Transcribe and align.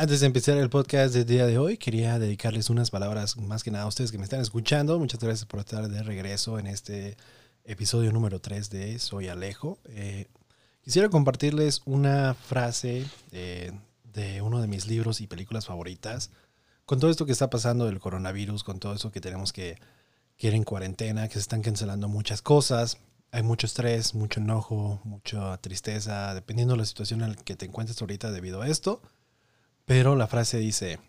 Antes 0.00 0.20
de 0.20 0.26
empezar 0.28 0.56
el 0.56 0.70
podcast 0.70 1.12
del 1.12 1.26
día 1.26 1.44
de 1.44 1.58
hoy, 1.58 1.76
quería 1.76 2.18
dedicarles 2.18 2.70
unas 2.70 2.90
palabras 2.90 3.36
más 3.36 3.62
que 3.62 3.70
nada 3.70 3.84
a 3.84 3.86
ustedes 3.86 4.10
que 4.10 4.16
me 4.16 4.24
están 4.24 4.40
escuchando. 4.40 4.98
Muchas 4.98 5.20
gracias 5.20 5.44
por 5.44 5.60
estar 5.60 5.86
de 5.90 6.02
regreso 6.02 6.58
en 6.58 6.68
este 6.68 7.18
episodio 7.66 8.10
número 8.10 8.40
3 8.40 8.70
de 8.70 8.98
Soy 8.98 9.28
Alejo. 9.28 9.78
Eh, 9.84 10.26
quisiera 10.80 11.10
compartirles 11.10 11.82
una 11.84 12.32
frase 12.32 13.04
eh, 13.32 13.72
de 14.04 14.40
uno 14.40 14.62
de 14.62 14.68
mis 14.68 14.86
libros 14.86 15.20
y 15.20 15.26
películas 15.26 15.66
favoritas. 15.66 16.30
Con 16.86 16.98
todo 16.98 17.10
esto 17.10 17.26
que 17.26 17.32
está 17.32 17.50
pasando 17.50 17.84
del 17.84 18.00
coronavirus, 18.00 18.64
con 18.64 18.80
todo 18.80 18.94
esto 18.94 19.12
que 19.12 19.20
tenemos 19.20 19.52
que, 19.52 19.76
que 20.38 20.46
ir 20.46 20.54
en 20.54 20.64
cuarentena, 20.64 21.28
que 21.28 21.34
se 21.34 21.40
están 21.40 21.60
cancelando 21.60 22.08
muchas 22.08 22.40
cosas, 22.40 22.96
hay 23.32 23.42
mucho 23.42 23.66
estrés, 23.66 24.14
mucho 24.14 24.40
enojo, 24.40 25.02
mucha 25.04 25.58
tristeza, 25.58 26.32
dependiendo 26.32 26.72
de 26.72 26.78
la 26.78 26.86
situación 26.86 27.20
en 27.20 27.32
la 27.32 27.36
que 27.36 27.54
te 27.54 27.66
encuentres 27.66 28.00
ahorita 28.00 28.32
debido 28.32 28.62
a 28.62 28.68
esto. 28.68 29.02
Pero 29.90 30.14
la 30.14 30.28
frase 30.28 30.58
dice, 30.58 31.00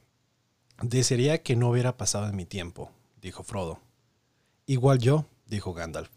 desearía 0.82 1.44
que 1.44 1.56
no 1.56 1.70
hubiera 1.70 1.98
pasado 1.98 2.28
en 2.28 2.36
mi 2.36 2.48
tiempo, 2.48 2.90
dijo 3.22 3.44
Frodo. 3.44 3.80
Igual 4.66 4.98
yo, 4.98 5.28
dijo 5.46 5.76
Gandalf. 5.76 6.10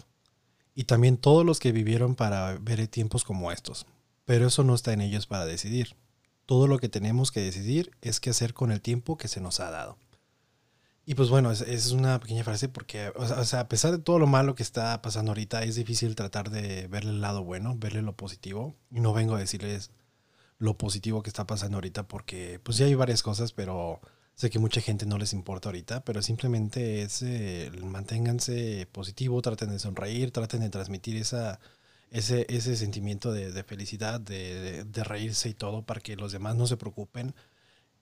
Y 0.75 0.85
también 0.85 1.19
todos 1.19 1.45
los 1.45 1.61
que 1.61 1.73
vivieron 1.73 2.15
para 2.15 2.57
ver 2.57 2.89
tiempos 2.89 3.23
como 3.23 3.53
estos. 3.53 3.85
Pero 4.25 4.47
eso 4.47 4.65
no 4.65 4.75
está 4.75 4.95
en 4.95 5.03
ellos 5.03 5.27
para 5.27 5.45
decidir. 5.45 5.95
Todo 6.47 6.67
lo 6.67 6.79
que 6.79 6.89
tenemos 6.89 7.33
que 7.33 7.43
decidir 7.43 7.91
es 8.01 8.19
qué 8.19 8.31
hacer 8.31 8.55
con 8.55 8.73
el 8.73 8.81
tiempo 8.81 9.19
que 9.19 9.29
se 9.29 9.43
nos 9.43 9.61
ha 9.61 9.71
dado. 9.71 9.99
Y 11.05 11.17
pues 11.17 11.29
bueno, 11.29 11.53
es, 11.53 11.91
una 11.91 12.19
pequeña 12.19 12.45
frase 12.45 12.71
porque, 12.71 13.13
o 13.15 13.45
sea, 13.45 13.61
a 13.61 13.69
pesar 13.69 13.93
de 13.93 13.99
todo 13.99 14.19
lo 14.19 14.27
malo 14.27 14.55
que 14.55 14.63
está 14.63 15.03
pasando 15.03 15.33
ahorita, 15.33 15.65
es 15.65 15.75
difícil 15.75 16.17
tratar 16.17 16.49
de 16.49 16.87
verle 16.87 17.11
el 17.11 17.21
lado 17.21 17.45
bueno, 17.45 17.77
verle 17.77 18.01
lo 18.01 18.17
positivo. 18.17 18.75
Y 18.91 19.01
no 19.01 19.13
vengo 19.13 19.35
a 19.35 19.39
decirles 19.39 19.91
lo 20.65 20.79
positivo 20.79 21.23
que 21.23 21.31
está 21.31 21.47
pasando 21.47 21.77
ahorita 21.77 22.09
porque 22.09 22.59
pues 22.63 22.79
ya 22.79 22.87
hay 22.87 22.95
varias 22.95 23.23
cosas, 23.23 23.53
pero 23.53 24.01
sé 24.35 24.51
que 24.51 24.59
mucha 24.59 24.81
gente 24.81 25.07
no 25.07 25.19
les 25.19 25.33
importa 25.35 25.69
ahorita, 25.69 26.05
pero 26.05 26.23
simplemente 26.23 27.03
es 27.03 27.23
eh, 27.23 27.71
manténganse 27.83 28.89
positivo, 28.91 29.43
traten 29.43 29.71
de 29.71 29.79
sonreír, 29.79 30.31
traten 30.33 30.61
de 30.61 30.71
transmitir 30.71 31.17
esa, 31.17 31.61
ese, 32.11 32.47
ese 32.49 32.77
sentimiento 32.77 33.33
de, 33.33 33.63
felicidad, 33.65 34.21
de, 34.21 34.85
reírse 35.05 35.51
y 35.51 35.55
todo 35.55 35.83
para 35.83 36.01
que 36.01 36.17
los 36.17 36.33
demás 36.33 36.57
no 36.57 36.67
se 36.67 36.79
preocupen. 36.79 37.35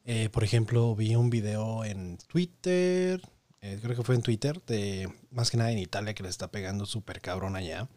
Eh, 0.05 0.29
por 0.31 0.45
ejemplo, 0.45 0.95
vi 0.97 1.17
un 1.17 1.31
video 1.31 1.85
en 1.85 2.19
Twitter, 2.29 3.21
eh, 3.61 3.79
creo 3.83 3.97
que 3.97 4.03
fue 4.05 4.15
en 4.15 4.23
Twitter, 4.23 4.63
de 4.67 5.13
más 5.31 5.51
que 5.51 5.57
nada 5.57 5.73
en 5.73 5.79
Italia 5.79 6.15
que 6.15 6.23
le 6.23 6.29
está 6.29 6.51
pegando 6.51 6.87
súper 6.87 7.21
cabrón 7.21 7.57
allá 7.57 7.89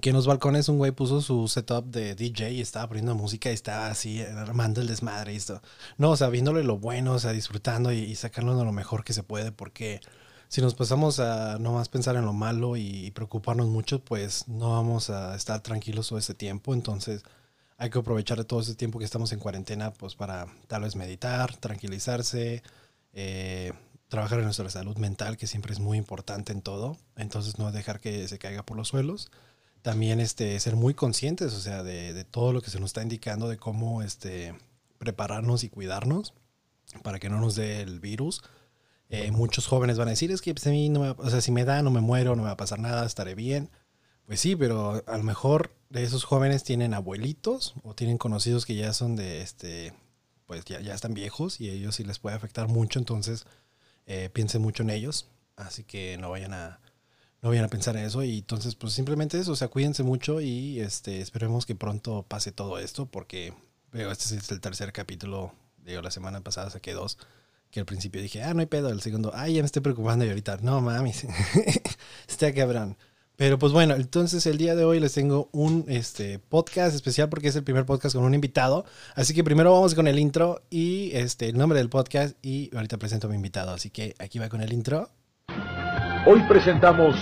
que 0.00 0.10
en 0.10 0.16
los 0.16 0.26
balcones 0.26 0.68
un 0.68 0.78
güey 0.78 0.92
puso 0.92 1.20
su 1.20 1.48
setup 1.48 1.86
de 1.86 2.14
DJ 2.14 2.52
y 2.52 2.60
estaba 2.60 2.88
poniendo 2.88 3.14
música 3.14 3.50
y 3.50 3.54
estaba 3.54 3.88
así 3.88 4.20
armando 4.22 4.80
el 4.80 4.86
desmadre 4.86 5.32
y 5.32 5.36
esto. 5.36 5.62
No, 5.98 6.10
o 6.10 6.16
sea, 6.16 6.28
viéndole 6.28 6.64
lo 6.64 6.78
bueno, 6.78 7.12
o 7.14 7.18
sea, 7.18 7.32
disfrutando 7.32 7.92
y, 7.92 8.14
sacándolo 8.14 8.64
lo 8.64 8.72
mejor 8.72 9.04
que 9.04 9.12
se 9.12 9.22
puede, 9.22 9.52
porque 9.52 10.00
si 10.48 10.60
nos 10.60 10.74
pasamos 10.74 11.20
a 11.20 11.58
no 11.58 11.72
más 11.72 11.88
pensar 11.88 12.16
en 12.16 12.24
lo 12.24 12.32
malo 12.32 12.76
y, 12.76 13.10
preocuparnos 13.12 13.68
mucho, 13.68 14.04
pues 14.04 14.48
no 14.48 14.72
vamos 14.72 15.10
a 15.10 15.34
estar 15.34 15.60
tranquilos 15.62 16.08
todo 16.08 16.18
ese 16.18 16.34
tiempo. 16.34 16.74
Entonces 16.74 17.22
hay 17.78 17.90
que 17.90 17.98
aprovechar 17.98 18.44
todo 18.44 18.60
ese 18.60 18.74
tiempo 18.74 18.98
que 18.98 19.04
estamos 19.04 19.32
en 19.32 19.38
cuarentena, 19.40 19.92
pues 19.92 20.14
para 20.14 20.46
tal 20.68 20.82
vez 20.82 20.96
meditar, 20.96 21.56
tranquilizarse, 21.56 22.62
eh, 23.12 23.72
trabajar 24.08 24.38
en 24.38 24.44
nuestra 24.46 24.70
salud 24.70 24.96
mental, 24.98 25.36
que 25.36 25.46
siempre 25.46 25.72
es 25.72 25.80
muy 25.80 25.98
importante 25.98 26.52
en 26.52 26.62
todo. 26.62 26.96
Entonces 27.16 27.58
no 27.58 27.72
dejar 27.72 28.00
que 28.00 28.28
se 28.28 28.38
caiga 28.38 28.62
por 28.64 28.76
los 28.76 28.88
suelos 28.88 29.30
también 29.86 30.18
este, 30.18 30.58
ser 30.58 30.74
muy 30.74 30.94
conscientes, 30.94 31.54
o 31.54 31.60
sea, 31.60 31.84
de, 31.84 32.24
todo 32.24 32.52
lo 32.52 32.60
que 32.60 32.70
se 32.70 32.80
nos 32.80 32.88
está 32.88 33.04
indicando, 33.04 33.48
de 33.48 33.56
cómo 33.56 34.02
este, 34.02 34.52
prepararnos 34.98 35.62
y 35.62 35.68
cuidarnos 35.68 36.34
para 37.04 37.20
que 37.20 37.30
no 37.30 37.38
nos 37.38 37.54
dé 37.54 37.82
el 37.82 38.00
virus. 38.00 38.42
Eh, 39.10 39.30
muchos 39.30 39.68
jóvenes 39.68 39.96
van 39.96 40.08
a 40.08 40.10
decir, 40.10 40.32
es 40.32 40.42
que 40.42 40.52
pues, 40.52 40.66
a 40.66 40.70
mí 40.70 40.88
no 40.88 40.98
me, 40.98 41.10
o 41.10 41.30
sea, 41.30 41.40
si 41.40 41.52
me 41.52 41.64
da, 41.64 41.82
no 41.82 41.92
me 41.92 42.00
muero, 42.00 42.34
no 42.34 42.42
me 42.42 42.48
va 42.48 42.54
a 42.54 42.56
pasar 42.56 42.80
nada, 42.80 43.06
estaré 43.06 43.36
bien. 43.36 43.70
Pues 44.24 44.40
sí, 44.40 44.56
pero 44.56 45.04
a 45.06 45.16
lo 45.18 45.22
mejor 45.22 45.70
de 45.88 46.02
esos 46.02 46.24
jóvenes 46.24 46.64
tienen 46.64 46.92
abuelitos 46.92 47.76
o 47.84 47.94
tienen 47.94 48.18
conocidos 48.18 48.66
que 48.66 48.74
ya 48.74 48.92
son 48.92 49.14
de, 49.14 49.40
este, 49.40 49.94
pues 50.46 50.64
ya, 50.64 50.80
ya 50.80 50.96
están 50.96 51.14
viejos 51.14 51.60
y 51.60 51.70
a 51.70 51.72
ellos 51.72 51.94
sí 51.94 52.02
les 52.02 52.18
puede 52.18 52.34
afectar 52.34 52.66
mucho, 52.66 52.98
entonces 52.98 53.46
eh, 54.06 54.30
piensen 54.32 54.62
mucho 54.62 54.82
en 54.82 54.90
ellos, 54.90 55.28
así 55.54 55.84
que 55.84 56.18
no 56.18 56.28
vayan 56.28 56.54
a, 56.54 56.80
no 57.46 57.50
vayan 57.50 57.64
a 57.64 57.68
pensar 57.68 57.96
en 57.96 58.04
eso 58.04 58.24
y 58.24 58.38
entonces 58.38 58.74
pues 58.74 58.92
simplemente 58.92 59.38
eso, 59.38 59.52
o 59.52 59.56
sea, 59.56 59.68
cuídense 59.68 60.02
mucho 60.02 60.40
y 60.40 60.80
este 60.80 61.20
esperemos 61.20 61.64
que 61.64 61.76
pronto 61.76 62.24
pase 62.26 62.50
todo 62.50 62.80
esto 62.80 63.06
porque 63.06 63.54
veo 63.92 64.10
este 64.10 64.34
es 64.34 64.50
el 64.50 64.60
tercer 64.60 64.92
capítulo, 64.92 65.52
digo, 65.84 66.02
la 66.02 66.10
semana 66.10 66.40
pasada 66.40 66.70
saqué 66.70 66.92
dos, 66.92 67.18
que 67.70 67.78
al 67.78 67.86
principio 67.86 68.20
dije, 68.20 68.42
ah, 68.42 68.52
no 68.52 68.60
hay 68.60 68.66
pedo, 68.66 68.88
el 68.88 69.00
segundo, 69.00 69.30
ay, 69.32 69.54
ya 69.54 69.62
me 69.62 69.66
estoy 69.66 69.80
preocupando 69.80 70.24
y 70.24 70.28
ahorita, 70.28 70.58
no 70.62 70.80
mames, 70.80 71.24
está 72.28 72.52
cabrón. 72.52 72.96
Pero 73.36 73.60
pues 73.60 73.72
bueno, 73.72 73.94
entonces 73.94 74.44
el 74.46 74.58
día 74.58 74.74
de 74.74 74.84
hoy 74.84 74.98
les 74.98 75.12
tengo 75.12 75.48
un 75.52 75.84
este, 75.86 76.40
podcast 76.40 76.96
especial 76.96 77.28
porque 77.28 77.48
es 77.48 77.54
el 77.54 77.62
primer 77.62 77.86
podcast 77.86 78.16
con 78.16 78.24
un 78.24 78.34
invitado. 78.34 78.86
Así 79.14 79.34
que 79.34 79.44
primero 79.44 79.72
vamos 79.72 79.94
con 79.94 80.08
el 80.08 80.18
intro 80.18 80.62
y 80.70 81.10
este, 81.12 81.50
el 81.50 81.58
nombre 81.58 81.78
del 81.78 81.90
podcast 81.90 82.34
y 82.42 82.74
ahorita 82.74 82.96
presento 82.96 83.26
a 83.26 83.30
mi 83.30 83.36
invitado. 83.36 83.72
Así 83.72 83.90
que 83.90 84.14
aquí 84.18 84.38
va 84.38 84.48
con 84.48 84.62
el 84.62 84.72
intro. 84.72 85.10
Hoy 86.28 86.42
presentamos 86.48 87.14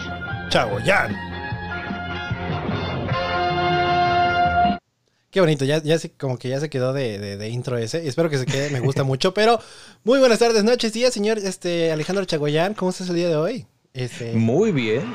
Chagoyán. 0.48 1.14
Qué 5.30 5.40
bonito, 5.40 5.66
ya, 5.66 5.82
ya 5.82 5.98
como 6.18 6.38
que 6.38 6.48
ya 6.48 6.58
se 6.58 6.70
quedó 6.70 6.94
de, 6.94 7.48
intro 7.50 7.76
ese. 7.76 8.08
Espero 8.08 8.30
que 8.30 8.38
se 8.38 8.46
quede, 8.46 8.70
me 8.70 8.80
gusta 8.80 9.04
mucho. 9.04 9.34
Pero 9.34 9.60
muy 10.04 10.20
buenas 10.20 10.38
tardes, 10.38 10.64
noches, 10.64 10.94
días, 10.94 11.12
señor 11.12 11.36
este, 11.36 11.92
Alejandro 11.92 12.24
Chagoyán. 12.24 12.72
¿Cómo 12.72 12.92
estás 12.92 13.10
el 13.10 13.16
día 13.16 13.28
de 13.28 13.36
hoy? 13.36 13.66
Este... 13.92 14.32
Muy 14.32 14.72
bien. 14.72 15.14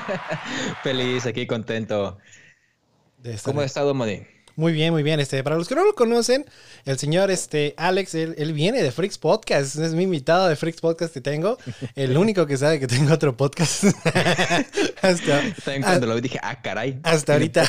Feliz, 0.82 1.24
aquí 1.24 1.46
contento. 1.46 2.18
¿Cómo 3.44 3.62
ha 3.62 3.64
estado, 3.64 3.94
Moni? 3.94 4.26
Muy 4.56 4.72
bien, 4.72 4.90
muy 4.90 5.02
bien. 5.02 5.20
Este, 5.20 5.44
para 5.44 5.56
los 5.56 5.68
que 5.68 5.74
no 5.74 5.84
lo 5.84 5.94
conocen, 5.94 6.46
el 6.86 6.98
señor 6.98 7.30
este, 7.30 7.74
Alex, 7.76 8.14
él, 8.14 8.52
viene 8.54 8.82
de 8.82 8.90
Freaks 8.90 9.18
Podcast. 9.18 9.76
Es 9.76 9.92
mi 9.92 10.04
invitado 10.04 10.48
de 10.48 10.56
Freaks 10.56 10.80
Podcast 10.80 11.12
que 11.12 11.20
tengo. 11.20 11.58
El 11.94 12.16
único 12.16 12.46
que 12.46 12.56
sabe 12.56 12.80
que 12.80 12.86
tengo 12.86 13.12
otro 13.12 13.36
podcast. 13.36 13.84
hasta, 15.02 15.42
También 15.62 15.82
cuando 15.82 16.06
lo 16.06 16.14
vi 16.14 16.22
dije, 16.22 16.40
ah, 16.42 16.62
caray. 16.62 16.98
Hasta 17.02 17.34
ahorita. 17.34 17.68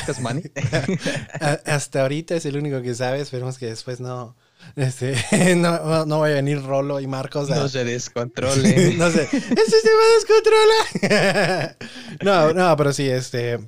hasta 1.66 2.00
ahorita 2.00 2.36
es 2.36 2.46
el 2.46 2.56
único 2.56 2.80
que 2.80 2.94
sabe. 2.94 3.20
Esperemos 3.20 3.58
que 3.58 3.66
después 3.66 4.00
no. 4.00 4.34
Este, 4.74 5.14
no, 5.56 6.06
no 6.06 6.20
vaya 6.20 6.32
a 6.32 6.36
venir 6.36 6.62
Rolo 6.62 7.00
y 7.00 7.06
Marcos. 7.06 7.50
No 7.50 7.68
se 7.68 7.84
descontrole. 7.84 8.94
no 8.94 9.10
sé. 9.10 9.24
¡Este 9.24 9.42
se 9.42 9.90
va 9.90 10.04
a 10.04 11.10
descontrolar! 11.12 11.76
no, 12.22 12.54
no, 12.54 12.76
pero 12.78 12.94
sí, 12.94 13.06
este. 13.10 13.58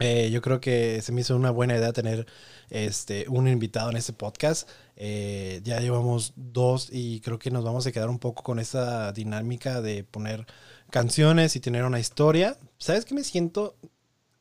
Eh, 0.00 0.30
yo 0.30 0.40
creo 0.40 0.60
que 0.60 1.02
se 1.02 1.12
me 1.12 1.20
hizo 1.20 1.36
una 1.36 1.50
buena 1.50 1.76
idea 1.76 1.92
tener 1.92 2.26
este, 2.70 3.26
un 3.28 3.46
invitado 3.46 3.90
en 3.90 3.96
este 3.96 4.14
podcast. 4.14 4.68
Eh, 4.96 5.60
ya 5.62 5.78
llevamos 5.80 6.32
dos 6.36 6.88
y 6.90 7.20
creo 7.20 7.38
que 7.38 7.50
nos 7.50 7.64
vamos 7.64 7.86
a 7.86 7.92
quedar 7.92 8.08
un 8.08 8.18
poco 8.18 8.42
con 8.42 8.58
esa 8.58 9.12
dinámica 9.12 9.82
de 9.82 10.04
poner 10.04 10.46
canciones 10.90 11.54
y 11.54 11.60
tener 11.60 11.84
una 11.84 12.00
historia. 12.00 12.58
¿Sabes 12.78 13.04
qué 13.04 13.14
me 13.14 13.24
siento? 13.24 13.76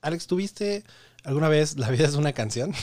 Alex, 0.02 0.28
¿tuviste 0.28 0.84
alguna 1.24 1.50
vez 1.50 1.78
La 1.78 1.90
vida 1.90 2.06
es 2.06 2.16
una 2.16 2.31
canción? 2.31 2.74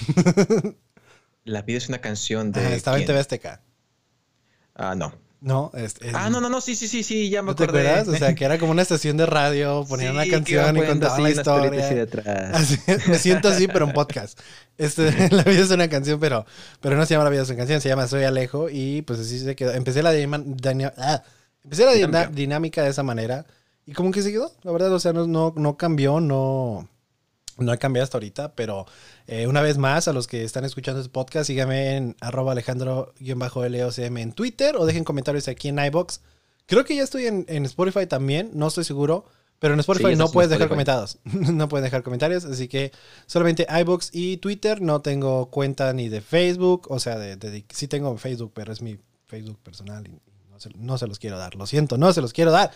La 1.44 1.62
vida 1.62 1.78
es 1.78 1.88
una 1.88 1.98
canción 1.98 2.52
de. 2.52 2.74
estaba 2.74 2.98
en 2.98 3.06
TV 3.06 3.18
Azteca. 3.18 3.62
Ah, 4.74 4.94
no. 4.94 5.25
No, 5.46 5.70
ah, 6.12 6.28
no, 6.28 6.40
no, 6.40 6.48
no, 6.48 6.60
sí, 6.60 6.74
sí, 6.74 6.88
sí, 6.88 7.04
sí, 7.04 7.30
ya 7.30 7.40
me 7.40 7.46
¿No 7.46 7.52
acordé. 7.52 7.84
¿Te 7.84 7.88
acuerdas? 7.88 8.08
O 8.08 8.16
sea, 8.16 8.34
que 8.34 8.44
era 8.44 8.58
como 8.58 8.72
una 8.72 8.82
estación 8.82 9.16
de 9.16 9.26
radio, 9.26 9.86
ponían 9.88 10.14
una 10.14 10.26
canción 10.26 10.76
y 10.76 10.82
contaban 10.82 11.22
la 11.22 11.30
historia. 11.30 11.70
me 13.06 13.16
siento 13.16 13.46
así, 13.46 13.68
pero 13.68 13.86
en 13.86 13.92
podcast. 13.92 14.40
Este, 14.76 15.12
la 15.30 15.44
vida 15.44 15.60
es 15.60 15.70
una 15.70 15.88
canción, 15.88 16.18
pero, 16.18 16.44
pero 16.80 16.96
no 16.96 17.06
se 17.06 17.14
llama 17.14 17.22
La 17.22 17.30
vida 17.30 17.42
es 17.42 17.48
una 17.48 17.58
canción, 17.58 17.80
se 17.80 17.88
llama 17.88 18.08
Soy 18.08 18.24
Alejo 18.24 18.68
y 18.68 19.02
pues 19.02 19.20
así 19.20 19.38
se 19.38 19.54
quedó. 19.54 19.70
Empecé 19.72 20.02
la, 20.02 20.10
ah, 20.10 21.22
empecé 21.62 21.84
la 21.84 21.92
dinámica. 21.92 22.26
dinámica 22.32 22.82
de 22.82 22.90
esa 22.90 23.04
manera 23.04 23.46
y 23.86 23.92
como 23.92 24.10
que 24.10 24.22
se 24.22 24.32
quedó, 24.32 24.50
la 24.64 24.72
verdad, 24.72 24.92
o 24.92 24.98
sea, 24.98 25.12
no, 25.12 25.28
no, 25.28 25.54
no 25.56 25.76
cambió, 25.76 26.18
no 26.18 26.88
no 27.56 27.72
he 27.72 27.78
cambiado 27.78 28.04
hasta 28.04 28.18
ahorita, 28.18 28.54
pero 28.54 28.86
eh, 29.26 29.46
una 29.46 29.62
vez 29.62 29.78
más, 29.78 30.08
a 30.08 30.12
los 30.12 30.26
que 30.26 30.44
están 30.44 30.64
escuchando 30.64 31.00
este 31.00 31.12
podcast, 31.12 31.46
síganme 31.46 31.96
en 31.96 32.16
arroba 32.20 32.52
alejandro-locm 32.52 34.16
en 34.18 34.32
Twitter 34.32 34.76
o 34.76 34.86
dejen 34.86 35.04
comentarios 35.04 35.48
aquí 35.48 35.68
en 35.68 35.78
iBox. 35.78 36.20
Creo 36.66 36.84
que 36.84 36.96
ya 36.96 37.02
estoy 37.02 37.26
en, 37.26 37.64
Spotify 37.64 38.06
también, 38.06 38.50
no 38.52 38.68
estoy 38.68 38.84
seguro, 38.84 39.24
pero 39.58 39.74
en 39.74 39.80
Spotify 39.80 40.16
no 40.16 40.28
puedes 40.30 40.50
dejar 40.50 40.68
comentarios. 40.68 41.18
no 41.24 41.68
puedes 41.68 41.84
dejar 41.84 42.02
comentarios, 42.02 42.44
así 42.44 42.68
que 42.68 42.92
solamente 43.26 43.66
iBox 43.80 44.10
y 44.12 44.36
Twitter. 44.38 44.82
No 44.82 45.00
tengo 45.00 45.50
cuenta 45.50 45.92
ni 45.92 46.08
de 46.08 46.20
Facebook, 46.20 46.86
o 46.90 46.98
sea, 46.98 47.18
de, 47.18 47.64
sí 47.72 47.88
tengo 47.88 48.16
Facebook, 48.18 48.52
pero 48.54 48.72
es 48.72 48.82
mi 48.82 48.98
Facebook 49.26 49.58
personal 49.62 50.06
y 50.06 50.20
no 50.76 50.98
se, 50.98 51.06
los 51.06 51.18
quiero 51.18 51.38
dar. 51.38 51.54
Lo 51.54 51.66
siento, 51.66 51.98
no 51.98 52.12
se 52.12 52.20
los 52.20 52.32
quiero 52.32 52.50
dar. 52.50 52.70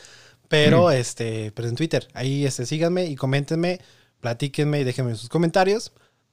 Pero, 0.48 0.88
mm. 0.88 0.92
este, 0.92 1.52
pero 1.52 1.68
en 1.68 1.76
Twitter, 1.76 2.08
ahí 2.14 2.44
este, 2.44 2.66
síganme 2.66 3.06
y 3.06 3.16
coméntenme 3.16 3.80
platíquenme 4.20 4.80
y 4.80 4.84
déjenme 4.84 5.14
sus 5.16 5.28
comentarios 5.28 5.92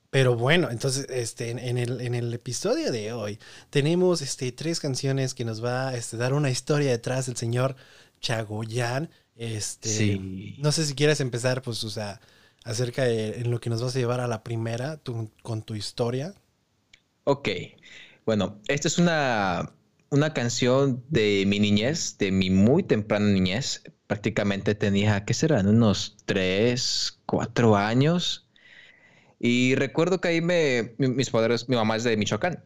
Pero 0.09 0.35
bueno, 0.35 0.69
entonces 0.71 1.07
este, 1.09 1.51
en, 1.51 1.77
el, 1.77 2.01
en 2.01 2.15
el 2.15 2.33
episodio 2.33 2.91
de 2.91 3.13
hoy 3.13 3.39
tenemos 3.69 4.21
este, 4.21 4.51
tres 4.51 4.79
canciones 4.79 5.33
que 5.33 5.45
nos 5.45 5.63
va 5.63 5.89
a 5.89 5.97
este, 5.97 6.17
dar 6.17 6.33
una 6.33 6.49
historia 6.49 6.91
detrás 6.91 7.25
del 7.27 7.37
señor 7.37 7.75
Chagoyan. 8.21 9.09
Este, 9.35 10.19
No 10.57 10.71
sé 10.71 10.85
si 10.85 10.95
quieres 10.95 11.19
empezar, 11.21 11.61
pues, 11.61 11.83
o 11.83 11.89
sea, 11.89 12.21
acerca 12.63 13.03
de 13.05 13.39
en 13.41 13.51
lo 13.51 13.59
que 13.59 13.69
nos 13.69 13.81
vas 13.81 13.95
a 13.95 13.99
llevar 13.99 14.19
a 14.21 14.27
la 14.27 14.43
primera 14.43 15.01
con 15.43 15.61
tu 15.63 15.75
historia. 15.75 16.33
Ok, 17.23 17.49
bueno, 18.25 18.61
esta 18.67 18.87
es 18.87 18.97
una, 18.97 19.75
una 20.09 20.33
canción 20.33 21.03
de 21.09 21.43
mi 21.47 21.59
niñez, 21.59 22.17
de 22.17 22.31
mi 22.31 22.49
muy 22.49 22.83
temprana 22.83 23.27
niñez. 23.29 23.83
Prácticamente 24.07 24.75
tenía, 24.75 25.25
¿qué 25.25 25.33
serán? 25.33 25.67
Unos 25.67 26.17
tres, 26.25 27.19
cuatro 27.25 27.75
años. 27.75 28.47
Y 29.39 29.75
recuerdo 29.75 30.21
que 30.21 30.29
ahí 30.29 30.41
me, 30.41 30.95
mis 30.97 31.29
padres, 31.29 31.69
mi 31.69 31.75
mamá 31.75 31.97
es 31.97 32.03
de 32.03 32.17
Michoacán. 32.17 32.63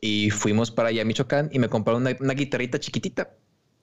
Y 0.00 0.30
fuimos 0.30 0.70
para 0.70 0.88
allá 0.88 1.02
a 1.02 1.04
Michoacán 1.04 1.50
y 1.52 1.58
me 1.58 1.68
compraron 1.68 2.02
una, 2.02 2.16
una 2.20 2.34
guitarrita 2.34 2.78
chiquitita 2.78 3.36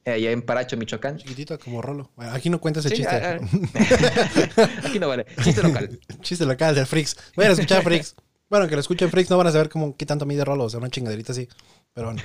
allá 0.06 0.32
en 0.32 0.42
Paracho, 0.42 0.78
Michoacán. 0.78 1.18
Chiquitito 1.18 1.60
como 1.60 1.82
Rolo. 1.82 2.12
aquí 2.18 2.50
no 2.50 2.60
cuentas 2.60 2.86
el 2.86 2.94
chiste. 2.94 3.16
Ah, 3.16 3.40
ah. 3.40 4.70
aquí 4.86 5.00
no 5.00 5.08
vale. 5.08 5.26
Chiste 5.44 5.62
local. 5.62 6.00
chiste 6.22 6.46
local 6.46 6.76
del 6.76 6.86
Frix. 6.86 7.16
Voy 7.36 7.46
a 7.46 7.52
escuchar 7.52 7.84
Frix. 7.84 8.16
Bueno, 8.50 8.68
que 8.68 8.76
lo 8.76 8.82
escuchen 8.82 9.10
Frix 9.10 9.30
no 9.30 9.38
van 9.38 9.48
a 9.48 9.52
saber 9.52 9.70
cómo, 9.70 9.96
qué 9.96 10.06
tanto 10.06 10.26
mide 10.26 10.44
Rolo. 10.44 10.66
O 10.66 10.70
sea, 10.70 10.80
una 10.80 10.90
chingaderita 10.90 11.32
así. 11.32 11.48
Pero 11.94 12.08
bueno. 12.08 12.22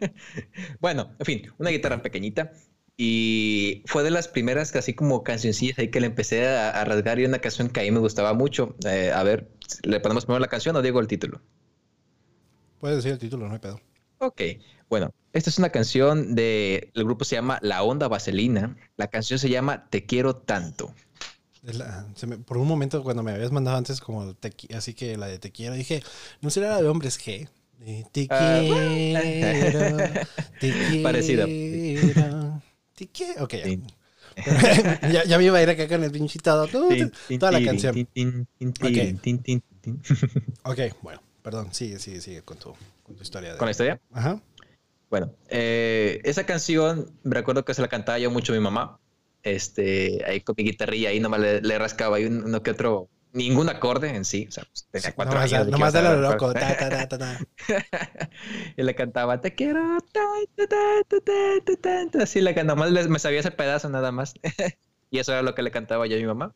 bueno, 0.80 1.14
en 1.18 1.26
fin, 1.26 1.52
una 1.58 1.70
guitarra 1.70 2.02
pequeñita. 2.02 2.52
Y 3.04 3.82
fue 3.86 4.04
de 4.04 4.12
las 4.12 4.28
primeras 4.28 4.76
así 4.76 4.94
como 4.94 5.24
cancioncillas 5.24 5.76
ahí 5.76 5.88
que 5.88 5.98
le 5.98 6.06
empecé 6.06 6.46
a, 6.46 6.84
rasgar 6.84 7.18
y 7.18 7.24
una 7.24 7.40
canción 7.40 7.68
que 7.68 7.80
a 7.80 7.82
mí 7.82 7.90
me 7.90 7.98
gustaba 7.98 8.32
mucho. 8.32 8.76
Eh, 8.86 9.10
a 9.12 9.24
ver, 9.24 9.50
¿le 9.82 9.98
ponemos 9.98 10.24
primero 10.24 10.38
la 10.38 10.46
canción 10.46 10.76
o 10.76 10.82
digo 10.82 11.00
el 11.00 11.08
título? 11.08 11.40
Puedes 12.78 12.98
decir 12.98 13.10
el 13.10 13.18
título, 13.18 13.48
no 13.48 13.54
hay 13.54 13.58
pedo. 13.58 13.80
Ok, 14.18 14.40
bueno, 14.88 15.12
esta 15.32 15.50
es 15.50 15.58
una 15.58 15.70
canción 15.70 16.36
de, 16.36 16.92
el 16.94 17.02
grupo 17.02 17.24
se 17.24 17.34
llama 17.34 17.58
La 17.60 17.82
Onda 17.82 18.06
Vaselina. 18.06 18.76
La 18.96 19.08
canción 19.08 19.40
se 19.40 19.48
llama 19.48 19.88
Te 19.90 20.06
Quiero 20.06 20.36
Tanto. 20.36 20.94
por 22.46 22.56
un 22.56 22.68
momento 22.68 23.02
cuando 23.02 23.24
me 23.24 23.32
habías 23.32 23.50
mandado 23.50 23.78
antes 23.78 24.00
como 24.00 24.32
así 24.76 24.94
que 24.94 25.16
la 25.16 25.26
de 25.26 25.40
Te 25.40 25.50
Quiero, 25.50 25.74
dije, 25.74 26.04
¿no 26.40 26.50
será 26.50 26.68
la 26.68 26.82
de 26.82 26.88
Hombres 26.88 27.18
G? 27.18 27.48
te 28.12 28.28
ah, 28.30 28.60
quiero, 28.62 29.96
te 30.60 30.72
quiero, 30.72 31.02
Parecida. 31.02 31.46
Te 33.02 33.08
quiero. 33.08 33.42
Ok, 33.42 33.54
ya. 35.12 35.24
ya, 35.24 35.38
me 35.38 35.44
iba 35.44 35.58
a 35.58 35.62
ir 35.62 35.70
acá 35.70 35.88
con 35.88 36.04
el 36.04 36.12
pinchitado. 36.12 36.68
Toda 36.68 37.50
la 37.50 37.64
canción. 37.64 38.08
ok, 40.62 40.78
bueno, 41.02 41.20
perdón, 41.42 41.74
sigue, 41.74 41.98
sigue, 41.98 42.20
sigue 42.20 42.42
con 42.42 42.58
tu 42.58 42.72
con 43.02 43.16
tu 43.16 43.22
historia. 43.24 43.56
¿Con 43.56 43.66
la 43.66 43.72
historia? 43.72 44.00
Ajá. 44.12 44.40
Bueno, 45.10 45.34
eh, 45.48 46.20
esa 46.22 46.46
canción, 46.46 47.10
me 47.24 47.34
recuerdo 47.34 47.64
que 47.64 47.74
se 47.74 47.82
la 47.82 47.88
cantaba 47.88 48.20
yo 48.20 48.30
mucho 48.30 48.52
a 48.52 48.56
mi 48.56 48.62
mamá. 48.62 49.00
Este, 49.42 50.22
ahí 50.24 50.40
con 50.40 50.54
mi 50.56 50.62
guitarrilla, 50.62 51.08
ahí 51.08 51.18
nomás 51.18 51.40
le, 51.40 51.78
rascaba 51.78 52.18
ahí 52.18 52.26
uno 52.26 52.62
que 52.62 52.70
otro, 52.70 53.08
ningún 53.32 53.68
acorde 53.68 54.14
en 54.14 54.24
sí. 54.24 54.46
O 54.48 54.52
sea, 54.52 54.64
pues, 54.64 54.86
tenía 54.90 55.14
cuatro 55.14 55.38
años. 55.38 55.68
Nomás 55.68 55.92
de 55.92 56.02
lo 56.02 56.16
loco. 56.20 56.52
Ta, 56.52 56.76
ta, 56.76 57.08
ta, 57.08 57.18
ta, 57.18 57.38
y 58.76 58.82
le 58.82 58.94
cantaba, 58.94 59.40
te 59.40 59.54
quiero. 59.54 59.98
Así 62.20 62.40
le 62.40 62.54
cantaba, 62.54 62.86
nomás 62.86 63.08
me 63.08 63.18
sabía 63.18 63.40
ese 63.40 63.50
pedazo 63.50 63.88
nada 63.88 64.12
más. 64.12 64.34
y 65.10 65.18
eso 65.18 65.32
era 65.32 65.42
lo 65.42 65.54
que 65.54 65.62
le 65.62 65.70
cantaba 65.70 66.06
yo 66.06 66.16
a 66.16 66.20
mi 66.20 66.26
mamá. 66.26 66.54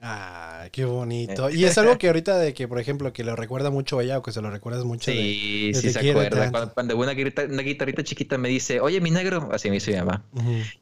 Ah, 0.00 0.68
qué 0.70 0.84
bonito. 0.84 1.50
Y 1.50 1.64
es 1.64 1.76
algo 1.76 1.98
que 1.98 2.06
ahorita 2.06 2.38
de 2.38 2.54
que, 2.54 2.68
por 2.68 2.78
ejemplo, 2.78 3.12
que 3.12 3.24
lo 3.24 3.34
recuerda 3.34 3.70
mucho 3.70 4.00
ella 4.00 4.18
o 4.18 4.22
que 4.22 4.30
se 4.30 4.40
lo 4.40 4.48
recuerdas 4.48 4.84
mucho. 4.84 5.10
Sí, 5.10 5.72
sí 5.74 5.90
se 5.90 6.10
acuerda. 6.10 6.70
Cuando, 6.72 6.96
una, 6.96 7.12
guitarrita, 7.14 7.44
una, 7.52 7.62
guitarrita, 7.62 8.04
chiquita 8.04 8.38
me 8.38 8.48
dice, 8.48 8.80
oye, 8.80 9.00
mi 9.00 9.10
negro, 9.10 9.48
así 9.52 9.68
me 9.68 9.74
dice 9.74 9.92
mi 9.92 9.98
mamá. 9.98 10.24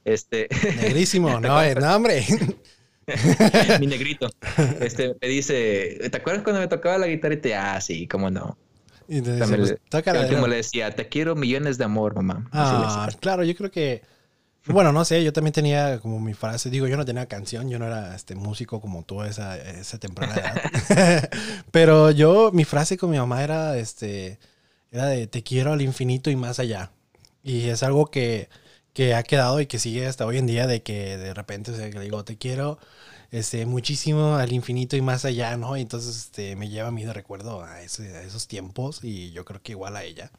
este... 0.04 0.48
Negrísimo, 0.76 1.40
no, 1.40 1.74
no, 1.74 1.96
hombre. 1.96 2.26
mi 3.80 3.86
negrito. 3.86 4.30
Este, 4.80 5.14
me 5.20 5.28
dice, 5.28 6.08
¿te 6.10 6.16
acuerdas 6.16 6.42
cuando 6.42 6.60
me 6.60 6.68
tocaba 6.68 6.98
la 6.98 7.06
guitarrita? 7.06 7.74
Ah, 7.74 7.80
sí, 7.80 8.06
cómo 8.06 8.30
no. 8.30 8.56
Y 9.08 9.18
entonces, 9.18 9.78
pues, 9.90 10.48
le 10.48 10.56
decía, 10.56 10.90
te 10.90 11.08
quiero 11.08 11.36
millones 11.36 11.78
de 11.78 11.84
amor, 11.84 12.16
mamá. 12.16 12.48
Ah, 12.52 13.08
claro, 13.20 13.44
yo 13.44 13.54
creo 13.54 13.70
que 13.70 14.02
bueno, 14.68 14.92
no 14.92 15.04
sé, 15.04 15.22
yo 15.22 15.32
también 15.32 15.52
tenía 15.52 16.00
como 16.00 16.18
mi 16.18 16.34
frase, 16.34 16.70
digo, 16.70 16.88
yo 16.88 16.96
no 16.96 17.04
tenía 17.04 17.26
canción, 17.26 17.68
yo 17.70 17.78
no 17.78 17.86
era 17.86 18.16
este 18.16 18.34
músico 18.34 18.80
como 18.80 19.04
tú 19.04 19.20
a 19.20 19.28
esa, 19.28 19.56
esa 19.56 19.98
temprana 19.98 20.34
edad. 20.34 21.30
Pero 21.70 22.10
yo, 22.10 22.50
mi 22.52 22.64
frase 22.64 22.96
con 22.96 23.10
mi 23.10 23.18
mamá 23.18 23.44
era 23.44 23.76
este, 23.76 24.38
era 24.90 25.06
de 25.06 25.26
te 25.28 25.42
quiero 25.42 25.72
al 25.72 25.82
infinito 25.82 26.30
y 26.30 26.36
más 26.36 26.58
allá. 26.58 26.90
Y 27.44 27.68
es 27.68 27.84
algo 27.84 28.06
que, 28.06 28.48
que 28.96 29.14
ha 29.14 29.22
quedado 29.22 29.60
y 29.60 29.66
que 29.66 29.78
sigue 29.78 30.06
hasta 30.06 30.24
hoy 30.24 30.38
en 30.38 30.46
día 30.46 30.66
de 30.66 30.82
que 30.82 31.18
de 31.18 31.34
repente, 31.34 31.70
o 31.70 31.76
sea, 31.76 31.90
que 31.90 31.98
le 31.98 32.04
digo, 32.04 32.24
te 32.24 32.38
quiero 32.38 32.78
este, 33.30 33.66
muchísimo 33.66 34.36
al 34.36 34.54
infinito 34.54 34.96
y 34.96 35.02
más 35.02 35.26
allá, 35.26 35.54
¿no? 35.58 35.76
Y 35.76 35.82
entonces 35.82 36.16
este, 36.16 36.56
me 36.56 36.70
lleva 36.70 36.88
a 36.88 36.90
mí 36.90 37.04
de 37.04 37.12
recuerdo 37.12 37.62
a, 37.62 37.82
ese, 37.82 38.16
a 38.16 38.22
esos 38.22 38.48
tiempos 38.48 39.00
y 39.04 39.32
yo 39.32 39.44
creo 39.44 39.60
que 39.60 39.72
igual 39.72 39.96
a 39.96 40.02
ella. 40.02 40.32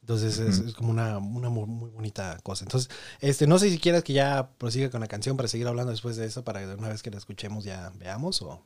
Entonces 0.00 0.38
es, 0.38 0.74
como 0.74 0.90
una, 0.90 1.18
una 1.18 1.48
muy, 1.48 1.90
bonita 1.90 2.38
cosa. 2.44 2.64
Entonces, 2.64 2.88
este, 3.20 3.48
no 3.48 3.58
sé 3.58 3.68
si 3.68 3.80
quieras 3.80 4.04
que 4.04 4.12
ya 4.12 4.48
prosiga 4.58 4.90
con 4.90 5.00
la 5.00 5.08
canción 5.08 5.36
para 5.36 5.48
seguir 5.48 5.66
hablando 5.66 5.90
después 5.90 6.14
de 6.14 6.26
eso, 6.26 6.44
para 6.44 6.60
que 6.60 6.66
una 6.66 6.90
vez 6.90 7.02
que 7.02 7.10
la 7.10 7.18
escuchemos 7.18 7.64
ya 7.64 7.90
veamos 7.98 8.42
o... 8.42 8.62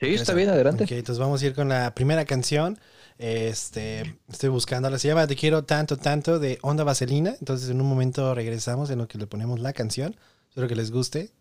Sí, 0.00 0.14
está 0.14 0.32
bien, 0.32 0.48
adelante. 0.48 0.84
Ok, 0.84 0.92
entonces 0.92 1.18
vamos 1.18 1.42
a 1.42 1.46
ir 1.46 1.54
con 1.54 1.68
la 1.68 1.94
primera 1.94 2.24
canción. 2.24 2.78
Este, 3.18 4.18
estoy 4.28 4.48
buscándola. 4.48 4.98
Se 4.98 5.08
llama 5.08 5.26
Te 5.26 5.36
quiero 5.36 5.64
tanto, 5.64 5.96
tanto 5.96 6.38
de 6.38 6.58
Onda 6.62 6.84
Vaselina. 6.84 7.34
Entonces 7.40 7.68
en 7.68 7.80
un 7.80 7.88
momento 7.88 8.34
regresamos 8.34 8.90
en 8.90 8.98
lo 8.98 9.08
que 9.08 9.18
le 9.18 9.26
ponemos 9.26 9.60
la 9.60 9.72
canción. 9.72 10.16
Espero 10.48 10.68
que 10.68 10.76
les 10.76 10.90
guste. 10.90 11.32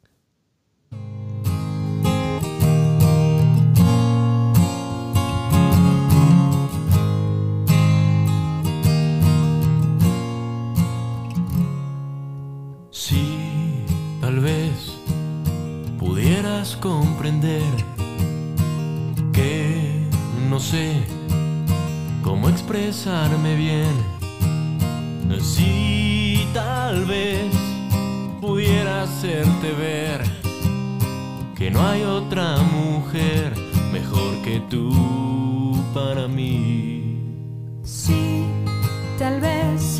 comprender 16.80 17.64
que 19.34 20.08
no 20.50 20.60
sé 20.60 21.17
cómo 22.38 22.50
expresarme 22.50 23.56
bien. 23.56 23.96
Si 25.42 26.48
tal 26.54 27.06
vez 27.06 27.52
pudiera 28.40 29.04
hacerte 29.04 29.72
ver 29.72 30.22
que 31.56 31.72
no 31.72 31.82
hay 31.88 32.04
otra 32.04 32.58
mujer 32.58 33.54
mejor 33.92 34.42
que 34.44 34.60
tú 34.70 35.84
para 35.96 36.28
mí. 36.28 37.20
Sí, 37.84 38.46
tal 39.18 39.42
vez 39.42 40.00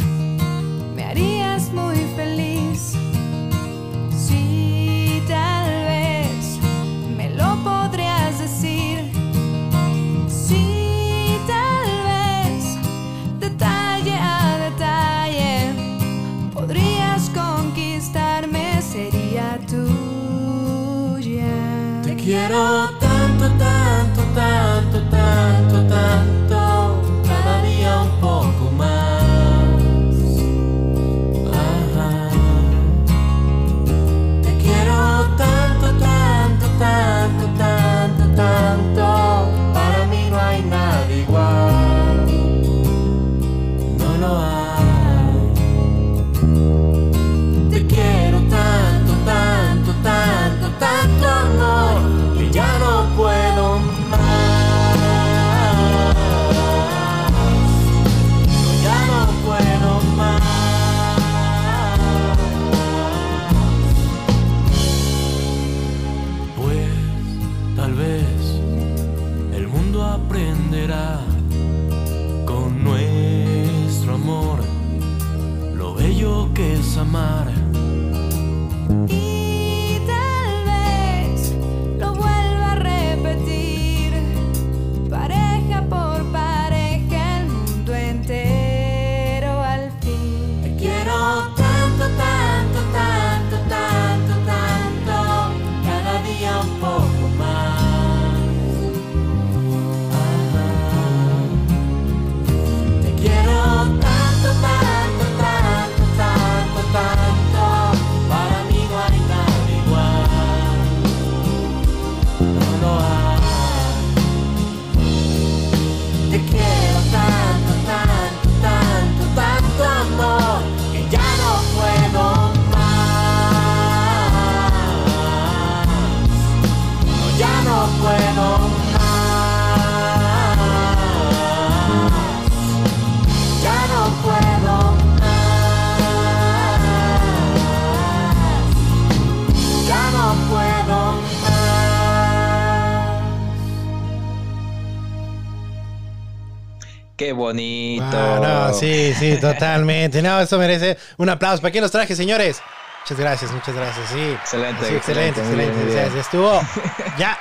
bonito. 147.48 148.06
Ah, 148.06 148.68
no, 148.70 148.74
sí, 148.78 149.14
sí, 149.18 149.38
totalmente. 149.42 150.22
No, 150.22 150.40
eso 150.40 150.58
merece 150.58 150.98
un 151.18 151.30
aplauso. 151.30 151.62
¿Para 151.62 151.72
qué 151.72 151.82
los 151.82 151.92
traje, 151.92 152.16
señores? 152.16 152.62
Muchas 153.04 153.20
gracias, 153.20 153.52
muchas 153.52 153.76
gracias. 153.76 154.10
Sí. 154.10 154.20
Excelente, 154.20 154.86
Sí, 154.88 154.96
excelente, 154.96 155.40
excelente, 155.42 155.42
bien, 155.42 155.70
excelente. 155.72 155.78
muy 155.84 155.90
O 155.90 155.94
sea, 155.94 156.02
bien. 156.04 156.14
se 156.14 156.20
estuvo. 156.20 156.62
Ya. 157.18 157.38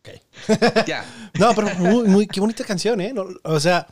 Ok. 0.00 0.86
Ya. 0.86 1.04
No, 1.38 1.54
pero 1.54 1.68
muy, 1.76 2.08
muy, 2.08 2.26
qué 2.26 2.40
bonita 2.40 2.64
canción, 2.64 3.00
¿eh? 3.00 3.12
No, 3.12 3.26
o 3.42 3.60
sea, 3.60 3.86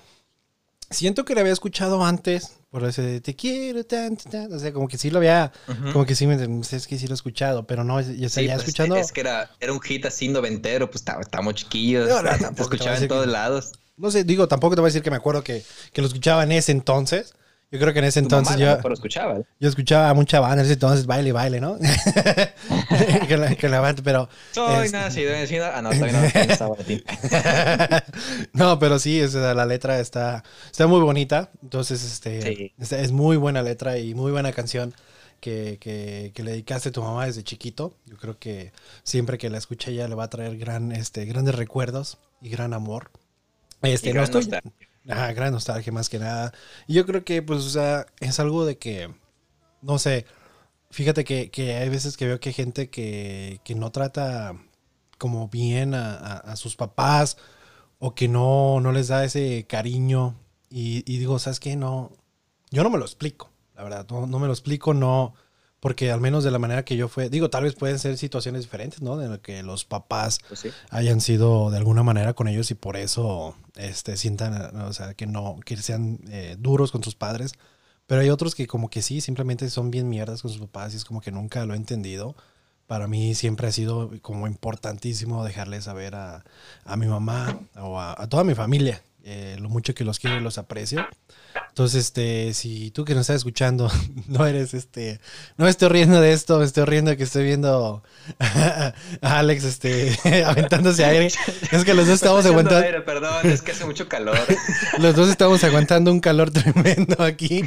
siento 0.90 1.24
que 1.24 1.34
la 1.34 1.42
había 1.42 1.52
escuchado 1.52 2.04
antes, 2.04 2.56
por 2.70 2.84
ese 2.84 3.02
de 3.02 3.20
te 3.20 3.36
quiero 3.36 3.84
tanto, 3.84 4.24
tanto. 4.30 4.56
O 4.56 4.58
sea, 4.58 4.72
como 4.72 4.88
que 4.88 4.96
sí 4.98 5.10
lo 5.10 5.18
había, 5.18 5.52
como 5.92 6.06
que 6.06 6.14
sí 6.14 6.26
me 6.26 6.34
es 6.34 6.86
que 6.86 6.98
sí 6.98 7.06
lo 7.06 7.12
he 7.12 7.16
escuchado, 7.16 7.66
pero 7.66 7.84
no, 7.84 8.00
ya, 8.00 8.28
Sí, 8.30 8.46
pues, 8.48 8.58
escuchando. 8.60 8.96
Es 8.96 9.12
que 9.12 9.20
era, 9.20 9.50
era 9.60 9.72
un 9.72 9.80
hit 9.80 10.06
así 10.06 10.28
noventero, 10.28 10.90
pues 10.90 11.04
estábamos 11.20 11.54
chiquillos. 11.54 12.08
No, 12.08 12.22
no, 12.22 12.30
tampoco 12.40 12.62
escuchaba 12.74 12.96
en 12.96 13.08
todos 13.08 13.26
que- 13.26 13.30
lados. 13.32 13.72
No 13.96 14.10
sé, 14.10 14.24
digo, 14.24 14.48
tampoco 14.48 14.74
te 14.74 14.80
voy 14.80 14.88
a 14.88 14.90
decir 14.90 15.02
que 15.02 15.10
me 15.10 15.16
acuerdo 15.16 15.42
que, 15.44 15.62
que 15.92 16.00
lo 16.00 16.06
escuchaba 16.08 16.42
en 16.44 16.52
ese 16.52 16.72
entonces. 16.72 17.34
Yo 17.70 17.80
creo 17.80 17.92
que 17.92 17.98
en 17.98 18.04
ese 18.04 18.20
Tu 18.20 18.26
entonces 18.26 18.56
mamá 18.56 18.80
yo, 18.82 18.88
lo 18.88 18.94
escuchaba. 18.94 19.38
yo 19.58 19.68
escuchaba 19.68 20.14
mucha 20.14 20.38
banda, 20.38 20.56
en 20.60 20.66
ese 20.66 20.74
entonces 20.74 21.06
baile, 21.06 21.32
baile, 21.32 21.60
¿no? 21.60 21.76
que, 23.28 23.36
la, 23.36 23.54
que 23.56 23.68
la 23.68 23.80
banda, 23.80 24.00
pero. 24.04 24.28
Soy 24.52 24.86
este, 24.86 24.96
nacido 24.98 25.32
en 25.32 25.46
China. 25.48 25.72
Ah, 25.74 25.82
no, 25.82 25.90
todavía 25.90 26.12
no, 26.12 26.18
todavía 26.28 26.46
no 26.46 26.52
estaba 26.52 26.76
en 26.78 26.84
ti. 26.84 27.04
no, 28.52 28.78
pero 28.78 28.98
sí, 28.98 29.20
o 29.22 29.28
sea, 29.28 29.54
la 29.54 29.66
letra 29.66 29.98
está, 29.98 30.44
está 30.70 30.86
muy 30.86 31.00
bonita. 31.00 31.50
Entonces, 31.62 32.04
este, 32.04 32.42
Sí. 32.42 32.72
es, 32.78 32.92
es 32.92 33.12
muy 33.12 33.36
buena 33.36 33.62
letra 33.62 33.98
y 33.98 34.14
muy 34.14 34.30
buena 34.30 34.52
canción 34.52 34.94
que, 35.40 35.78
que, 35.80 36.30
que 36.34 36.42
le 36.42 36.52
dedicaste 36.52 36.90
a 36.90 36.92
tu 36.92 37.02
mamá 37.02 37.26
desde 37.26 37.42
chiquito. 37.42 37.96
Yo 38.06 38.16
creo 38.18 38.38
que 38.38 38.72
siempre 39.02 39.36
que 39.38 39.50
la 39.50 39.58
escuche 39.58 39.90
ella 39.90 40.06
le 40.06 40.14
va 40.14 40.24
a 40.24 40.30
traer 40.30 40.56
gran, 40.58 40.92
este, 40.92 41.24
grandes 41.24 41.54
recuerdos 41.56 42.18
y 42.40 42.50
gran 42.50 42.72
amor. 42.72 43.10
Este, 43.84 44.10
Y 44.10 44.12
no 44.12 44.20
gran 44.20 44.24
estoy- 44.24 44.42
nostalgia. 44.42 44.72
Ajá, 45.08 45.32
gran 45.34 45.52
nostalgia 45.52 45.92
más 45.92 46.08
que 46.08 46.18
nada. 46.18 46.52
Y 46.86 46.94
yo 46.94 47.04
creo 47.06 47.24
que, 47.24 47.42
pues, 47.42 47.64
o 47.64 47.68
sea, 47.70 48.06
es 48.20 48.40
algo 48.40 48.64
de 48.64 48.78
que, 48.78 49.12
no 49.82 49.98
sé, 49.98 50.24
fíjate 50.90 51.24
que, 51.24 51.50
que 51.50 51.74
hay 51.74 51.88
veces 51.90 52.16
que 52.16 52.26
veo 52.26 52.40
que 52.40 52.48
hay 52.50 52.54
gente 52.54 52.88
que, 52.88 53.60
que 53.64 53.74
no 53.74 53.90
trata 53.92 54.54
como 55.18 55.48
bien 55.48 55.94
a, 55.94 56.14
a- 56.14 56.36
a 56.38 56.56
sus 56.56 56.76
papás 56.76 57.36
o 57.98 58.14
que 58.14 58.28
no, 58.28 58.80
no 58.80 58.92
les 58.92 59.08
da 59.08 59.24
ese 59.24 59.66
cariño. 59.68 60.36
Y, 60.70 61.04
y 61.06 61.18
digo, 61.18 61.38
¿sabes 61.38 61.60
qué? 61.60 61.76
No, 61.76 62.10
yo 62.70 62.82
no 62.82 62.90
me 62.90 62.98
lo 62.98 63.04
explico, 63.04 63.50
la 63.76 63.82
verdad, 63.84 64.06
no, 64.10 64.26
no 64.26 64.38
me 64.38 64.46
lo 64.46 64.52
explico, 64.52 64.92
no, 64.94 65.34
porque 65.84 66.10
al 66.10 66.18
menos 66.18 66.44
de 66.44 66.50
la 66.50 66.58
manera 66.58 66.82
que 66.82 66.96
yo 66.96 67.08
fue, 67.08 67.28
digo, 67.28 67.50
tal 67.50 67.64
vez 67.64 67.74
pueden 67.74 67.98
ser 67.98 68.16
situaciones 68.16 68.62
diferentes, 68.62 69.02
¿no? 69.02 69.18
De 69.18 69.28
lo 69.28 69.42
que 69.42 69.62
los 69.62 69.84
papás 69.84 70.38
Pues 70.48 70.60
sí. 70.60 70.70
hayan 70.88 71.20
sido 71.20 71.70
de 71.70 71.76
alguna 71.76 72.02
manera 72.02 72.32
con 72.32 72.48
ellos 72.48 72.70
y 72.70 72.74
por 72.74 72.96
eso 72.96 73.54
este, 73.76 74.16
sientan, 74.16 74.74
o 74.80 74.94
sea, 74.94 75.12
que 75.12 75.26
no, 75.26 75.60
que 75.62 75.76
sean 75.76 76.20
eh, 76.30 76.56
duros 76.58 76.90
con 76.90 77.04
sus 77.04 77.14
padres. 77.16 77.52
Pero 78.06 78.22
hay 78.22 78.30
otros 78.30 78.54
que 78.54 78.66
como 78.66 78.88
que 78.88 79.02
sí, 79.02 79.20
simplemente 79.20 79.68
son 79.68 79.90
bien 79.90 80.08
mierdas 80.08 80.40
con 80.40 80.50
sus 80.50 80.62
papás 80.62 80.94
y 80.94 80.96
es 80.96 81.04
como 81.04 81.20
que 81.20 81.30
nunca 81.32 81.66
lo 81.66 81.74
he 81.74 81.76
entendido. 81.76 82.34
Para 82.86 83.06
mí 83.06 83.34
siempre 83.34 83.68
ha 83.68 83.72
sido 83.72 84.10
como 84.22 84.46
importantísimo 84.46 85.44
dejarle 85.44 85.82
saber 85.82 86.14
a, 86.14 86.44
a 86.86 86.96
mi 86.96 87.08
mamá 87.08 87.58
o 87.76 88.00
a, 88.00 88.14
a 88.18 88.26
toda 88.30 88.42
mi 88.42 88.54
familia 88.54 89.02
eh, 89.22 89.58
lo 89.60 89.68
mucho 89.68 89.94
que 89.94 90.04
los 90.04 90.18
quiero 90.18 90.38
y 90.38 90.40
los 90.40 90.56
aprecio. 90.56 91.06
Entonces, 91.68 92.04
este, 92.06 92.54
si 92.54 92.90
tú 92.92 93.04
que 93.04 93.14
nos 93.14 93.22
estás 93.22 93.36
escuchando 93.36 93.90
no 94.28 94.46
eres, 94.46 94.74
este, 94.74 95.18
no 95.56 95.64
me 95.64 95.70
estoy 95.70 95.88
riendo 95.88 96.20
de 96.20 96.32
esto, 96.32 96.58
me 96.60 96.64
estoy 96.64 96.84
riendo 96.84 97.10
de 97.10 97.16
que 97.16 97.24
estoy 97.24 97.44
viendo 97.44 98.02
a 98.38 98.92
Alex, 99.20 99.64
este, 99.64 100.16
aventándose 100.46 101.04
aire. 101.04 101.30
Es 101.72 101.84
que 101.84 101.94
los 101.94 102.06
dos 102.06 102.16
estamos 102.16 102.46
aguantando, 102.46 102.84
aire, 102.86 103.00
perdón, 103.00 103.50
es 103.50 103.62
que 103.62 103.72
hace 103.72 103.84
mucho 103.84 104.08
calor. 104.08 104.38
los 104.98 105.14
dos 105.16 105.28
estamos 105.28 105.62
aguantando 105.64 106.12
un 106.12 106.20
calor 106.20 106.50
tremendo 106.50 107.22
aquí. 107.22 107.64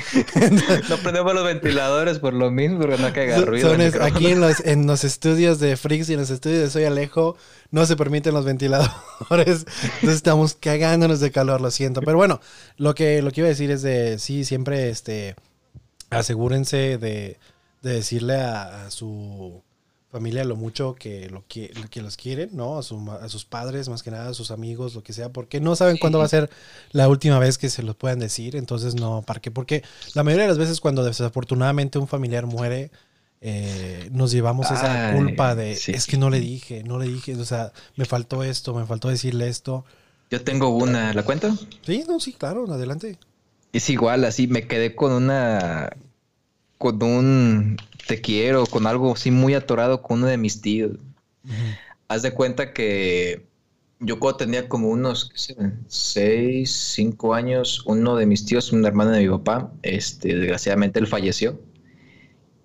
No 0.90 0.98
prendemos 0.98 1.34
los 1.34 1.44
ventiladores 1.46 2.20
por 2.20 2.34
lo 2.34 2.50
mismo, 2.52 2.80
porque 2.80 2.98
no 2.98 3.12
caiga 3.14 3.38
ruido. 3.42 3.70
Son 3.72 3.82
es- 3.82 3.96
aquí 4.00 4.28
en 4.28 4.40
los, 4.42 4.60
en 4.62 4.88
los 4.88 5.04
estudios 5.04 5.60
de 5.60 5.76
Freaks 5.78 6.10
y 6.10 6.14
en 6.14 6.20
los 6.22 6.30
estudios 6.30 6.62
de 6.62 6.70
Soy 6.70 6.86
Alejo 6.86 7.36
no 7.72 7.86
se 7.86 7.98
permiten 7.98 8.34
los 8.34 8.46
ventiladores. 8.46 8.96
Entonces 9.30 10.16
estamos 10.16 10.56
cagándonos 10.60 11.20
de 11.20 11.32
calor, 11.32 11.60
lo 11.60 11.70
siento. 11.72 12.02
Pero 12.02 12.16
bueno, 12.18 12.40
lo 12.78 12.96
que, 12.96 13.22
lo 13.22 13.32
que 13.32 13.42
iba 13.42 13.48
a 13.48 13.50
decir 13.50 13.70
es 13.72 13.77
de 13.82 14.20
sí, 14.20 14.46
siempre 14.46 14.90
este 14.90 15.36
asegúrense 16.10 16.98
de, 16.98 17.38
de 17.82 17.94
decirle 17.94 18.36
a, 18.36 18.86
a 18.86 18.92
su 18.92 19.62
familia 20.10 20.46
lo 20.46 20.56
mucho 20.56 20.96
que, 20.96 21.30
lo 21.30 21.44
que, 21.48 21.72
que 21.90 22.02
los 22.02 22.16
quieren, 22.16 22.50
¿no? 22.54 22.78
A, 22.78 22.84
su 22.84 23.12
a 23.12 23.28
sus 23.30 23.46
padres, 23.46 23.90
más 23.90 24.04
que 24.04 24.12
nada, 24.12 24.30
a 24.30 24.34
sus 24.34 24.52
amigos, 24.52 24.96
lo 24.96 25.04
que 25.04 25.14
sea, 25.14 25.30
porque 25.30 25.60
no 25.60 25.76
saben 25.76 25.98
cuándo 25.98 26.20
va 26.20 26.26
a 26.26 26.30
ser 26.30 26.50
la 26.92 27.10
última 27.10 27.40
vez 27.40 27.58
que 27.58 27.70
se 27.70 27.84
los 27.84 27.96
puedan 27.96 28.20
decir, 28.20 28.56
entonces 28.56 28.96
no, 28.96 29.22
¿para 29.22 29.42
qué? 29.42 29.52
Porque 29.52 29.84
la 30.14 30.24
mayoría 30.24 30.46
de 30.46 30.50
las 30.50 30.58
veces 30.58 30.80
cuando 30.80 31.04
desafortunadamente 31.04 32.00
un 32.00 32.08
familiar 32.08 32.46
muere, 32.46 32.90
eh, 33.42 34.10
nos 34.12 34.32
llevamos 34.32 34.72
esa 34.72 35.14
culpa 35.14 35.56
de, 35.56 35.76
sí, 35.76 35.92
es 35.92 36.08
que 36.08 36.18
no 36.18 36.30
le 36.30 36.40
dije, 36.40 36.84
no 36.84 36.98
le 36.98 37.08
dije, 37.08 37.36
o 37.36 37.46
sea, 37.46 37.72
me 37.96 38.06
faltó 38.06 38.44
esto, 38.44 38.74
me 38.74 38.86
faltó 38.86 39.10
decirle 39.10 39.48
esto. 39.48 39.86
Yo 40.32 40.44
tengo 40.44 40.70
una, 40.70 41.14
¿la 41.14 41.24
cuento? 41.24 41.56
Sí, 41.86 42.04
no, 42.08 42.20
sí, 42.20 42.34
claro, 42.34 42.66
adelante. 42.72 43.18
Es 43.74 43.90
igual, 43.90 44.26
así 44.26 44.48
me 44.48 44.68
quedé 44.68 44.96
con 44.96 45.12
una. 45.12 45.90
con 46.78 47.02
un 47.04 47.78
te 48.08 48.22
quiero, 48.22 48.66
con 48.66 48.88
algo 48.88 49.14
así 49.14 49.32
muy 49.32 49.54
atorado 49.54 50.02
con 50.02 50.20
uno 50.20 50.28
de 50.28 50.38
mis 50.38 50.62
tíos. 50.62 50.98
Haz 52.08 52.22
de 52.22 52.32
cuenta 52.32 52.74
que 52.74 53.46
yo 54.00 54.20
cuando 54.20 54.38
tenía 54.38 54.70
como 54.70 54.90
unos. 54.90 55.32
Seis, 55.88 56.72
cinco 56.72 57.34
años, 57.34 57.84
uno 57.86 58.16
de 58.16 58.26
mis 58.26 58.46
tíos, 58.46 58.72
un 58.72 58.86
hermano 58.86 59.12
de 59.12 59.24
mi 59.24 59.30
papá, 59.30 59.72
este, 59.82 60.36
desgraciadamente 60.36 61.00
él 61.00 61.08
falleció. 61.08 61.60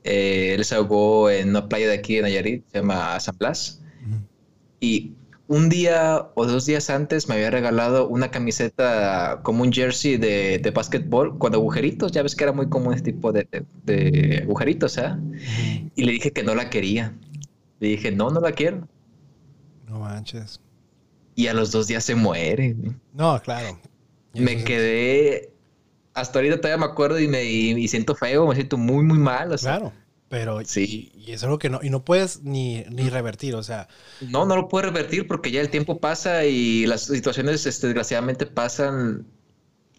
Eh, 0.05 0.55
él 0.55 0.65
se 0.65 0.75
ahogó 0.75 1.31
en 1.31 1.51
una 1.51 1.69
playa 1.69 1.89
de 1.89 1.95
aquí 1.95 2.17
de 2.17 2.23
Nayarit, 2.23 2.65
se 2.71 2.79
llama 2.79 3.19
San 3.21 3.37
Blas. 3.39 3.81
Y 4.81 5.13
un 5.55 5.69
día 5.69 6.29
o 6.35 6.47
dos 6.47 6.67
días 6.67 6.89
antes 6.91 7.29
me 7.29 7.35
había 7.35 7.51
regalado 7.51 8.09
una 8.09 8.31
camiseta 8.31 9.41
como 9.43 9.63
un 9.63 9.73
jersey 9.73 10.17
de, 10.17 10.59
de 10.59 10.71
básquetbol 10.71 11.39
con 11.39 11.55
agujeritos. 11.55 12.13
Ya 12.13 12.23
ves 12.23 12.35
que 12.37 12.45
era 12.45 12.53
muy 12.53 12.69
común 12.69 12.95
este 12.95 13.13
tipo 13.13 13.33
de, 13.33 13.47
de- 13.53 13.65
de 13.85 14.39
agujeritos, 14.45 14.99
¿ah? 14.99 15.19
Y 15.95 16.05
le 16.05 16.13
dije 16.13 16.33
que 16.33 16.43
no 16.43 16.55
la 16.55 16.71
quería. 16.71 17.15
Le 17.81 17.89
dije, 17.89 18.13
no, 18.13 18.31
no 18.31 18.41
la 18.41 18.53
quiero. 18.53 18.89
No 19.89 20.01
manches. 20.01 20.61
Y 21.35 21.47
a 21.49 21.55
los 21.55 21.71
dos 21.73 21.87
días 21.87 22.05
se 22.05 22.15
muere. 22.15 22.75
No, 23.13 23.41
claro. 23.43 23.79
Me 24.35 24.65
quedé. 24.65 25.51
Hasta 26.15 26.39
ahorita 26.39 26.59
todavía 26.61 26.79
me 26.87 26.91
acuerdo 26.93 27.19
y 27.21 27.29
me 27.29 27.45
y, 27.45 27.73
y 27.73 27.89
siento 27.89 28.15
feo, 28.15 28.47
me 28.47 28.55
siento 28.55 28.77
muy, 28.79 29.03
muy 29.05 29.19
mal. 29.19 29.53
o 29.53 29.59
sea, 29.59 29.77
Claro, 29.79 29.93
pero 30.33 30.63
Sí. 30.65 31.13
y, 31.15 31.21
y 31.31 31.33
es 31.33 31.43
algo 31.45 31.59
que 31.59 31.71
no, 31.71 31.81
y 31.83 31.91
no 31.91 32.05
puedes 32.05 32.43
ni, 32.43 32.85
ni 32.91 33.11
revertir, 33.11 33.55
o 33.57 33.63
sea, 33.63 33.89
No, 34.21 34.47
no 34.47 34.55
lo 34.57 34.69
puedo 34.69 34.85
revertir 34.87 35.27
porque 35.27 35.51
ya 35.51 35.61
el 35.61 35.69
tiempo 35.71 35.99
pasa 36.01 36.45
y 36.47 36.87
las 36.87 37.03
situaciones 37.07 37.67
este, 37.67 37.89
desgraciadamente 37.89 38.47
pasan 38.47 39.27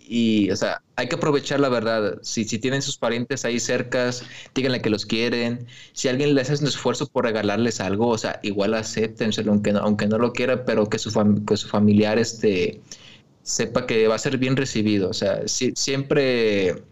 Y, 0.08 0.52
o 0.52 0.56
sea, 0.58 0.82
hay 0.98 1.08
que 1.10 1.16
aprovechar 1.16 1.60
la 1.62 1.70
verdad. 1.70 2.20
Si, 2.24 2.46
si 2.46 2.60
tienen 2.60 2.82
sus 2.84 2.98
parientes 2.98 3.46
ahí 3.46 3.60
cercas, 3.60 4.24
díganle 4.56 4.82
que 4.82 4.90
los 4.92 5.06
quieren. 5.06 5.68
Si 5.94 6.10
alguien 6.10 6.36
les 6.36 6.50
hace 6.52 6.64
un 6.64 6.70
esfuerzo 6.70 7.08
por 7.08 7.26
regalarles 7.26 7.82
algo, 7.82 8.10
o 8.10 8.18
sea, 8.20 8.40
igual 8.44 8.74
acéptenselo, 8.76 9.52
aunque 9.54 9.74
no, 9.74 9.80
aunque 9.82 10.08
no 10.08 10.18
lo 10.20 10.34
quiera, 10.34 10.66
pero 10.66 10.88
que 10.90 11.00
su, 11.00 11.12
fam- 11.12 11.46
que 11.46 11.58
su 11.58 11.68
familiar 11.70 12.20
este, 12.20 12.82
sepa 13.44 13.88
que 13.88 14.08
va 14.10 14.16
a 14.16 14.20
ser 14.20 14.38
bien 14.40 14.58
recibido. 14.58 15.10
O 15.10 15.14
sea, 15.14 15.48
si- 15.48 15.74
siempre 15.76 16.84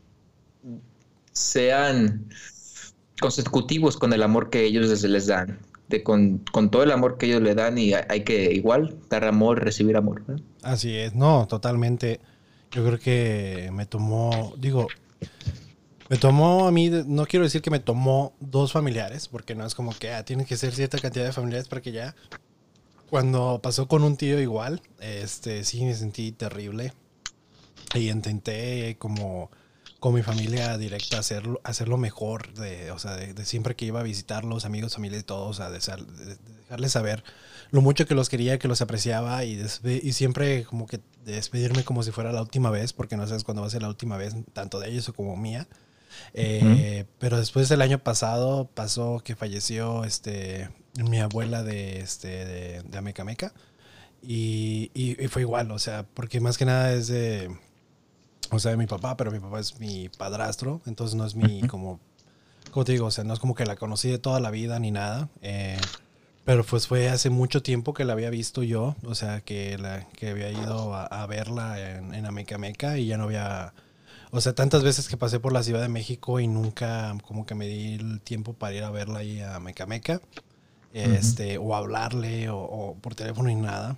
sean 1.32 2.30
consecutivos 3.22 3.96
con 3.96 4.12
el 4.12 4.22
amor 4.24 4.50
que 4.50 4.66
ellos 4.66 5.04
les, 5.04 5.28
dan. 5.28 5.60
De 5.88 6.04
con, 6.04 6.40
con 6.52 6.70
todo 6.70 6.84
el 6.84 6.92
amor 6.92 7.18
que 7.18 7.28
ellos 7.28 7.42
le 7.42 7.56
dan 7.56 7.78
y 7.78 7.94
hay, 7.94 8.24
que 8.26 8.52
igual 8.52 8.98
dar 9.10 9.24
amor, 9.24 9.64
recibir 9.64 9.96
amor. 9.96 10.24
Así 10.64 10.98
es, 10.98 11.16
no, 11.16 11.48
totalmente. 11.48 12.20
Yo 12.72 12.86
creo 12.86 13.00
que 13.00 13.70
me 13.72 13.86
tomó, 13.86 14.54
digo, 14.58 14.88
me 16.10 16.18
tomó 16.18 16.68
a 16.68 16.72
mí, 16.72 16.90
no 16.90 17.26
quiero 17.26 17.46
decir 17.46 17.62
que 17.62 17.70
me 17.70 17.80
tomó 17.80 18.34
dos 18.42 18.74
familiares, 18.74 19.30
porque 19.30 19.56
no 19.56 19.66
es 19.66 19.76
como 19.76 19.94
que 19.94 20.12
ah, 20.12 20.26
tiene 20.26 20.46
que 20.46 20.58
ser 20.58 20.74
cierta 20.74 20.98
cantidad 20.98 21.26
de 21.26 21.32
familiares 21.32 21.70
para 21.70 21.82
que 21.82 21.94
ya. 21.94 22.16
Cuando 23.10 23.60
pasó 23.62 23.88
con 23.88 24.04
un 24.04 24.18
tío 24.18 24.40
igual, 24.40 24.82
este, 25.00 25.64
sí 25.64 25.84
me 25.86 25.94
sentí 25.94 26.32
terrible 26.32 26.94
y 27.94 28.10
intenté 28.10 28.96
como 28.98 29.52
con 30.02 30.14
mi 30.16 30.24
familia 30.24 30.78
directa 30.78 31.20
hacerlo, 31.20 31.62
hacerlo 31.64 31.98
mejor, 31.98 32.54
de, 32.56 32.90
o 32.92 32.98
sea, 33.00 33.16
de, 33.16 33.34
de 33.36 33.46
siempre 33.46 33.76
que 33.76 33.86
iba 33.86 34.00
a 34.00 34.04
visitarlos, 34.04 34.66
amigos, 34.66 34.96
familia 34.96 35.20
y 35.20 35.24
todos, 35.24 35.52
o 35.52 35.54
sea, 35.54 35.70
de, 35.70 35.78
de- 35.80 36.36
de 36.36 36.54
dejarles 36.64 36.92
saber 36.92 37.24
lo 37.70 37.82
mucho 37.82 38.06
que 38.08 38.16
los 38.16 38.28
quería, 38.28 38.58
que 38.60 38.68
los 38.68 38.82
apreciaba 38.82 39.46
y, 39.46 39.62
y 39.86 40.14
siempre 40.14 40.64
como 40.66 40.88
que 40.88 41.00
despedirme 41.24 41.84
como 41.84 42.02
si 42.04 42.12
fuera 42.12 42.32
la 42.34 42.42
última 42.42 42.72
vez, 42.72 42.94
porque 42.94 43.16
no 43.16 43.28
sabes 43.28 43.44
cuándo 43.44 43.62
va 43.62 43.68
a 43.68 43.72
ser 43.72 43.84
la 43.84 43.90
última 43.90 44.18
vez, 44.18 44.34
tanto 44.54 44.80
de 44.80 44.90
ellos 44.90 45.12
como 45.16 45.38
mía. 45.38 45.68
Eh, 46.34 47.06
Pero 47.20 47.38
después 47.38 47.70
del 47.70 47.82
año 47.84 48.00
pasado 48.00 48.70
pasó 48.74 49.22
que 49.24 49.36
falleció 49.36 50.04
este, 50.04 50.70
mi 50.96 51.20
abuela 51.20 51.64
de, 51.64 52.00
este, 52.02 52.28
de, 52.46 52.82
de 52.84 52.98
Amecameca. 52.98 53.54
Y, 54.24 54.92
y- 54.94 55.24
y 55.24 55.28
fue 55.28 55.44
igual, 55.44 55.72
o 55.72 55.80
sea, 55.80 56.06
porque 56.14 56.40
más 56.42 56.58
que 56.58 56.66
nada 56.66 56.92
es 56.94 57.08
de, 57.08 57.50
o 58.52 58.60
sea, 58.60 58.72
de 58.72 58.78
mi 58.78 58.86
papá, 58.88 59.18
pero 59.18 59.32
mi 59.32 59.40
papá 59.40 59.60
es 59.60 59.80
mi 59.80 60.10
padrastro, 60.10 60.82
entonces 60.86 61.16
no 61.16 61.26
es 61.26 61.36
mi, 61.36 61.62
como, 61.68 62.00
como 62.72 62.86
te 62.86 62.92
digo, 62.92 63.06
o 63.08 63.12
sea, 63.12 63.24
no 63.24 63.34
es 63.34 63.40
como 63.40 63.56
que 63.56 63.66
la 63.66 63.76
conocí 63.76 64.10
de 64.10 64.20
toda 64.20 64.40
la 64.40 64.52
vida 64.52 64.80
ni 64.80 64.92
nada. 64.92 65.30
eh, 65.42 65.80
pero 66.44 66.64
pues 66.64 66.88
fue 66.88 67.08
hace 67.10 67.30
mucho 67.30 67.62
tiempo 67.62 67.94
que 67.94 68.04
la 68.04 68.14
había 68.14 68.30
visto 68.32 68.64
yo, 68.64 68.96
o 69.06 69.14
sea, 69.16 69.42
que, 69.42 69.78
la, 69.78 70.08
que 70.10 70.30
había 70.30 70.52
ido 70.52 70.96
a, 70.96 71.06
a 71.06 71.28
verla 71.28 71.80
en, 71.80 72.14
en 72.16 72.26
Amecameca 72.26 72.98
y 72.98 73.08
ya 73.08 73.18
no 73.18 73.26
había... 73.26 73.74
O 74.32 74.42
sea, 74.42 74.54
tantas 74.54 74.82
veces 74.84 75.08
que 75.08 75.18
pasé 75.18 75.40
por 75.40 75.54
la 75.54 75.62
Ciudad 75.62 75.82
de 75.82 75.90
México 75.90 76.40
y 76.40 76.48
nunca 76.48 77.16
como 77.28 77.46
que 77.46 77.54
me 77.54 77.68
di 77.68 77.96
el 77.96 78.22
tiempo 78.22 78.54
para 78.54 78.74
ir 78.74 78.84
a 78.84 78.90
verla 78.90 79.20
ahí 79.20 79.42
a 79.42 79.60
Mecameca, 79.60 80.20
este, 80.94 81.58
o 81.58 81.76
hablarle, 81.76 82.50
o, 82.50 82.58
o 82.58 82.96
por 82.96 83.14
teléfono 83.14 83.50
y 83.50 83.56
nada. 83.56 83.98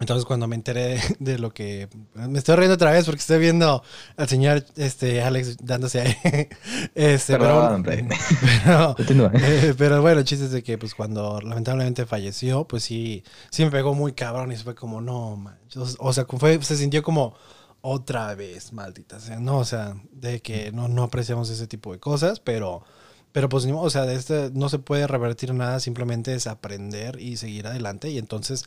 Entonces 0.00 0.24
cuando 0.24 0.46
me 0.46 0.56
enteré 0.56 0.96
de, 0.96 1.00
de 1.18 1.38
lo 1.38 1.52
que... 1.52 1.88
Me 2.14 2.38
estoy 2.38 2.56
riendo 2.56 2.74
otra 2.74 2.90
vez 2.90 3.04
porque 3.06 3.20
estoy 3.20 3.38
viendo 3.38 3.82
al 4.16 4.28
señor 4.28 4.64
este, 4.76 5.22
Alex 5.22 5.56
dándose 5.60 6.00
ahí. 6.00 6.16
Este, 6.94 7.38
Perdón, 7.38 7.82
pero, 7.84 9.30
eh, 9.34 9.74
pero 9.76 10.02
bueno, 10.02 10.20
el 10.20 10.24
chiste 10.24 10.44
es 10.44 10.50
de 10.52 10.62
que 10.62 10.78
pues 10.78 10.94
cuando 10.94 11.40
lamentablemente 11.40 12.06
falleció, 12.06 12.66
pues 12.66 12.84
sí, 12.84 13.24
sí 13.50 13.64
me 13.64 13.70
pegó 13.70 13.94
muy 13.94 14.12
cabrón 14.12 14.52
y 14.52 14.56
fue 14.56 14.74
como, 14.74 15.00
no, 15.00 15.36
manches. 15.36 15.96
O 15.98 16.12
sea, 16.12 16.24
fue, 16.26 16.62
se 16.62 16.76
sintió 16.76 17.02
como 17.02 17.34
otra 17.80 18.34
vez, 18.34 18.72
maldita 18.72 19.20
sea, 19.20 19.38
¿no? 19.40 19.58
O 19.58 19.64
sea, 19.64 19.96
de 20.12 20.40
que 20.40 20.72
no, 20.72 20.88
no 20.88 21.02
apreciamos 21.02 21.50
ese 21.50 21.66
tipo 21.66 21.92
de 21.92 22.00
cosas, 22.00 22.40
pero, 22.40 22.82
pero 23.32 23.48
pues, 23.48 23.66
o 23.66 23.90
sea, 23.90 24.06
de 24.06 24.14
este 24.14 24.50
no 24.54 24.68
se 24.68 24.78
puede 24.78 25.06
revertir 25.06 25.52
nada, 25.52 25.80
simplemente 25.80 26.34
es 26.34 26.46
aprender 26.46 27.20
y 27.20 27.36
seguir 27.36 27.66
adelante 27.66 28.10
y 28.10 28.18
entonces 28.18 28.64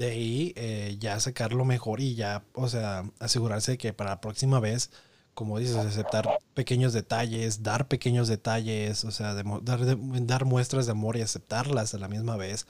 de 0.00 0.06
ahí 0.06 0.52
eh, 0.56 0.96
ya 0.98 1.20
sacar 1.20 1.52
lo 1.52 1.66
mejor 1.66 2.00
y 2.00 2.14
ya, 2.14 2.42
o 2.54 2.70
sea, 2.70 3.04
asegurarse 3.18 3.72
de 3.72 3.78
que 3.78 3.92
para 3.92 4.10
la 4.10 4.20
próxima 4.22 4.58
vez, 4.58 4.90
como 5.34 5.58
dices, 5.58 5.76
aceptar 5.76 6.26
pequeños 6.54 6.94
detalles, 6.94 7.62
dar 7.62 7.86
pequeños 7.86 8.26
detalles, 8.26 9.04
o 9.04 9.10
sea, 9.10 9.34
dar, 9.34 9.78
dar 10.26 10.44
muestras 10.46 10.86
de 10.86 10.92
amor 10.92 11.18
y 11.18 11.20
aceptarlas 11.20 11.92
a 11.92 11.98
la 11.98 12.08
misma 12.08 12.38
vez 12.38 12.66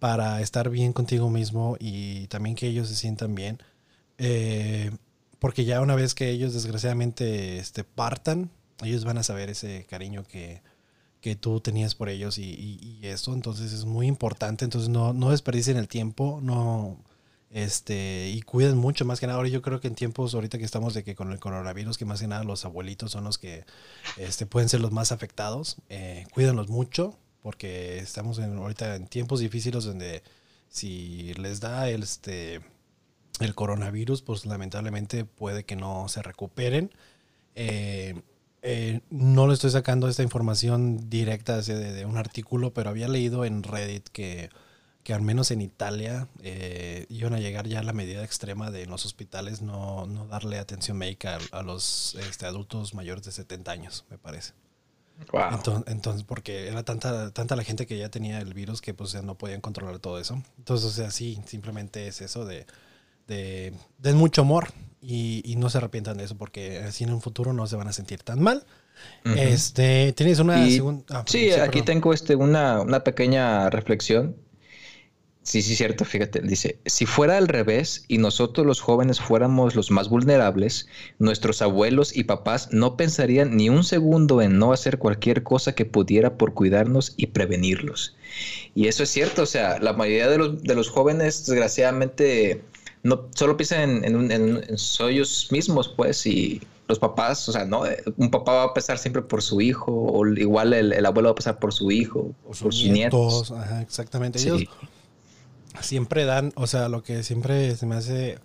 para 0.00 0.42
estar 0.42 0.68
bien 0.68 0.92
contigo 0.92 1.30
mismo 1.30 1.78
y 1.80 2.26
también 2.26 2.56
que 2.56 2.66
ellos 2.66 2.88
se 2.88 2.94
sientan 2.94 3.34
bien. 3.34 3.58
Eh, 4.18 4.90
porque 5.38 5.64
ya 5.64 5.80
una 5.80 5.94
vez 5.94 6.14
que 6.14 6.28
ellos 6.28 6.52
desgraciadamente 6.52 7.56
este, 7.58 7.84
partan, 7.84 8.50
ellos 8.82 9.06
van 9.06 9.16
a 9.16 9.22
saber 9.22 9.48
ese 9.48 9.86
cariño 9.88 10.24
que, 10.24 10.60
que 11.26 11.34
tú 11.34 11.60
tenías 11.60 11.96
por 11.96 12.08
ellos 12.08 12.38
y, 12.38 12.44
y, 12.44 13.00
eso, 13.04 13.34
entonces 13.34 13.72
es 13.72 13.84
muy 13.84 14.06
importante, 14.06 14.64
entonces 14.64 14.88
no, 14.88 15.12
no 15.12 15.30
desperdicien 15.30 15.76
el 15.76 15.88
tiempo, 15.88 16.38
no, 16.40 17.02
este, 17.50 18.30
y 18.32 18.42
cuiden 18.42 18.76
mucho, 18.76 19.04
más 19.04 19.18
que 19.18 19.26
nada, 19.26 19.36
ahora 19.36 19.48
yo 19.48 19.60
creo 19.60 19.80
que 19.80 19.88
en 19.88 19.96
tiempos 19.96 20.36
ahorita 20.36 20.56
que 20.56 20.64
estamos 20.64 20.94
de 20.94 21.02
que 21.02 21.16
con 21.16 21.32
el 21.32 21.40
coronavirus, 21.40 21.98
que 21.98 22.04
más 22.04 22.20
que 22.20 22.28
nada 22.28 22.44
los 22.44 22.64
abuelitos 22.64 23.10
son 23.10 23.24
los 23.24 23.38
que 23.38 23.64
este, 24.16 24.46
pueden 24.46 24.68
ser 24.68 24.80
los 24.80 24.92
más 24.92 25.10
afectados, 25.10 25.78
eh, 25.88 26.28
cuídenlos 26.32 26.68
mucho, 26.68 27.18
porque 27.42 27.98
estamos 27.98 28.38
ahorita 28.38 28.94
en 28.94 29.08
tiempos 29.08 29.40
difíciles 29.40 29.82
donde 29.82 30.22
si 30.68 31.34
les 31.34 31.58
da 31.58 31.88
el, 31.90 32.04
este, 32.04 32.60
el 33.40 33.52
coronavirus, 33.56 34.22
pues 34.22 34.46
lamentablemente 34.46 35.24
puede 35.24 35.64
que 35.64 35.74
no 35.74 36.08
se 36.08 36.22
recuperen. 36.22 36.92
Eh, 37.56 38.14
eh, 38.68 39.00
no 39.10 39.46
le 39.46 39.54
estoy 39.54 39.70
sacando 39.70 40.08
esta 40.08 40.24
información 40.24 41.08
directa 41.08 41.60
de, 41.60 41.92
de 41.92 42.04
un 42.04 42.16
artículo, 42.16 42.74
pero 42.74 42.90
había 42.90 43.06
leído 43.06 43.44
en 43.44 43.62
Reddit 43.62 44.08
que, 44.08 44.50
que 45.04 45.14
al 45.14 45.22
menos 45.22 45.52
en 45.52 45.60
Italia 45.60 46.26
eh, 46.42 47.06
iban 47.08 47.32
a 47.32 47.38
llegar 47.38 47.68
ya 47.68 47.78
a 47.78 47.84
la 47.84 47.92
medida 47.92 48.24
extrema 48.24 48.72
de 48.72 48.82
en 48.82 48.90
los 48.90 49.06
hospitales 49.06 49.62
no, 49.62 50.06
no 50.06 50.26
darle 50.26 50.58
atención 50.58 50.98
médica 50.98 51.38
a, 51.52 51.60
a 51.60 51.62
los 51.62 52.16
este, 52.16 52.44
adultos 52.44 52.92
mayores 52.92 53.24
de 53.24 53.30
70 53.30 53.70
años, 53.70 54.04
me 54.10 54.18
parece. 54.18 54.52
Wow. 55.32 55.42
Entonces, 55.52 55.84
entonces, 55.86 56.22
porque 56.24 56.66
era 56.66 56.82
tanta, 56.82 57.30
tanta 57.30 57.54
la 57.54 57.62
gente 57.62 57.86
que 57.86 57.96
ya 57.96 58.08
tenía 58.08 58.40
el 58.40 58.52
virus 58.52 58.80
que 58.80 58.94
pues 58.94 59.12
ya 59.12 59.22
no 59.22 59.38
podían 59.38 59.60
controlar 59.60 60.00
todo 60.00 60.18
eso. 60.18 60.42
Entonces, 60.58 60.86
o 60.86 60.90
sea, 60.90 61.12
sí, 61.12 61.40
simplemente 61.46 62.08
es 62.08 62.20
eso 62.20 62.44
de, 62.44 62.66
de 63.28 63.74
den 63.98 64.16
mucho 64.16 64.42
amor 64.42 64.72
y, 65.06 65.42
y 65.44 65.56
no 65.56 65.70
se 65.70 65.78
arrepientan 65.78 66.18
de 66.18 66.24
eso 66.24 66.36
porque 66.36 66.78
así 66.80 67.04
en 67.04 67.12
un 67.12 67.20
futuro 67.22 67.52
no 67.52 67.66
se 67.66 67.76
van 67.76 67.88
a 67.88 67.92
sentir 67.92 68.22
tan 68.22 68.40
mal. 68.42 68.66
Este, 69.24 70.12
tienes 70.14 70.38
una 70.38 70.70
segunda... 70.70 71.04
ah, 71.10 71.24
Sí, 71.26 71.50
aquí 71.52 71.82
perdón. 71.82 71.84
tengo 71.84 72.12
este, 72.12 72.36
una, 72.36 72.80
una 72.80 73.04
pequeña 73.04 73.70
reflexión. 73.70 74.36
Sí, 75.42 75.62
sí, 75.62 75.76
cierto, 75.76 76.04
fíjate, 76.04 76.40
dice, 76.40 76.80
si 76.86 77.06
fuera 77.06 77.36
al 77.36 77.46
revés 77.46 78.04
y 78.08 78.18
nosotros 78.18 78.66
los 78.66 78.80
jóvenes 78.80 79.20
fuéramos 79.20 79.76
los 79.76 79.92
más 79.92 80.08
vulnerables, 80.08 80.88
nuestros 81.20 81.62
abuelos 81.62 82.16
y 82.16 82.24
papás 82.24 82.70
no 82.72 82.96
pensarían 82.96 83.56
ni 83.56 83.68
un 83.68 83.84
segundo 83.84 84.42
en 84.42 84.58
no 84.58 84.72
hacer 84.72 84.98
cualquier 84.98 85.44
cosa 85.44 85.72
que 85.76 85.84
pudiera 85.84 86.36
por 86.36 86.52
cuidarnos 86.52 87.14
y 87.16 87.28
prevenirlos. 87.28 88.16
Y 88.74 88.88
eso 88.88 89.04
es 89.04 89.10
cierto, 89.10 89.42
o 89.42 89.46
sea, 89.46 89.78
la 89.78 89.92
mayoría 89.92 90.28
de 90.28 90.38
los, 90.38 90.62
de 90.64 90.74
los 90.74 90.90
jóvenes, 90.90 91.46
desgraciadamente, 91.46 92.64
no 93.06 93.28
solo 93.34 93.56
piensan 93.56 93.80
en, 93.90 94.04
en, 94.04 94.16
un- 94.16 94.30
en- 94.32 94.56
en 94.68 94.76
ellos 95.10 95.48
mismos, 95.50 95.88
pues, 95.88 96.26
y 96.26 96.60
los 96.88 96.98
papás, 96.98 97.48
o 97.48 97.52
sea, 97.52 97.64
no, 97.64 97.86
Eh, 97.86 98.02
un 98.16 98.30
papá 98.30 98.52
va 98.52 98.64
a 98.64 98.74
pensar 98.74 98.98
siempre 98.98 99.22
por 99.22 99.42
su 99.42 99.60
hijo, 99.60 99.92
o 99.92 100.26
igual 100.26 100.72
el, 100.72 100.92
el 100.92 101.06
abuelo 101.06 101.28
va 101.28 101.32
a 101.32 101.34
pensar 101.34 101.58
por 101.58 101.72
su 101.72 101.90
hijo, 101.90 102.20
O 102.44 102.48
por 102.48 102.56
sus 102.56 102.76
sus 102.76 102.90
nietos. 102.90 103.32
nietos, 103.50 103.50
ajá, 103.52 103.82
exactamente. 103.82 104.38
Sí. 104.38 104.48
Ellos 104.48 104.62
siempre 105.80 106.24
dan, 106.24 106.52
o 106.56 106.66
sea, 106.66 106.88
lo 106.88 107.02
que 107.02 107.22
siempre 107.22 107.76
se 107.76 107.86
me 107.86 107.96
hace 107.96 108.38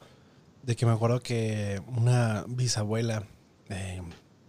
de 0.64 0.76
que 0.76 0.86
me 0.86 0.92
acuerdo 0.92 1.22
que 1.22 1.82
una 1.88 2.46
bisabuela 2.48 3.24
eh, 3.70 4.02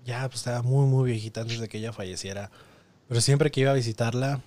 ya 0.05 0.29
pues, 0.29 0.41
estaba 0.41 0.63
muy, 0.63 0.87
muy 0.87 1.11
viejita 1.11 1.43
antes 1.43 1.61
de 1.61 1.69
que 1.69 1.79
ella 1.79 1.93
falleciera, 1.93 2.51
pero 3.09 3.21
siempre 3.21 3.51
que 3.51 3.61
iba 3.63 3.71
a 3.71 3.75
visitarla, 3.75 4.43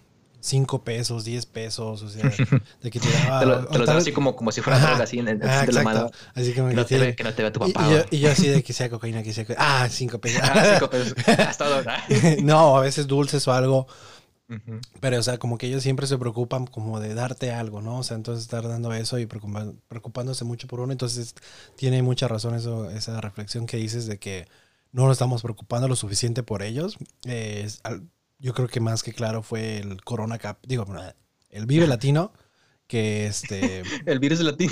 cinco 0.46 0.84
pesos, 0.84 1.26
10 1.26 1.46
pesos, 1.46 2.02
o 2.04 2.10
sea, 2.10 2.24
de 2.82 2.92
que 2.92 3.00
te 3.00 3.10
daba... 3.12 3.40
Te 3.40 3.46
lo, 3.46 3.66
te 3.66 3.80
vez- 3.80 3.90
así 3.90 4.12
como, 4.12 4.36
como 4.36 4.52
si 4.52 4.62
fuera 4.62 4.78
Ajá, 4.78 4.88
droga, 4.90 5.04
así 5.06 5.20
en, 5.20 5.44
ajá, 5.44 5.66
de 5.66 5.72
la 5.74 5.84
mano. 5.84 6.12
Así 6.34 6.54
como 6.54 6.70
Que 6.70 6.76
no, 6.76 6.86
te 6.86 6.98
ve, 7.00 7.16
que 7.16 7.24
no 7.24 7.34
te 7.34 7.42
vea 7.42 7.52
tu 7.52 7.66
y, 7.66 7.74
papá. 7.74 7.88
y 7.88 7.92
yo, 7.92 7.98
¿va? 7.98 8.06
y 8.12 8.20
yo 8.20 8.32
así 8.32 8.48
de 8.48 8.64
que 8.64 8.74
sea 8.74 8.90
cocaína, 8.90 9.24
que 9.24 9.34
sea... 9.34 9.46
Ah, 9.58 9.88
cinco 9.90 10.20
pesos. 10.20 10.42
Ah, 10.44 10.64
cinco 10.74 10.90
pesos. 10.92 11.14
Hasta 11.40 11.70
droga. 11.70 12.04
no, 12.44 12.78
a 12.78 12.82
veces 12.82 13.08
dulces 13.08 13.48
o 13.48 13.54
algo. 13.54 13.88
Pero, 15.00 15.20
o 15.20 15.24
sea, 15.24 15.38
como 15.40 15.58
que 15.58 15.68
ellos 15.68 15.82
siempre 15.84 16.06
se 16.08 16.18
preocupan 16.18 16.68
como 16.68 17.00
de 17.00 17.14
darte 17.16 17.52
algo, 17.52 17.82
¿no? 17.82 17.98
O 18.00 18.04
sea, 18.04 18.16
entonces 18.16 18.44
estar 18.44 18.68
dando 18.68 18.94
eso 18.94 19.18
y 19.20 19.26
preocupándose 19.26 20.46
mucho 20.46 20.68
por 20.68 20.80
uno. 20.80 20.92
Entonces, 20.92 21.34
tiene 21.76 22.02
mucha 22.04 22.28
razón 22.28 22.56
eso, 22.56 22.90
esa 22.92 23.20
reflexión 23.22 23.66
que 23.66 23.78
dices 23.78 24.06
de 24.06 24.20
que 24.20 24.48
no 24.92 25.04
nos 25.06 25.14
estamos 25.14 25.42
preocupando 25.42 25.88
lo 25.88 25.96
suficiente 25.96 26.44
por 26.44 26.62
ellos. 26.62 26.98
Eh, 27.26 27.64
es 27.66 27.80
al- 27.84 28.08
yo 28.40 28.54
creo 28.54 28.68
que 28.68 28.80
más 28.80 29.04
que 29.04 29.14
claro 29.14 29.44
fue 29.44 29.78
el 29.78 30.04
Corona 30.04 30.38
Cap, 30.38 30.60
digo, 30.66 30.86
el 31.50 31.66
Vive 31.66 31.88
Latino 31.88 32.32
que 32.88 33.26
este... 33.26 33.82
El 34.06 34.20
virus 34.20 34.42
latino. 34.42 34.72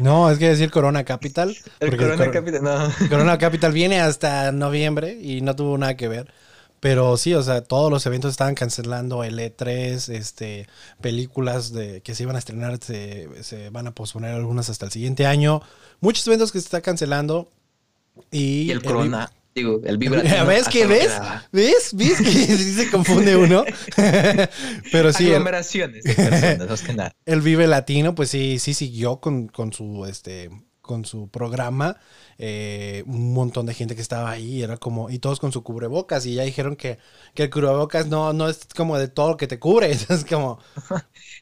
No, 0.00 0.28
es 0.30 0.38
que 0.38 0.48
decir 0.48 0.70
Corona 0.70 1.04
Capital. 1.04 1.56
El 1.78 1.96
Corona 1.96 2.16
Cor- 2.16 2.32
Capital. 2.32 2.62
No. 2.64 3.08
Corona 3.08 3.38
Capital 3.38 3.72
viene 3.72 4.00
hasta 4.00 4.50
noviembre 4.50 5.18
y 5.20 5.40
no 5.40 5.54
tuvo 5.54 5.78
nada 5.78 5.96
que 5.96 6.08
ver. 6.08 6.32
Pero 6.80 7.16
sí, 7.16 7.32
o 7.32 7.42
sea, 7.42 7.62
todos 7.62 7.90
los 7.90 8.04
eventos 8.06 8.32
estaban 8.32 8.54
cancelando 8.54 9.24
el 9.24 9.38
E3, 9.38 10.12
este, 10.12 10.66
películas 11.00 11.72
de, 11.72 12.02
que 12.02 12.14
se 12.14 12.24
iban 12.24 12.36
a 12.36 12.40
estrenar 12.40 12.78
se, 12.82 13.28
se 13.42 13.70
van 13.70 13.86
a 13.86 13.94
posponer 13.94 14.32
algunas 14.34 14.68
hasta 14.68 14.86
el 14.86 14.92
siguiente 14.92 15.24
año. 15.24 15.62
Muchos 16.00 16.26
eventos 16.26 16.52
que 16.52 16.58
se 16.58 16.64
está 16.66 16.80
cancelando. 16.82 17.50
Y, 18.30 18.62
Y 18.62 18.70
el 18.72 18.82
Corona. 18.82 19.30
Digo, 19.54 19.80
el 19.84 19.98
Vive 19.98 20.16
Latino. 20.16 20.46
¿Ves 20.46 20.68
que 20.68 20.86
ves? 20.86 21.12
¿Ves? 21.52 21.94
¿Ves 21.94 22.18
que 22.18 22.24
sí 22.56 22.74
se 22.74 22.90
confunde 22.90 23.36
uno? 23.36 23.64
Pero 24.92 25.12
sí, 25.12 25.26
el, 25.26 25.34
Aglomeraciones 25.34 26.04
de 26.04 26.14
personas, 26.14 26.68
más 26.68 26.82
que 26.82 26.94
nada. 26.94 27.12
el 27.24 27.40
Vive 27.40 27.66
Latino, 27.66 28.14
pues 28.14 28.30
sí, 28.30 28.58
sí 28.58 28.74
siguió 28.74 29.20
con, 29.20 29.46
con 29.48 29.72
su 29.72 30.06
este 30.06 30.50
con 30.80 31.06
su 31.06 31.28
programa. 31.28 31.96
eh, 32.36 33.04
un 33.06 33.32
montón 33.32 33.64
de 33.64 33.72
gente 33.72 33.94
que 33.94 34.02
estaba 34.02 34.30
ahí, 34.30 34.62
era 34.62 34.76
como, 34.76 35.08
y 35.08 35.18
todos 35.18 35.40
con 35.40 35.50
su 35.50 35.62
cubrebocas, 35.62 36.26
y 36.26 36.34
ya 36.34 36.42
dijeron 36.42 36.76
que, 36.76 36.98
que 37.34 37.44
el 37.44 37.50
cubrebocas 37.50 38.06
no, 38.08 38.34
no 38.34 38.50
es 38.50 38.66
como 38.76 38.98
de 38.98 39.08
todo 39.08 39.30
lo 39.30 39.36
que 39.38 39.46
te 39.46 39.58
cubre, 39.58 39.90
es 39.92 40.24
como... 40.28 40.58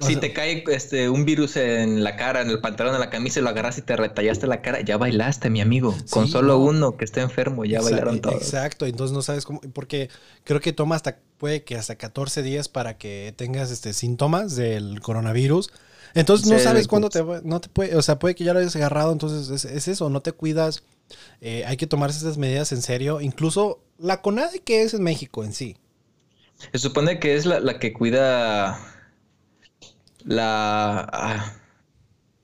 Si 0.03 0.13
sea, 0.15 0.21
te 0.21 0.33
cae 0.33 0.65
este, 0.69 1.09
un 1.09 1.25
virus 1.25 1.57
en 1.57 2.03
la 2.05 2.17
cara, 2.17 2.43
en 2.43 2.51
el 2.51 2.61
pantalón, 2.61 2.95
en 2.95 3.01
la 3.01 3.11
camisa 3.11 3.41
y 3.41 3.43
lo 3.43 3.49
agarras 3.51 3.79
y 3.79 3.83
te 3.83 3.97
retallaste 3.97 4.47
la 4.47 4.61
cara, 4.63 4.81
ya 4.83 4.97
bailaste, 4.97 5.51
mi 5.51 5.61
amigo. 5.61 6.05
Con 6.11 6.29
solo 6.29 6.59
no. 6.59 6.59
uno 6.59 6.97
que 6.97 7.05
esté 7.05 7.21
enfermo, 7.21 7.65
ya 7.65 7.81
bailaron 7.81 8.21
todos. 8.21 8.43
Exacto, 8.43 8.87
entonces 8.87 9.15
no 9.15 9.23
sabes 9.23 9.45
cómo, 9.45 9.61
porque 9.73 10.09
creo 10.45 10.61
que 10.61 10.73
toma 10.73 10.97
hasta, 10.97 11.19
puede 11.39 11.65
que 11.65 11.77
hasta 11.77 11.97
14 11.97 12.43
días 12.43 12.69
para 12.69 12.99
que 12.99 13.35
tengas 13.37 13.71
este 13.71 13.93
síntomas 13.93 14.57
del 14.57 15.01
coronavirus. 15.01 15.71
Entonces 16.15 16.47
no 16.47 16.59
Sí, 16.59 16.65
sabes 16.65 16.89
cuándo 16.89 17.09
te, 17.11 17.23
va- 17.23 17.41
no 17.43 17.61
te 17.61 17.69
puede, 17.69 17.97
o 17.97 18.03
sea, 18.03 18.19
puede 18.19 18.35
que 18.35 18.45
ya 18.45 18.53
lo 18.53 18.59
hayas 18.61 18.77
agarrado, 18.77 19.13
entonces 19.13 19.49
es, 19.51 19.65
es 19.65 19.89
eso, 19.89 20.11
no 20.11 20.21
te 20.21 20.33
cuidas, 20.33 20.83
eh, 21.41 21.65
hay 21.67 21.77
que 21.77 21.87
tomarse 21.87 22.19
esas 22.19 22.37
medidas 22.39 22.73
en 22.73 22.83
serio, 22.83 23.21
incluso 23.21 23.81
la 23.99 24.21
CONADE 24.23 24.61
que 24.61 24.83
es 24.83 24.95
en 24.95 25.03
México 25.03 25.45
en 25.45 25.53
sí. 25.55 25.77
Se 26.73 26.79
supone 26.79 27.19
que 27.19 27.35
es 27.35 27.45
la, 27.47 27.61
la 27.61 27.79
que 27.79 27.93
cuida 27.93 28.79
la... 30.25 31.09
ah, 31.13 31.53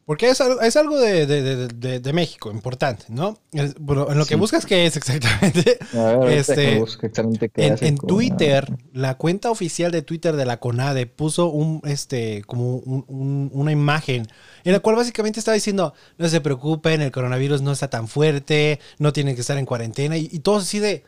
Porque 0.05 0.31
es, 0.31 0.41
algo- 0.41 0.62
es 0.62 0.75
algo 0.77 0.99
de, 0.99 1.27
de- 1.27 1.43
de- 1.43 1.69
de- 1.69 2.01
de 2.01 2.12
México, 2.14 2.51
importante, 2.51 3.05
¿no? 3.11 3.37
Es- 3.53 3.75
bueno, 3.79 4.11
en 4.11 4.17
lo 4.17 4.25
que 4.25 4.35
Sí. 4.37 4.41
buscas, 4.41 4.64
¿qué 4.64 4.87
es 4.87 4.97
exactamente? 4.97 5.79
a 5.93 5.97
ver, 6.03 6.14
ahorita 6.14 6.35
Este, 6.41 6.79
exactamente 6.79 7.51
qué 7.51 7.67
En, 7.67 7.73
hace 7.75 7.88
en 7.88 7.97
con- 7.99 8.09
Twitter, 8.09 8.73
la 8.95 9.19
cuenta 9.19 9.51
oficial 9.51 9.93
de 9.93 10.01
Twitter 10.01 10.35
de 10.37 10.47
la 10.47 10.61
CONADE 10.61 11.07
puso 11.07 11.49
un, 11.51 11.83
este, 11.85 12.43
como 12.47 12.77
un- 12.77 13.05
un- 13.07 13.51
una 13.53 13.71
imagen 13.71 14.27
en 14.64 14.73
la 14.73 14.81
cual 14.81 14.97
básicamente 14.97 15.41
estaba 15.41 15.55
diciendo, 15.57 15.93
no 16.17 16.27
se 16.31 16.41
preocupen, 16.41 17.03
el 17.03 17.12
coronavirus 17.12 17.61
no 17.61 17.73
está 17.73 17.91
tan 17.91 18.09
fuerte, 18.09 18.81
no 18.99 19.12
tienen 19.12 19.35
que 19.35 19.43
estar 19.43 19.59
en 19.59 19.67
cuarentena, 19.67 20.17
y, 20.17 20.29
y 20.33 20.38
todos 20.38 20.62
así 20.62 20.79
de, 20.79 21.05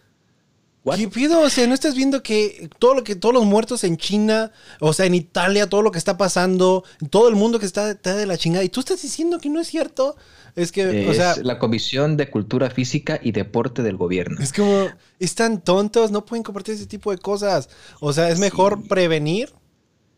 What? 0.83 0.97
¿qué 0.97 1.09
pido? 1.09 1.41
O 1.43 1.51
sea, 1.51 1.67
¿no 1.67 1.75
estás 1.75 1.95
viendo 1.95 2.23
que 2.23 2.71
todo 2.79 2.95
lo 2.95 3.05
que, 3.05 3.15
todos 3.15 3.35
los 3.35 3.45
muertos 3.45 3.85
en 3.85 3.97
China, 3.99 4.51
o 4.81 4.93
sea, 4.95 5.05
en 5.07 5.15
Italia, 5.15 5.69
todo 5.69 5.83
lo 5.83 5.91
que 5.91 5.99
está 5.99 6.17
pasando, 6.17 6.85
todo 7.11 7.29
el 7.29 7.35
mundo 7.37 7.59
que 7.59 7.67
está, 7.67 7.91
está 7.91 8.17
de 8.17 8.25
la 8.27 8.39
chingada, 8.39 8.65
y 8.65 8.71
tú 8.71 8.81
estás 8.81 9.03
diciendo 9.03 9.39
que 9.39 9.51
no 9.51 9.61
es 9.61 9.69
cierto? 9.69 10.17
Es 10.57 10.73
que, 10.73 11.07
o 11.09 11.15
sea, 11.15 11.37
la 11.43 11.59
Comisión 11.59 12.17
de 12.17 12.31
Cultura 12.31 12.71
Física 12.71 13.21
y 13.23 13.33
Deporte 13.33 13.83
del 13.83 13.97
Gobierno. 13.97 14.41
es 14.41 14.53
como, 14.53 14.89
están 15.19 15.61
tontos, 15.61 16.11
no 16.11 16.25
pueden 16.25 16.43
compartir 16.43 16.75
ese 16.75 16.87
tipo 16.87 17.11
de 17.11 17.19
cosas. 17.19 17.69
O 18.01 18.13
sea, 18.13 18.31
es 18.31 18.39
mejor 18.39 18.89
prevenir 18.89 19.53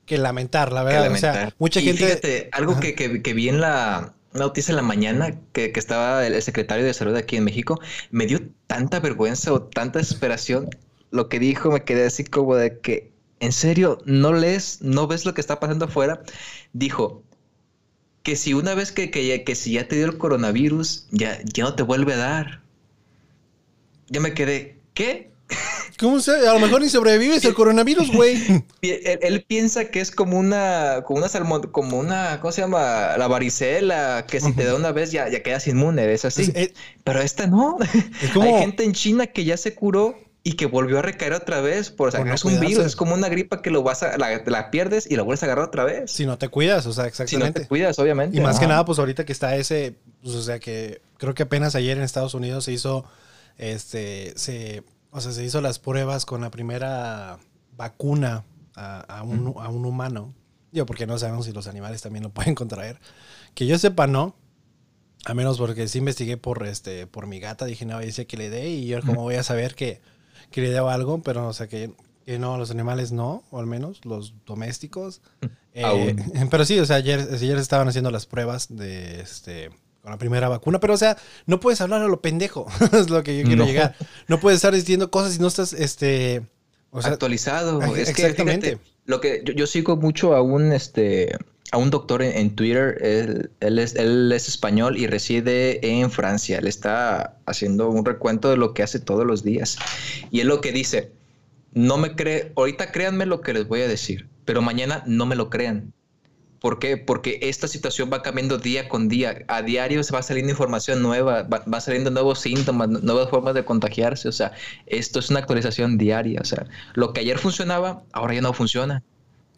que 0.06 0.16
lamentar, 0.16 0.72
la 0.72 0.84
verdad. 0.84 1.12
O 1.12 1.16
sea, 1.16 1.54
mucha 1.58 1.80
Y 1.80 1.84
gente. 1.84 2.06
Fíjate, 2.06 2.48
algo 2.52 2.80
que, 2.80 2.94
que- 2.94 3.20
que 3.20 3.34
vi 3.34 3.48
en 3.48 3.60
la 3.60 4.14
una 4.34 4.44
noticia 4.46 4.72
en 4.72 4.76
la 4.76 4.82
mañana 4.82 5.40
que, 5.52 5.72
que 5.72 5.80
estaba 5.80 6.26
el, 6.26 6.40
secretario 6.42 6.84
de 6.84 6.94
salud 6.94 7.14
aquí 7.16 7.36
en 7.36 7.44
México, 7.44 7.80
me 8.10 8.26
dio 8.26 8.40
tanta 8.66 9.00
vergüenza 9.00 9.52
o 9.52 9.62
tanta 9.62 9.98
desesperación. 9.98 10.70
Lo 11.10 11.28
que 11.28 11.38
dijo, 11.38 11.70
me 11.70 11.84
quedé 11.84 12.06
así 12.06 12.24
como 12.24 12.56
de 12.56 12.78
que, 12.80 13.12
en 13.40 13.52
serio, 13.52 13.98
no 14.06 14.32
lees, 14.32 14.80
no 14.82 15.06
ves 15.06 15.26
lo 15.26 15.34
que 15.34 15.40
está 15.40 15.60
pasando 15.60 15.86
afuera. 15.86 16.22
Dijo 16.72 17.22
que 18.24 18.36
si 18.36 18.54
una 18.54 18.74
vez 18.74 18.92
que, 18.92 19.10
que, 19.12 19.26
ya- 19.26 19.44
que 19.44 19.54
si 19.54 19.72
ya 19.74 19.86
te 19.88 19.96
dio 19.96 20.06
el 20.06 20.18
coronavirus, 20.18 21.06
ya, 21.12 21.40
ya 21.44 21.64
no 21.64 21.74
te 21.76 21.82
vuelve 21.84 22.14
a 22.14 22.18
dar. 22.18 22.62
Yo 24.08 24.20
me 24.20 24.34
quedé, 24.34 24.80
¿qué? 24.94 25.31
¿Cómo 26.02 26.20
se? 26.20 26.32
A 26.46 26.52
lo 26.54 26.58
mejor 26.60 26.82
ni 26.82 26.88
sobrevives 26.90 27.42
el 27.44 27.54
coronavirus, 27.54 28.12
güey. 28.12 28.36
Él, 28.82 29.18
él 29.22 29.44
piensa 29.46 29.86
que 29.86 30.00
es 30.00 30.10
como 30.10 30.38
una, 30.38 31.02
como 31.06 31.20
una 31.20 31.28
salmón, 31.28 31.62
como 31.70 31.98
una, 31.98 32.40
¿cómo 32.40 32.52
se 32.52 32.60
llama? 32.60 33.16
La 33.16 33.28
varicela, 33.28 34.26
que 34.28 34.40
si 34.40 34.52
te 34.52 34.64
da 34.64 34.74
una 34.74 34.92
vez 34.92 35.12
ya, 35.12 35.28
ya 35.30 35.42
quedas 35.42 35.66
inmune, 35.68 36.12
es 36.12 36.24
así. 36.24 36.42
Es, 36.42 36.48
es- 36.54 36.72
Pero 37.04 37.20
esta 37.22 37.46
no. 37.46 37.78
es 38.20 38.30
como. 38.34 38.56
Hay 38.56 38.62
gente 38.62 38.84
en 38.84 38.92
China 38.92 39.26
que 39.28 39.44
ya 39.44 39.56
se 39.56 39.74
curó 39.74 40.18
y 40.44 40.54
que 40.54 40.66
volvió 40.66 40.98
a 40.98 41.02
recaer 41.02 41.32
otra 41.34 41.60
vez. 41.60 41.90
Por, 41.90 42.08
o 42.08 42.10
sea, 42.10 42.18
Por 42.18 42.26
que 42.26 42.28
no 42.30 42.34
es 42.34 42.44
un 42.44 42.50
cuidarse. 42.50 42.68
virus, 42.68 42.86
es 42.86 42.96
como 42.96 43.14
una 43.14 43.28
gripa 43.28 43.62
que 43.62 43.70
lo 43.70 43.84
vas 43.84 44.02
a, 44.02 44.18
la, 44.18 44.42
la 44.44 44.70
pierdes 44.72 45.08
y 45.08 45.14
la 45.14 45.22
vuelves 45.22 45.44
a 45.44 45.46
agarrar 45.46 45.66
otra 45.66 45.84
vez. 45.84 46.10
Si 46.10 46.26
no 46.26 46.36
te 46.36 46.48
cuidas, 46.48 46.84
o 46.86 46.92
sea, 46.92 47.04
si 47.04 47.10
no 47.20 47.22
exactamente. 47.24 47.60
te 47.60 47.68
cuidas, 47.68 47.96
obviamente. 48.00 48.36
Y 48.36 48.40
más 48.40 48.58
que 48.58 48.66
nada, 48.66 48.84
pues 48.84 48.98
ahorita 48.98 49.24
que 49.24 49.32
está 49.32 49.54
ese, 49.54 49.94
pues, 50.20 50.34
o 50.34 50.42
sea 50.42 50.58
que 50.58 51.00
creo 51.18 51.34
que 51.34 51.44
apenas 51.44 51.76
ayer 51.76 51.96
en 51.96 52.02
Estados 52.02 52.34
Unidos 52.34 52.64
se 52.64 52.72
hizo, 52.72 53.04
este, 53.56 54.32
se, 54.36 54.82
o 55.12 55.20
sea, 55.20 55.30
se 55.30 55.44
hizo 55.44 55.60
las 55.60 55.78
pruebas 55.78 56.24
con 56.24 56.40
la 56.40 56.50
primera 56.50 57.38
vacuna 57.76 58.44
a, 58.74 59.00
a 59.00 59.22
un, 59.22 59.54
a 59.58 59.68
un 59.68 59.84
humano. 59.84 60.34
Digo, 60.72 60.86
porque 60.86 61.06
no 61.06 61.18
sabemos 61.18 61.44
si 61.44 61.52
los 61.52 61.66
animales 61.66 62.00
también 62.00 62.22
lo 62.24 62.30
pueden 62.30 62.54
contraer. 62.56 62.98
Que 63.54 63.66
yo 63.66 63.78
sepa, 63.78 64.06
no. 64.06 64.34
A 65.26 65.34
menos 65.34 65.58
porque 65.58 65.86
sí 65.86 65.98
investigué 65.98 66.38
por, 66.38 66.66
este, 66.66 67.06
por 67.06 67.26
mi 67.26 67.38
gata, 67.38 67.66
dije, 67.66 67.84
no, 67.84 68.00
dice 68.00 68.26
que 68.26 68.36
le 68.36 68.50
dé 68.50 68.70
y 68.70 68.86
yo 68.86 69.00
como 69.02 69.22
voy 69.22 69.36
a 69.36 69.44
saber 69.44 69.76
que, 69.76 70.00
que 70.50 70.62
le 70.62 70.70
dé 70.70 70.78
algo, 70.78 71.22
pero 71.22 71.46
o 71.46 71.52
sea 71.52 71.68
que, 71.68 71.92
que 72.26 72.40
no, 72.40 72.56
los 72.56 72.72
animales 72.72 73.12
no, 73.12 73.44
o 73.50 73.60
al 73.60 73.66
menos 73.66 74.04
los 74.04 74.34
domésticos. 74.46 75.20
Eh, 75.74 76.16
pero 76.50 76.64
sí, 76.64 76.78
o 76.80 76.86
sea, 76.86 76.96
ayer, 76.96 77.28
ayer 77.32 77.56
estaban 77.58 77.86
haciendo 77.86 78.10
las 78.10 78.26
pruebas 78.26 78.74
de 78.74 79.20
este 79.20 79.70
con 80.02 80.10
la 80.10 80.18
primera 80.18 80.48
vacuna, 80.48 80.80
pero 80.80 80.94
o 80.94 80.96
sea, 80.96 81.16
no 81.46 81.60
puedes 81.60 81.80
hablar 81.80 82.02
a 82.02 82.08
lo 82.08 82.20
pendejo, 82.20 82.66
es 82.92 83.08
lo 83.08 83.22
que 83.22 83.38
yo 83.38 83.44
quiero 83.44 83.62
No. 83.64 83.66
llegar. 83.66 83.94
No 84.28 84.40
puedes 84.40 84.56
estar 84.56 84.74
diciendo 84.74 85.10
cosas 85.10 85.34
si 85.34 85.38
no 85.38 85.46
estás, 85.48 85.72
este, 85.72 86.42
o 86.90 87.00
sea, 87.00 87.12
actualizado. 87.12 87.80
Es 87.96 88.12
que 88.12 88.22
exactamente. 88.22 88.70
fíjate, 88.72 88.90
lo 89.06 89.20
que 89.20 89.42
yo, 89.44 89.52
yo 89.54 89.66
sigo 89.66 89.96
mucho 89.96 90.34
a 90.34 90.42
un 90.42 90.72
este 90.72 91.36
a 91.70 91.78
un 91.78 91.88
doctor 91.90 92.22
en, 92.22 92.36
en 92.36 92.54
Twitter. 92.54 92.98
Él, 93.00 93.50
él 93.60 93.78
es, 93.78 93.94
él 93.94 94.30
es 94.32 94.46
español 94.48 94.98
y 94.98 95.06
reside 95.06 95.86
en 96.00 96.10
Francia. 96.10 96.58
Él 96.58 96.66
está 96.66 97.38
haciendo 97.46 97.88
un 97.88 98.04
recuento 98.04 98.50
de 98.50 98.58
lo 98.58 98.74
que 98.74 98.82
hace 98.82 98.98
todos 99.00 99.24
los 99.24 99.42
días. 99.42 99.78
Y 100.30 100.40
él 100.40 100.48
lo 100.48 100.60
que 100.60 100.70
dice, 100.72 101.12
no 101.72 101.96
me 101.96 102.14
cree, 102.14 102.52
ahorita 102.56 102.92
créanme 102.92 103.24
lo 103.24 103.40
que 103.40 103.54
les 103.54 103.66
voy 103.66 103.80
a 103.80 103.88
decir, 103.88 104.28
pero 104.44 104.60
mañana 104.60 105.02
no 105.06 105.24
me 105.24 105.34
lo 105.36 105.48
crean. 105.48 105.94
¿Por 106.62 106.78
qué? 106.78 106.96
Porque 106.96 107.40
esta 107.42 107.66
situación 107.68 108.08
va 108.12 108.22
cambiando 108.22 108.56
día 108.56 108.88
con 108.88 109.08
día. 109.08 109.44
A 109.48 109.62
diario 109.62 110.02
se 110.04 110.12
va 110.14 110.22
saliendo 110.22 110.52
información 110.52 111.02
nueva, 111.02 111.42
va, 111.42 111.64
va 111.70 111.80
saliendo 111.80 112.10
nuevos 112.10 112.38
síntomas, 112.38 112.88
nu- 112.88 113.00
nuevas 113.00 113.28
formas 113.30 113.54
de 113.54 113.64
contagiarse. 113.64 114.28
O 114.28 114.32
sea, 114.32 114.52
esto 114.86 115.18
es 115.18 115.28
una 115.30 115.40
actualización 115.40 115.98
diaria. 115.98 116.40
O 116.40 116.44
sea, 116.44 116.66
lo 116.94 117.12
que 117.12 117.20
ayer 117.20 117.36
funcionaba, 117.38 118.04
ahora 118.12 118.34
ya 118.34 118.40
no 118.42 118.52
funciona. 118.52 119.02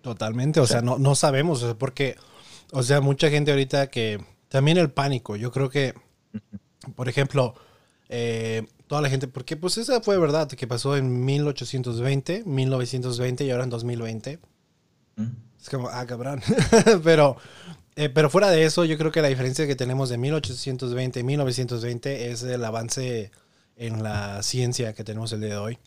Totalmente, 0.00 0.60
o 0.60 0.66
sea, 0.66 0.80
no, 0.82 0.98
no 0.98 1.14
sabemos, 1.14 1.62
o 1.62 1.66
sea, 1.66 1.74
porque, 1.78 2.16
o 2.72 2.82
sea, 2.82 3.00
mucha 3.00 3.30
gente 3.30 3.50
ahorita 3.52 3.86
que, 3.88 4.18
también 4.48 4.76
el 4.78 4.90
pánico, 4.90 5.36
yo 5.36 5.50
creo 5.52 5.70
que, 5.70 5.94
por 6.94 7.08
ejemplo, 7.08 7.54
eh, 8.10 8.66
toda 8.86 9.00
la 9.00 9.08
gente, 9.08 9.28
porque 9.28 9.56
pues 9.56 9.78
esa 9.78 10.00
fue 10.02 10.18
verdad, 10.18 10.48
que 10.48 10.66
pasó 10.66 10.96
en 10.96 11.24
1820, 11.24 12.44
1920 12.46 13.44
y 13.44 13.50
ahora 13.50 13.64
en 13.64 13.70
2020, 13.70 14.38
Mm. 15.16 15.26
Es 15.64 15.70
como, 15.70 15.88
ah, 15.88 16.04
cabrón, 16.06 16.42
pero, 17.04 17.38
eh, 17.96 18.10
pero 18.10 18.28
fuera 18.28 18.50
de 18.50 18.64
eso, 18.64 18.84
yo 18.84 18.98
creo 18.98 19.10
que 19.10 19.22
la 19.22 19.28
diferencia 19.28 19.66
que 19.66 19.74
tenemos 19.74 20.10
de 20.10 20.18
1820 20.18 21.20
y 21.20 21.22
1920 21.22 22.30
es 22.30 22.42
el 22.42 22.62
avance 22.62 23.30
en 23.76 24.02
la 24.02 24.42
ciencia 24.42 24.92
que 24.92 25.04
tenemos 25.04 25.32
el 25.32 25.40
día 25.40 25.50
de 25.54 25.56
hoy. 25.56 25.78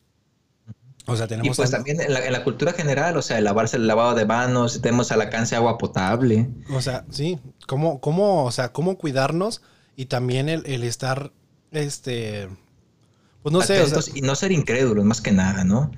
O 1.05 1.15
sea, 1.15 1.25
Y 1.25 1.29
tenemos... 1.29 1.55
pues 1.57 1.69
tanto- 1.69 1.85
también 1.85 2.01
en 2.01 2.11
la, 2.11 2.25
en 2.25 2.33
la 2.33 2.43
cultura 2.43 2.73
general, 2.73 3.15
o 3.17 3.21
sea, 3.21 3.37
el 3.37 3.43
lavarse 3.43 3.77
el 3.77 3.85
lavado 3.85 4.15
de 4.15 4.25
manos, 4.25 4.81
tenemos 4.81 5.11
al 5.11 5.21
alcance 5.21 5.55
agua 5.55 5.77
potable. 5.77 6.47
O 6.73 6.81
sea, 6.81 7.05
sí, 7.11 7.37
cómo, 7.67 8.01
cómo, 8.01 8.45
o 8.45 8.51
sea, 8.51 8.73
cómo 8.73 8.97
cuidarnos 8.97 9.61
y 9.95 10.05
también 10.07 10.49
el, 10.49 10.65
el 10.65 10.83
estar, 10.83 11.31
este, 11.71 12.49
pues 13.43 13.53
no 13.53 13.61
sé, 13.61 13.73
o 13.73 13.85
sea, 13.85 13.99
atentos 13.99 14.11
y 14.17 14.21
no 14.21 14.33
ser 14.35 14.51
incrédulos 14.51 15.05
más 15.05 15.21
que 15.21 15.31
nada, 15.31 15.63
¿no? 15.63 15.91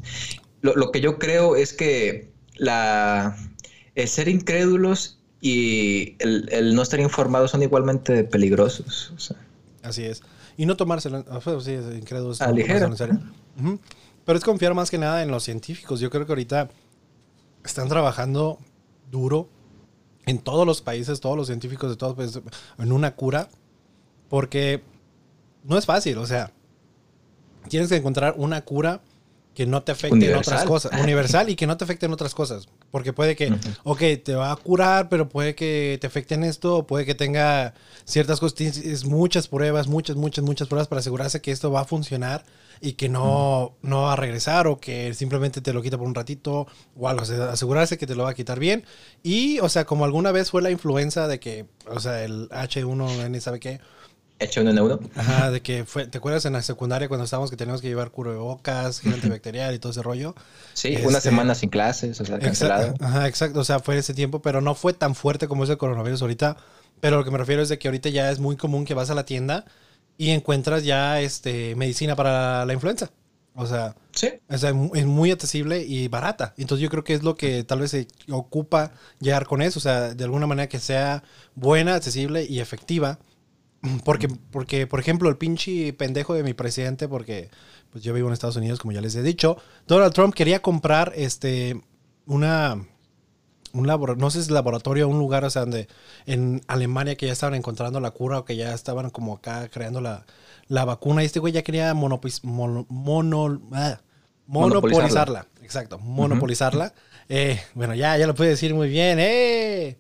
Lo, 0.62 0.76
lo 0.76 0.92
que 0.92 1.00
yo 1.02 1.18
creo 1.18 1.56
es 1.56 1.72
que 1.74 2.30
la, 2.56 3.36
el 4.02 4.08
ser 4.08 4.28
incrédulos 4.28 5.20
y 5.42 6.16
el, 6.20 6.50
el 6.52 6.76
no 6.76 6.82
estar 6.82 7.00
informados 7.00 7.52
son 7.52 7.64
igualmente 7.64 8.24
peligrosos. 8.24 9.12
o 9.16 9.20
sea. 9.20 9.38
así 9.84 10.04
es. 10.04 10.22
Y 10.58 10.66
no 10.66 10.76
tomárselo, 10.76 11.26
o 11.30 11.42
sea, 11.42 11.60
sí, 11.62 11.72
es 11.72 11.98
incrédulo. 11.98 12.36
A 12.40 12.52
ligera. 12.52 12.86
en 12.86 12.98
serio. 12.98 13.20
Pero 14.26 14.38
es 14.38 14.44
confiar 14.44 14.74
más 14.74 14.92
que 14.92 14.98
nada 14.98 15.24
en 15.24 15.32
los 15.32 15.44
científicos. 15.44 16.00
Yo 16.00 16.10
creo 16.10 16.26
que 16.26 16.32
ahorita 16.34 16.70
están 17.64 17.88
trabajando 17.88 18.60
duro 19.10 19.50
en 20.26 20.40
todos 20.40 20.66
los 20.66 20.82
países, 20.82 21.20
todos 21.20 21.38
los 21.38 21.48
científicos 21.48 21.90
de 21.90 21.96
todos 21.96 22.16
los 22.16 22.32
países, 22.32 22.54
en 22.78 22.92
una 22.92 23.16
cura, 23.16 23.50
porque 24.28 24.84
no 25.64 25.78
es 25.78 25.86
fácil, 25.86 26.18
o 26.18 26.26
sea, 26.26 26.52
tienes 27.68 27.90
que 27.90 27.96
encontrar 27.96 28.36
una 28.38 28.62
cura 28.62 29.02
que 29.56 29.66
no 29.66 29.82
te 29.84 29.92
afecte 29.92 30.32
en 30.32 30.38
otras 30.38 30.64
cosas, 30.66 30.92
universal 31.02 31.50
y 31.50 31.56
que 31.56 31.68
no 31.68 31.78
te 31.78 31.84
afecte 31.84 32.06
en 32.06 32.14
otras 32.14 32.36
cosas, 32.36 32.70
porque 32.92 33.14
puede 33.14 33.36
que, 33.36 33.54
ok, 33.84 34.02
te 34.24 34.36
va 34.36 34.52
a 34.52 34.56
curar, 34.56 35.10
pero 35.10 35.30
puede 35.30 35.56
que 35.56 35.98
te 36.02 36.08
afecte 36.08 36.36
en 36.36 36.44
esto, 36.44 36.88
puede 36.88 37.06
que 37.06 37.16
tenga 37.16 37.74
ciertas 38.06 38.40
cosas, 38.40 39.06
muchas 39.06 39.48
pruebas, 39.48 39.88
muchas, 39.88 40.16
muchas, 40.16 40.44
muchas 40.44 40.68
pruebas 40.68 40.88
para 40.88 41.00
asegurarse 41.00 41.42
que 41.42 41.52
esto 41.52 41.72
va 41.72 41.82
a 41.82 41.86
funcionar 41.86 42.44
y 42.82 42.94
que 42.94 43.10
no, 43.10 43.76
no 43.82 44.04
va 44.04 44.14
a 44.14 44.16
regresar 44.16 44.68
o 44.68 44.80
que 44.80 45.14
simplemente 45.14 45.62
te 45.62 45.74
lo 45.74 45.82
quita 45.82 45.98
por 45.98 46.08
un 46.08 46.16
ratito 46.16 46.68
o 46.96 47.08
algo, 47.08 47.24
o 47.24 47.26
sea, 47.26 47.52
asegurarse 47.52 47.98
que 47.98 48.08
te 48.08 48.16
lo 48.16 48.24
va 48.24 48.32
a 48.32 48.34
quitar 48.34 48.60
bien 48.60 48.86
y, 49.22 49.60
o 49.60 49.70
sea, 49.70 49.86
como 49.86 50.06
alguna 50.06 50.32
vez 50.32 50.50
fue 50.52 50.62
la 50.62 50.72
influenza 50.72 51.28
de 51.28 51.40
que, 51.40 51.66
o 51.88 52.00
sea, 52.00 52.24
el 52.24 52.50
H1N, 52.50 53.40
¿sabe 53.40 53.60
qué? 53.60 53.80
Hecho 54.40 54.62
uno 54.62 54.70
en 54.72 54.80
uno. 54.80 55.00
Ajá, 55.16 55.52
de 55.52 55.62
que 55.62 55.84
fue, 55.86 56.08
¿te 56.08 56.18
acuerdas 56.18 56.46
en 56.46 56.54
la 56.54 56.62
secundaria 56.62 57.08
cuando 57.10 57.26
estábamos 57.26 57.50
que 57.50 57.58
teníamos 57.58 57.82
que 57.82 57.90
llevar 57.90 58.10
cubrebocas, 58.12 59.02
gel 59.02 59.14
antibacterial 59.16 59.76
y 59.76 59.80
todo 59.80 59.92
ese 59.92 60.02
rollo? 60.02 60.34
Sí, 60.74 60.94
Este- 60.94 61.08
una 61.08 61.20
semana 61.20 61.56
sin 61.56 61.70
clases, 61.70 62.20
o 62.22 62.26
sea, 62.26 62.40
cancelado. 62.40 62.84
Exacto, 62.84 63.06
ajá, 63.06 63.28
exacto, 63.28 63.60
o 63.60 63.64
sea, 63.66 63.80
fue 63.80 63.98
ese 63.98 64.14
tiempo, 64.14 64.42
pero 64.42 64.62
no 64.62 64.76
fue 64.76 64.94
tan 64.94 65.14
fuerte 65.14 65.48
como 65.50 65.66
es 65.66 65.70
el 65.70 65.78
coronavirus 65.78 66.22
ahorita, 66.22 66.56
pero 67.02 67.18
lo 67.18 67.26
que 67.26 67.32
me 67.32 67.38
refiero 67.38 67.62
es 67.62 67.70
de 67.70 67.78
que 67.80 67.90
ahorita 67.90 68.10
ya 68.10 68.32
es 68.32 68.40
muy 68.40 68.56
común 68.56 68.86
que 68.86 68.94
vas 68.94 69.10
a 69.10 69.16
la 69.16 69.26
tienda 69.26 69.66
y 70.18 70.30
encuentras 70.32 70.84
ya 70.86 71.20
este 71.20 71.76
medicina 71.76 72.16
para 72.16 72.66
la 72.66 72.74
influenza. 72.74 73.12
O 73.56 73.66
sea, 73.68 73.96
Sí. 74.14 74.30
o 74.50 74.58
sea, 74.58 74.70
es 74.94 75.06
muy 75.06 75.32
accesible 75.32 75.84
y 75.84 76.08
barata. 76.08 76.54
Entonces 76.58 76.82
yo 76.84 76.90
creo 76.90 77.04
que 77.04 77.14
es 77.14 77.24
lo 77.24 77.36
que 77.36 77.64
tal 77.66 77.80
vez 77.80 77.92
se 77.92 78.08
ocupa 78.30 78.92
llegar 79.20 79.48
con 79.48 79.62
eso. 79.62 79.80
O 79.80 79.82
sea, 79.82 80.14
de 80.14 80.24
alguna 80.24 80.48
manera 80.48 80.70
que 80.70 80.80
sea 80.80 81.24
buena, 81.56 81.96
accesible 81.96 82.46
y 82.46 82.62
efectiva. 82.62 83.20
Porque, 84.04 84.28
porque, 84.52 84.88
por 84.88 85.00
ejemplo, 85.00 85.30
el 85.30 85.38
pinche 85.38 85.94
pendejo 85.94 86.34
de 86.34 86.44
mi 86.44 86.54
presidente, 86.54 87.08
porque 87.08 87.50
pues 87.92 88.04
yo 88.04 88.14
vivo 88.14 88.28
en 88.28 88.34
Estados 88.34 88.56
Unidos, 88.58 88.80
como 88.80 88.92
ya 88.92 89.02
les 89.02 89.16
he 89.16 89.24
dicho, 89.24 89.58
Donald 89.88 90.14
Trump 90.14 90.34
quería 90.36 90.62
comprar 90.62 91.14
este 91.16 91.82
una 92.26 92.86
un 93.72 93.86
labor 93.88 94.18
no 94.18 94.30
sé 94.32 94.40
si 94.40 94.46
es 94.46 94.52
laboratorio 94.52 95.08
un 95.08 95.18
lugar, 95.20 95.46
o 95.46 95.50
sea, 95.50 95.62
donde 95.62 95.88
en 96.26 96.62
Alemania 96.68 97.16
que 97.16 97.28
ya 97.28 97.32
estaban 97.34 97.56
encontrando 97.56 98.00
la 98.00 98.12
cura 98.12 98.40
o 98.40 98.46
que 98.46 98.56
ya 98.56 98.74
estaban 98.74 99.10
como 99.12 99.36
acá 99.36 99.70
creando 99.70 100.02
la, 100.02 100.26
la 100.68 100.86
vacuna. 100.86 101.22
Y 101.24 101.28
este 101.28 101.40
güey 101.40 101.54
ya 101.54 101.62
quería 101.64 101.94
monopis- 101.94 102.44
mono, 102.44 102.86
mono- 102.90 103.62
ah, 103.74 104.00
monopolizarla. 104.48 105.48
Exacto, 105.62 106.00
monopolizarla. 106.00 106.94
Eh, 107.30 107.62
bueno, 107.76 107.94
ya, 107.96 108.18
ya 108.18 108.26
lo 108.28 108.34
pude 108.36 108.50
decir 108.50 108.74
muy 108.74 108.90
bien. 108.90 109.20
¡Eh! 109.20 109.98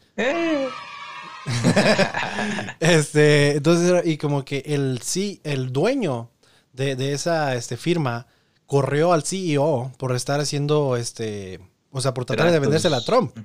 Este, 2.80 3.58
entonces, 3.58 4.06
y 4.06 4.17
como 4.17 4.45
que 4.45 4.63
el 4.65 5.02
sí, 5.04 5.41
el 5.43 5.71
dueño 5.73 6.30
de, 6.73 6.95
de 6.95 7.13
esa 7.13 7.56
este, 7.56 7.75
firma 7.75 8.28
corrió 8.65 9.12
al 9.13 9.23
CEO 9.23 9.91
por 9.97 10.15
estar 10.15 10.39
haciendo 10.39 10.95
este, 10.95 11.60
o 11.91 12.02
sea, 12.02 12.13
por 12.13 12.25
tratar 12.25 12.52
de 12.52 12.60
vendérsela 12.60 12.97
a 12.97 13.04
Trump. 13.04 13.36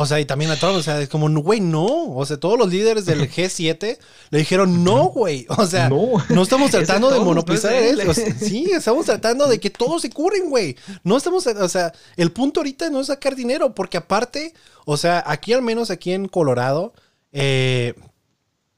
O 0.00 0.06
sea, 0.06 0.20
y 0.20 0.24
también 0.24 0.52
a 0.52 0.56
Trump, 0.56 0.76
o 0.76 0.82
sea, 0.82 1.00
es 1.00 1.08
como, 1.08 1.28
güey, 1.42 1.60
no. 1.60 2.14
O 2.14 2.24
sea, 2.24 2.38
todos 2.38 2.56
los 2.56 2.70
líderes 2.70 3.04
del 3.04 3.28
G7 3.34 3.98
le 4.30 4.38
dijeron, 4.38 4.84
no, 4.84 5.06
güey. 5.06 5.44
O 5.48 5.66
sea, 5.66 5.88
no, 5.88 6.12
No. 6.28 6.42
estamos 6.42 6.70
tratando 6.70 7.10
de 7.10 7.18
monopolizar 7.18 7.72
eso. 7.72 8.08
O 8.08 8.14
sea, 8.14 8.32
sí, 8.32 8.70
estamos 8.72 9.06
tratando 9.06 9.48
de 9.48 9.58
que 9.58 9.70
todos 9.70 10.02
se 10.02 10.10
curen, 10.10 10.50
güey. 10.50 10.76
No 11.02 11.16
estamos, 11.16 11.44
o 11.48 11.68
sea, 11.68 11.92
el 12.16 12.30
punto 12.30 12.60
ahorita 12.60 12.90
no 12.90 13.00
es 13.00 13.08
sacar 13.08 13.34
dinero, 13.34 13.74
porque 13.74 13.96
aparte, 13.96 14.54
o 14.84 14.96
sea, 14.96 15.24
aquí 15.26 15.52
al 15.52 15.62
menos 15.62 15.90
aquí 15.90 16.12
en 16.12 16.28
Colorado, 16.28 16.92
eh, 17.32 17.94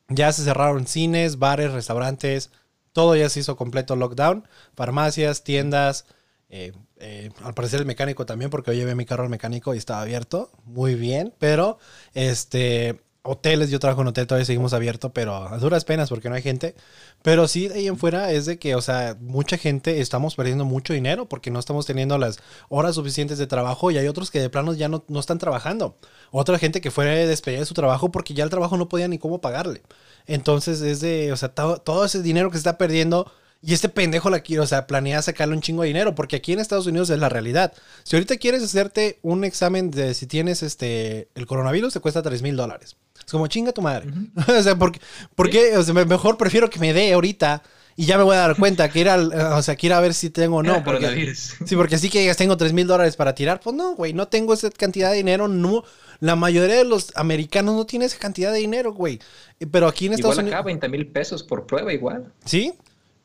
ya 0.09 0.33
se 0.33 0.45
cerraron 0.45 0.87
cines, 0.87 1.39
bares, 1.39 1.73
restaurantes, 1.73 2.51
todo 2.93 3.17
ya 3.17 3.29
se 3.29 3.41
hizo 3.41 3.57
completo 3.57 3.97
lockdown, 3.97 4.49
farmacias, 4.75 5.45
tiendas, 5.45 6.07
eh, 6.49 6.73
eh, 6.97 7.31
al 7.45 7.55
parecer 7.55 7.81
el 7.81 7.87
mecánico 7.87 8.27
también, 8.27 8.51
porque 8.51 8.73
hoy 8.73 8.77
llevé 8.77 8.95
mi 8.95 9.07
carro 9.07 9.23
al 9.23 9.31
mecánico 9.31 9.75
y 9.75 9.79
estaba 9.79 10.03
abierto, 10.03 10.51
muy 10.65 10.97
bien, 10.97 11.33
pero 11.39 11.79
este, 12.13 13.01
hoteles, 13.23 13.71
yo 13.71 13.79
trabajo 13.79 14.01
en 14.03 14.09
hotel, 14.09 14.27
todavía 14.27 14.47
seguimos 14.47 14.73
abierto, 14.73 15.13
pero 15.13 15.35
a 15.35 15.59
duras 15.59 15.85
penas 15.85 16.09
porque 16.09 16.29
no 16.29 16.35
hay 16.35 16.43
gente, 16.43 16.75
pero 17.23 17.49
sí 17.49 17.69
de 17.69 17.75
ahí 17.77 17.87
en 17.87 17.99
fuera 17.99 18.33
es 18.33 18.47
de 18.47 18.59
que, 18.59 18.75
o 18.75 18.81
sea, 18.81 19.17
mucha 19.21 19.59
gente 19.59 20.01
estamos 20.01 20.35
perdiendo 20.35 20.65
mucho 20.65 20.95
dinero 20.95 21.29
porque 21.29 21.51
no 21.51 21.59
estamos 21.59 21.87
teniendo 21.87 22.17
las 22.19 22.39
horas 22.69 22.95
suficientes 22.95 23.39
de 23.39 23.47
trabajo 23.47 23.91
y 23.91 23.99
hay 23.99 24.09
otros 24.09 24.31
que 24.31 24.41
de 24.41 24.49
plano 24.51 24.73
ya 24.75 24.89
no, 24.89 25.05
no 25.09 25.21
están 25.21 25.39
trabajando. 25.39 25.97
Otra 26.31 26.59
gente 26.59 26.81
que 26.81 26.91
fue 26.91 27.05
despedida 27.27 27.61
de 27.61 27.67
su 27.67 27.75
trabajo 27.75 28.11
porque 28.11 28.35
ya 28.35 28.45
el 28.45 28.51
trabajo 28.51 28.77
no 28.77 28.89
podía 28.89 29.09
ni 29.09 29.19
cómo 29.19 29.41
pagarle. 29.41 29.83
Entonces 30.27 30.81
es 30.81 31.01
de, 31.01 31.33
o 31.33 31.37
sea, 31.37 31.51
todo, 31.51 32.05
ese 32.05 32.23
dinero 32.23 32.51
que 32.51 32.55
se 32.55 32.61
está 32.61 32.79
perdiendo 32.79 33.31
y 33.63 33.75
este 33.75 33.91
pendejo 33.91 34.31
la 34.31 34.41
quiere, 34.41 34.63
o 34.63 34.67
sea, 34.67 34.87
planea 34.87 35.21
sacarle 35.21 35.55
un 35.55 35.61
chingo 35.61 35.83
de 35.83 35.89
dinero 35.89 36.15
porque 36.15 36.37
aquí 36.37 36.53
en 36.53 36.61
Estados 36.61 36.87
Unidos 36.87 37.11
es 37.11 37.19
la 37.19 37.29
realidad. 37.29 37.75
Si 38.05 38.17
ahorita 38.17 38.39
quieres 38.39 38.63
hacerte 38.63 39.19
un 39.23 39.45
examen 39.45 39.91
de 39.91 40.15
si 40.15 40.27
tienes 40.27 40.63
este, 40.63 41.29
el 41.35 41.47
coronavirus, 41.47 41.93
te 41.93 42.01
cuesta 42.01 42.23
3 42.23 42.41
mil 42.43 42.57
dólares. 42.57 42.97
Es 43.31 43.33
como 43.33 43.47
chinga 43.47 43.71
tu 43.71 43.81
madre. 43.81 44.09
o 44.59 44.61
sea, 44.61 44.75
porque, 44.75 44.99
porque 45.37 45.77
o 45.77 45.85
sea, 45.85 45.95
me- 45.95 46.05
mejor 46.05 46.37
prefiero 46.37 46.69
que 46.69 46.81
me 46.81 46.93
dé 46.93 47.13
ahorita 47.13 47.63
y 47.95 48.05
ya 48.07 48.19
me 48.19 48.25
voy 48.25 48.35
a 48.35 48.41
dar 48.41 48.57
cuenta 48.57 48.89
que 48.89 48.99
ir 48.99 49.09
al, 49.09 49.33
o 49.33 49.63
sea, 49.63 49.77
que 49.77 49.87
ir 49.87 49.93
a 49.93 50.01
ver 50.01 50.15
si 50.15 50.31
tengo 50.31 50.57
o 50.57 50.63
no. 50.65 50.83
Porque. 50.85 51.33
Sí, 51.37 51.77
porque 51.77 51.95
así 51.95 52.11
que 52.11 52.19
digas, 52.23 52.37
tengo 52.37 52.57
3 52.57 52.73
mil 52.73 52.89
dólares 52.89 53.15
para 53.15 53.33
tirar. 53.37 53.61
Pues 53.61 53.77
no, 53.77 53.95
güey, 53.95 54.13
no 54.15 54.27
tengo 54.27 54.53
esa 54.53 54.69
cantidad 54.71 55.11
de 55.13 55.19
dinero. 55.19 55.47
No, 55.47 55.85
la 56.19 56.35
mayoría 56.35 56.75
de 56.75 56.85
los 56.85 57.13
americanos 57.15 57.77
no 57.77 57.87
tienen 57.87 58.07
esa 58.07 58.19
cantidad 58.19 58.51
de 58.53 58.59
dinero, 58.59 58.93
güey. 58.95 59.21
Eh, 59.61 59.67
Pero 59.71 59.87
aquí 59.87 60.07
en 60.07 60.15
Estados 60.15 60.35
Igual 60.35 60.47
Unidos. 60.47 60.59
acá, 60.59 60.67
20 60.67 60.89
mil 60.89 61.07
pesos 61.07 61.45
por 61.45 61.67
prueba, 61.67 61.93
igual. 61.93 62.33
¿Sí? 62.45 62.75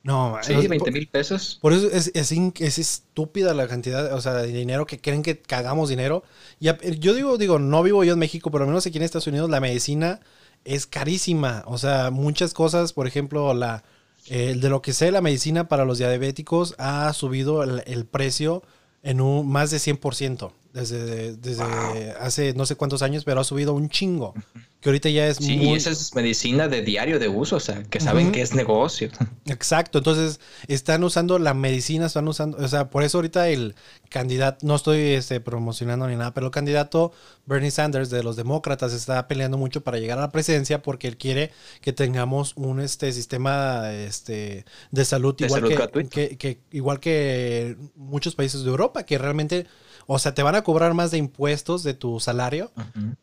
No, 0.05 0.37
Sí, 0.43 0.49
sea, 0.53 0.57
20 0.59 0.77
por- 0.77 0.93
mil 0.93 1.07
pesos. 1.07 1.57
Por 1.61 1.73
eso 1.73 1.87
es, 1.91 2.11
es, 2.13 2.31
es 2.31 2.77
estúpida 2.77 3.55
la 3.55 3.67
cantidad, 3.67 4.13
o 4.13 4.21
sea, 4.21 4.33
de 4.33 4.47
dinero 4.47 4.85
que 4.85 4.99
creen 5.01 5.23
que 5.23 5.39
cagamos 5.39 5.89
dinero. 5.89 6.23
Y 6.59 6.67
a- 6.67 6.77
yo 6.79 7.15
digo, 7.15 7.37
digo, 7.39 7.57
no 7.57 7.81
vivo 7.81 8.03
yo 8.03 8.13
en 8.13 8.19
México, 8.19 8.51
pero 8.51 8.65
al 8.65 8.69
menos 8.69 8.85
aquí 8.85 8.97
en 8.97 9.03
Estados 9.03 9.25
Unidos 9.25 9.49
la 9.49 9.59
medicina 9.59 10.19
es 10.63 10.85
carísima. 10.85 11.63
O 11.65 11.79
sea, 11.79 12.11
muchas 12.11 12.53
cosas, 12.53 12.93
por 12.93 13.07
ejemplo, 13.07 13.53
la 13.55 13.83
eh, 14.27 14.55
de 14.59 14.69
lo 14.69 14.81
que 14.81 14.93
sé, 14.93 15.11
la 15.11 15.21
medicina 15.21 15.67
para 15.67 15.85
los 15.85 15.97
diabéticos 15.99 16.75
ha 16.77 17.11
subido 17.13 17.63
el, 17.63 17.83
el 17.87 18.05
precio 18.05 18.63
en 19.03 19.21
un 19.21 19.47
más 19.47 19.69
de 19.71 19.77
100%. 19.79 20.51
Desde, 20.75 21.37
desde 21.37 22.11
hace 22.19 22.53
no 22.53 22.65
sé 22.65 22.75
cuántos 22.75 23.01
años, 23.01 23.23
pero 23.23 23.39
ha 23.39 23.43
subido 23.45 23.73
un 23.73 23.87
chingo. 23.89 24.33
Que 24.81 24.89
ahorita 24.89 25.09
ya 25.09 25.25
es 25.27 25.37
Sí, 25.37 25.55
muy... 25.55 25.77
esa 25.77 25.89
es 25.89 26.13
medicina 26.13 26.67
de 26.67 26.81
diario 26.81 27.17
de 27.17 27.29
uso, 27.29 27.55
o 27.55 27.59
sea, 27.61 27.81
que 27.83 27.99
saben 28.01 28.31
que 28.33 28.41
es 28.41 28.53
negocio. 28.53 29.09
Exacto, 29.45 29.99
entonces 29.99 30.41
están 30.67 31.03
usando 31.05 31.39
la 31.39 31.53
medicina, 31.53 32.05
están 32.07 32.27
usando, 32.27 32.57
o 32.57 32.67
sea, 32.67 32.89
por 32.89 33.03
eso 33.03 33.17
ahorita 33.19 33.47
el 33.47 33.73
candidato, 34.09 34.67
no 34.67 34.75
estoy 34.75 34.99
este, 35.13 35.39
promocionando 35.39 36.07
ni 36.07 36.17
nada, 36.17 36.33
pero 36.33 36.47
el 36.47 36.51
candidato 36.51 37.13
Bernie 37.45 37.71
Sanders 37.71 38.09
de 38.09 38.21
los 38.21 38.35
demócratas 38.35 38.91
está 38.93 39.27
peleando 39.29 39.57
mucho 39.57 39.81
para 39.81 39.97
llegar 39.97 40.17
a 40.17 40.21
la 40.21 40.31
presidencia 40.31 40.81
porque 40.83 41.07
él 41.07 41.15
quiere 41.17 41.51
que 41.81 41.93
tengamos 41.93 42.51
un 42.57 42.81
este, 42.81 43.11
sistema 43.13 43.91
este, 43.93 44.65
de 44.91 45.05
salud, 45.05 45.35
De 45.37 45.45
igual, 45.45 45.61
salud 45.61 46.09
que- 46.09 46.37
que- 46.37 46.59
igual 46.71 46.99
que 46.99 47.77
muchos 47.95 48.35
países 48.35 48.63
de 48.63 48.69
Europa, 48.69 49.03
que 49.03 49.17
realmente, 49.17 49.65
o 50.07 50.19
sea, 50.19 50.33
te 50.33 50.43
van 50.43 50.55
a 50.55 50.63
cobrar 50.63 50.93
más 50.93 51.11
de 51.11 51.17
impuestos 51.17 51.83
de 51.83 51.93
tu 51.93 52.19
salario, 52.19 52.71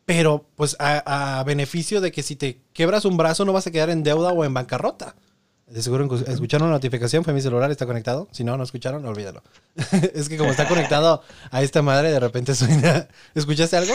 pero 0.05 0.45
pues 0.55 0.75
a, 0.79 1.39
a 1.39 1.43
beneficio 1.43 2.01
de 2.01 2.11
que 2.11 2.23
si 2.23 2.35
te 2.35 2.59
quebras 2.73 3.05
un 3.05 3.17
brazo 3.17 3.45
no 3.45 3.53
vas 3.53 3.67
a 3.67 3.71
quedar 3.71 3.89
en 3.89 4.03
deuda 4.03 4.33
o 4.33 4.43
en 4.43 4.53
bancarrota. 4.53 5.15
De 5.65 5.81
seguro 5.81 6.05
escu- 6.07 6.27
escucharon 6.27 6.67
la 6.67 6.75
notificación, 6.75 7.23
fue 7.23 7.33
mi 7.33 7.41
celular, 7.41 7.71
está 7.71 7.85
conectado. 7.85 8.27
Si 8.31 8.43
no, 8.43 8.55
no 8.57 8.63
escucharon, 8.63 9.03
olvídalo. 9.05 9.41
es 10.13 10.29
que 10.29 10.37
como 10.37 10.51
está 10.51 10.67
conectado 10.67 11.23
a 11.51 11.61
esta 11.63 11.81
madre, 11.81 12.11
de 12.11 12.19
repente 12.19 12.53
suena. 12.55 13.07
¿Escuchaste 13.33 13.77
algo? 13.77 13.93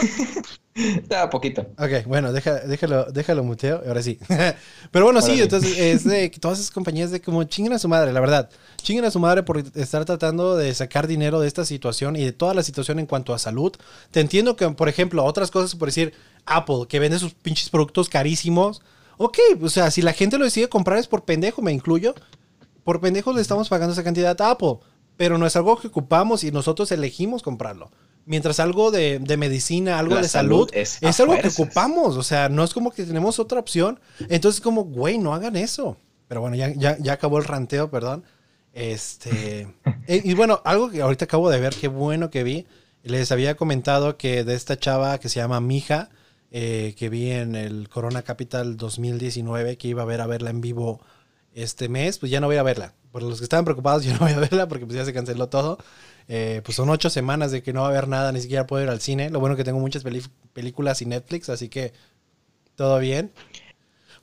Da 1.09 1.29
poquito. 1.31 1.67
Ok, 1.79 2.07
bueno, 2.07 2.33
deja- 2.33 2.61
déjalo, 2.67 3.05
déjalo 3.13 3.45
muteo, 3.45 3.83
ahora 3.87 4.03
sí. 4.03 4.19
Pero 4.91 5.05
bueno, 5.05 5.21
sí, 5.21 5.33
Ahora 5.33 5.37
sí. 5.37 5.43
entonces 5.43 5.79
es 5.79 6.05
de 6.05 6.31
todas 6.31 6.59
esas 6.59 6.71
compañías 6.73 7.11
de 7.11 7.21
como 7.21 7.45
chinguen 7.45 7.75
a 7.75 7.79
su 7.79 7.89
madre, 7.89 8.13
la 8.13 8.21
verdad. 8.21 8.49
Chinguen 8.83 9.05
a 9.05 9.11
su 9.11 9.21
madre 9.21 9.43
por 9.43 9.59
estar 9.59 10.05
tratando 10.05 10.57
de 10.57 10.75
sacar 10.75 11.07
dinero 11.07 11.39
de 11.41 11.49
esta 11.49 11.65
situación 11.65 12.17
y 12.17 12.25
de 12.25 12.33
toda 12.33 12.55
la 12.55 12.63
situación 12.63 12.99
en 12.99 13.07
cuanto 13.07 13.35
a 13.35 13.39
salud. 13.39 13.73
Te 14.11 14.21
entiendo 14.21 14.57
que, 14.57 14.69
por 14.71 14.89
ejemplo, 14.89 15.23
otras 15.25 15.51
cosas, 15.51 15.75
por 15.77 15.89
decir 15.89 16.13
Apple, 16.47 16.87
que 16.89 16.99
vende 16.99 17.19
sus 17.19 17.35
pinches 17.35 17.69
productos 17.71 18.09
carísimos. 18.09 18.81
Ok, 19.19 19.39
o 19.61 19.69
sea, 19.69 19.91
si 19.91 20.01
la 20.01 20.13
gente 20.13 20.39
lo 20.39 20.45
decide 20.45 20.69
comprar 20.69 20.99
es 20.99 21.09
por 21.09 21.25
pendejo, 21.25 21.61
me 21.61 21.73
incluyo. 21.73 22.15
Por 22.85 23.01
pendejos 23.01 23.35
le 23.35 23.43
estamos 23.43 23.69
pagando 23.69 23.93
esa 23.93 24.05
cantidad 24.05 24.41
a 24.41 24.51
Apple. 24.51 24.79
Pero 25.17 25.37
no 25.37 25.47
es 25.47 25.57
algo 25.57 25.77
que 25.79 25.89
ocupamos 25.89 26.45
y 26.45 26.53
nosotros 26.53 26.91
elegimos 26.93 27.43
comprarlo. 27.43 27.91
Mientras 28.25 28.61
algo 28.61 28.91
de, 28.91 29.19
de 29.19 29.37
medicina, 29.37 29.99
algo 29.99 30.15
La 30.15 30.23
de 30.23 30.29
salud, 30.29 30.69
salud 30.69 30.71
es 30.73 31.03
es, 31.03 31.21
algo 31.21 31.37
que 31.39 31.49
ocupamos. 31.49 32.17
O 32.17 32.23
sea, 32.23 32.49
no 32.49 32.63
es 32.63 32.73
como 32.73 32.93
que 32.93 33.05
tenemos 33.05 33.41
otra 33.41 33.59
opción. 33.59 33.99
Entonces, 34.29 34.61
como, 34.61 34.85
güey, 34.85 35.19
no 35.19 35.35
hagan 35.35 35.57
eso. 35.57 35.97
Pero 36.29 36.41
bueno, 36.41 36.55
ya, 36.55 36.73
ya, 36.75 36.97
ya 36.99 37.15
acabó 37.15 37.39
el 37.39 37.45
ranteo, 37.45 37.91
perdón. 37.91 38.25
Este. 38.73 39.75
eh, 40.07 40.23
y 40.25 40.35
bueno, 40.35 40.61
algo 40.65 40.91
que 40.91 41.03
ahorita 41.03 41.25
acabo 41.25 41.51
de 41.51 41.59
ver, 41.59 41.75
qué 41.75 41.89
bueno 41.89 42.31
que 42.31 42.45
vi. 42.45 42.67
Les 43.03 43.33
había 43.33 43.57
comentado 43.57 44.17
que 44.17 44.45
de 44.45 44.55
esta 44.55 44.79
chava 44.79 45.19
que 45.19 45.29
se 45.29 45.41
llama 45.41 45.61
Mija, 45.61 46.11
eh, 46.51 46.95
que 46.97 47.09
vi 47.09 47.31
en 47.31 47.55
el 47.55 47.89
Corona 47.89 48.23
Capital 48.23 48.77
2019, 48.77 49.77
que 49.77 49.89
iba 49.89 50.03
a 50.03 50.07
ver 50.07 50.21
a 50.21 50.27
verla 50.27 50.51
en 50.51 50.61
vivo 50.61 51.01
este 51.55 51.89
mes, 51.89 52.19
pues 52.19 52.31
ya 52.31 52.41
no 52.41 52.47
voy 52.47 52.57
a 52.57 52.63
verla. 52.63 52.95
Por 53.13 53.23
los 53.23 53.39
que 53.39 53.45
estaban 53.45 53.65
preocupados, 53.65 54.05
ya 54.07 54.13
no 54.13 54.21
voy 54.21 54.33
a 54.33 54.39
verla 54.39 54.69
porque 54.69 54.87
pues 54.87 54.97
ya 54.97 55.05
se 55.05 55.13
canceló 55.13 55.49
todo. 55.49 55.79
Eh, 56.29 56.61
pues 56.65 56.77
son 56.77 56.91
ocho 56.91 57.11
semanas 57.11 57.51
de 57.51 57.63
que 57.63 57.73
no 57.73 57.81
va 57.83 57.89
a 57.89 57.91
haber 57.91 58.09
nada, 58.09 58.33
ni 58.33 58.41
siquiera 58.41 58.67
puedo 58.67 58.83
ir 58.83 58.91
al 58.91 59.01
cine. 59.01 59.31
Lo 59.31 59.41
bueno 59.41 59.57
que 59.57 59.65
tengo 59.65 59.79
muchas 59.79 60.05
películas 60.53 61.03
y 61.03 61.07
Netflix, 61.07 61.49
así 61.49 61.69
que 61.69 61.93
todo 62.77 62.99
bien. 62.99 63.33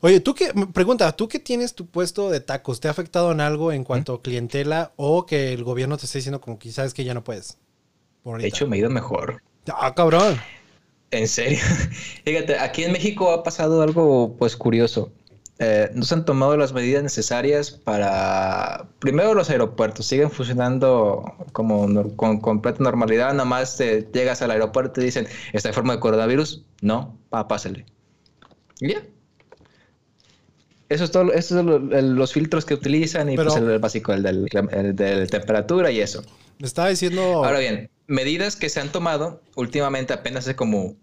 Oye, 0.00 0.20
tú 0.20 0.34
qué, 0.34 0.52
me 0.54 0.66
pregunta, 0.66 1.10
tú 1.12 1.26
que 1.26 1.38
tienes 1.38 1.74
tu 1.74 1.86
puesto 1.86 2.30
de 2.30 2.40
tacos, 2.40 2.80
¿te 2.80 2.88
ha 2.88 2.90
afectado 2.90 3.32
en 3.32 3.40
algo 3.40 3.72
en 3.72 3.82
cuanto 3.82 4.14
a 4.14 4.22
clientela 4.22 4.92
o 4.96 5.26
que 5.26 5.52
el 5.52 5.64
gobierno 5.64 5.96
te 5.96 6.04
esté 6.04 6.18
diciendo 6.18 6.40
como 6.40 6.58
que 6.58 6.70
sabes 6.70 6.92
que 6.92 7.04
ya 7.04 7.14
no 7.14 7.24
puedes? 7.24 7.58
Por 8.22 8.40
De 8.40 8.48
hecho, 8.48 8.66
me 8.66 8.76
ha 8.76 8.80
ido 8.80 8.90
mejor. 8.90 9.42
Ah, 9.72 9.94
cabrón. 9.94 10.38
En 11.10 11.28
serio. 11.28 11.58
Fíjate, 12.24 12.58
aquí 12.58 12.84
en 12.84 12.92
México 12.92 13.30
ha 13.30 13.42
pasado 13.42 13.82
algo 13.82 14.36
pues 14.38 14.56
curioso. 14.56 15.12
Eh, 15.58 15.90
no 15.94 16.04
se 16.04 16.12
han 16.14 16.26
tomado 16.26 16.54
las 16.56 16.74
medidas 16.74 17.02
necesarias 17.02 17.70
para... 17.70 18.88
Primero 18.98 19.32
los 19.32 19.48
aeropuertos 19.48 20.04
siguen 20.06 20.30
funcionando 20.30 21.24
como 21.52 22.14
con 22.16 22.40
completa 22.40 22.82
normalidad. 22.82 23.32
Nada 23.32 23.46
más 23.46 23.76
te 23.78 24.06
llegas 24.12 24.42
al 24.42 24.50
aeropuerto 24.50 24.90
y 24.90 24.94
te 24.94 25.06
dicen, 25.06 25.26
¿está 25.54 25.68
enfermo 25.70 25.92
de 25.92 26.00
coronavirus? 26.00 26.64
No, 26.82 27.18
pásale. 27.30 27.86
Y 28.80 28.92
ya. 28.92 29.02
Eso 30.88 31.04
es 31.04 31.10
todo, 31.10 31.32
esos 31.32 31.56
son 31.56 32.16
los 32.16 32.32
filtros 32.32 32.64
que 32.64 32.74
utilizan 32.74 33.30
y 33.30 33.36
Pero- 33.36 33.50
pues 33.50 33.62
el, 33.62 33.70
el 33.70 33.78
básico, 33.78 34.12
el 34.12 34.22
del 34.22 35.28
temperatura 35.30 35.90
y 35.90 36.00
eso. 36.00 36.22
Me 36.58 36.66
estaba 36.66 36.88
diciendo... 36.90 37.22
Ahora 37.44 37.58
bien, 37.58 37.90
medidas 38.06 38.56
que 38.56 38.68
se 38.68 38.80
han 38.80 38.90
tomado 38.90 39.42
últimamente, 39.54 40.12
apenas 40.12 40.44
hace 40.44 40.56
como 40.56 40.96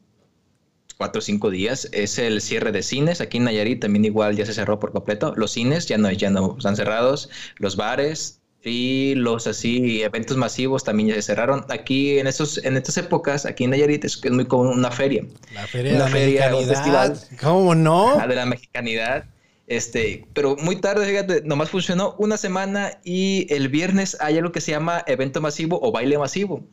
cuatro 0.97 1.19
o 1.19 1.21
cinco 1.21 1.49
días, 1.49 1.89
es 1.91 2.17
el 2.17 2.41
cierre 2.41 2.71
de 2.71 2.83
cines. 2.83 3.21
Aquí 3.21 3.37
en 3.37 3.45
Nayarit 3.45 3.81
también 3.81 4.05
igual 4.05 4.35
ya 4.35 4.45
se 4.45 4.53
cerró 4.53 4.79
por 4.79 4.91
completo. 4.91 5.33
Los 5.35 5.51
cines 5.51 5.87
ya 5.87 5.97
no, 5.97 6.11
ya 6.11 6.29
no 6.29 6.55
están 6.57 6.75
cerrados. 6.75 7.29
Los 7.57 7.75
bares 7.75 8.41
y 8.63 9.15
los 9.15 9.45
así 9.47 10.01
eventos 10.03 10.37
masivos 10.37 10.83
también 10.83 11.09
ya 11.09 11.15
se 11.15 11.23
cerraron. 11.23 11.65
Aquí 11.69 12.19
en 12.19 12.27
estos, 12.27 12.63
en 12.63 12.77
estas 12.77 12.97
épocas, 12.97 13.45
aquí 13.45 13.65
en 13.65 13.71
Nayarit 13.71 14.05
es, 14.05 14.19
es 14.23 14.31
muy 14.31 14.45
común 14.45 14.67
una 14.67 14.91
feria. 14.91 15.25
la 15.53 15.67
feria 15.67 15.91
de 15.91 15.97
una 15.97 16.05
la 16.05 16.11
feria, 16.11 16.55
un 16.55 16.67
festival. 16.67 17.19
¿Cómo 17.41 17.75
no? 17.75 18.25
De 18.25 18.35
la 18.35 18.45
mexicanidad. 18.45 19.25
Este, 19.67 20.25
pero 20.33 20.57
muy 20.57 20.75
tarde, 20.75 21.05
fíjate, 21.05 21.41
nomás 21.43 21.69
funcionó 21.69 22.15
una 22.17 22.37
semana 22.37 22.99
y 23.03 23.47
el 23.49 23.69
viernes 23.69 24.17
hay 24.19 24.37
algo 24.37 24.51
que 24.51 24.59
se 24.59 24.71
llama 24.71 25.03
evento 25.07 25.41
masivo 25.41 25.79
o 25.81 25.91
baile 25.91 26.17
masivo. 26.17 26.63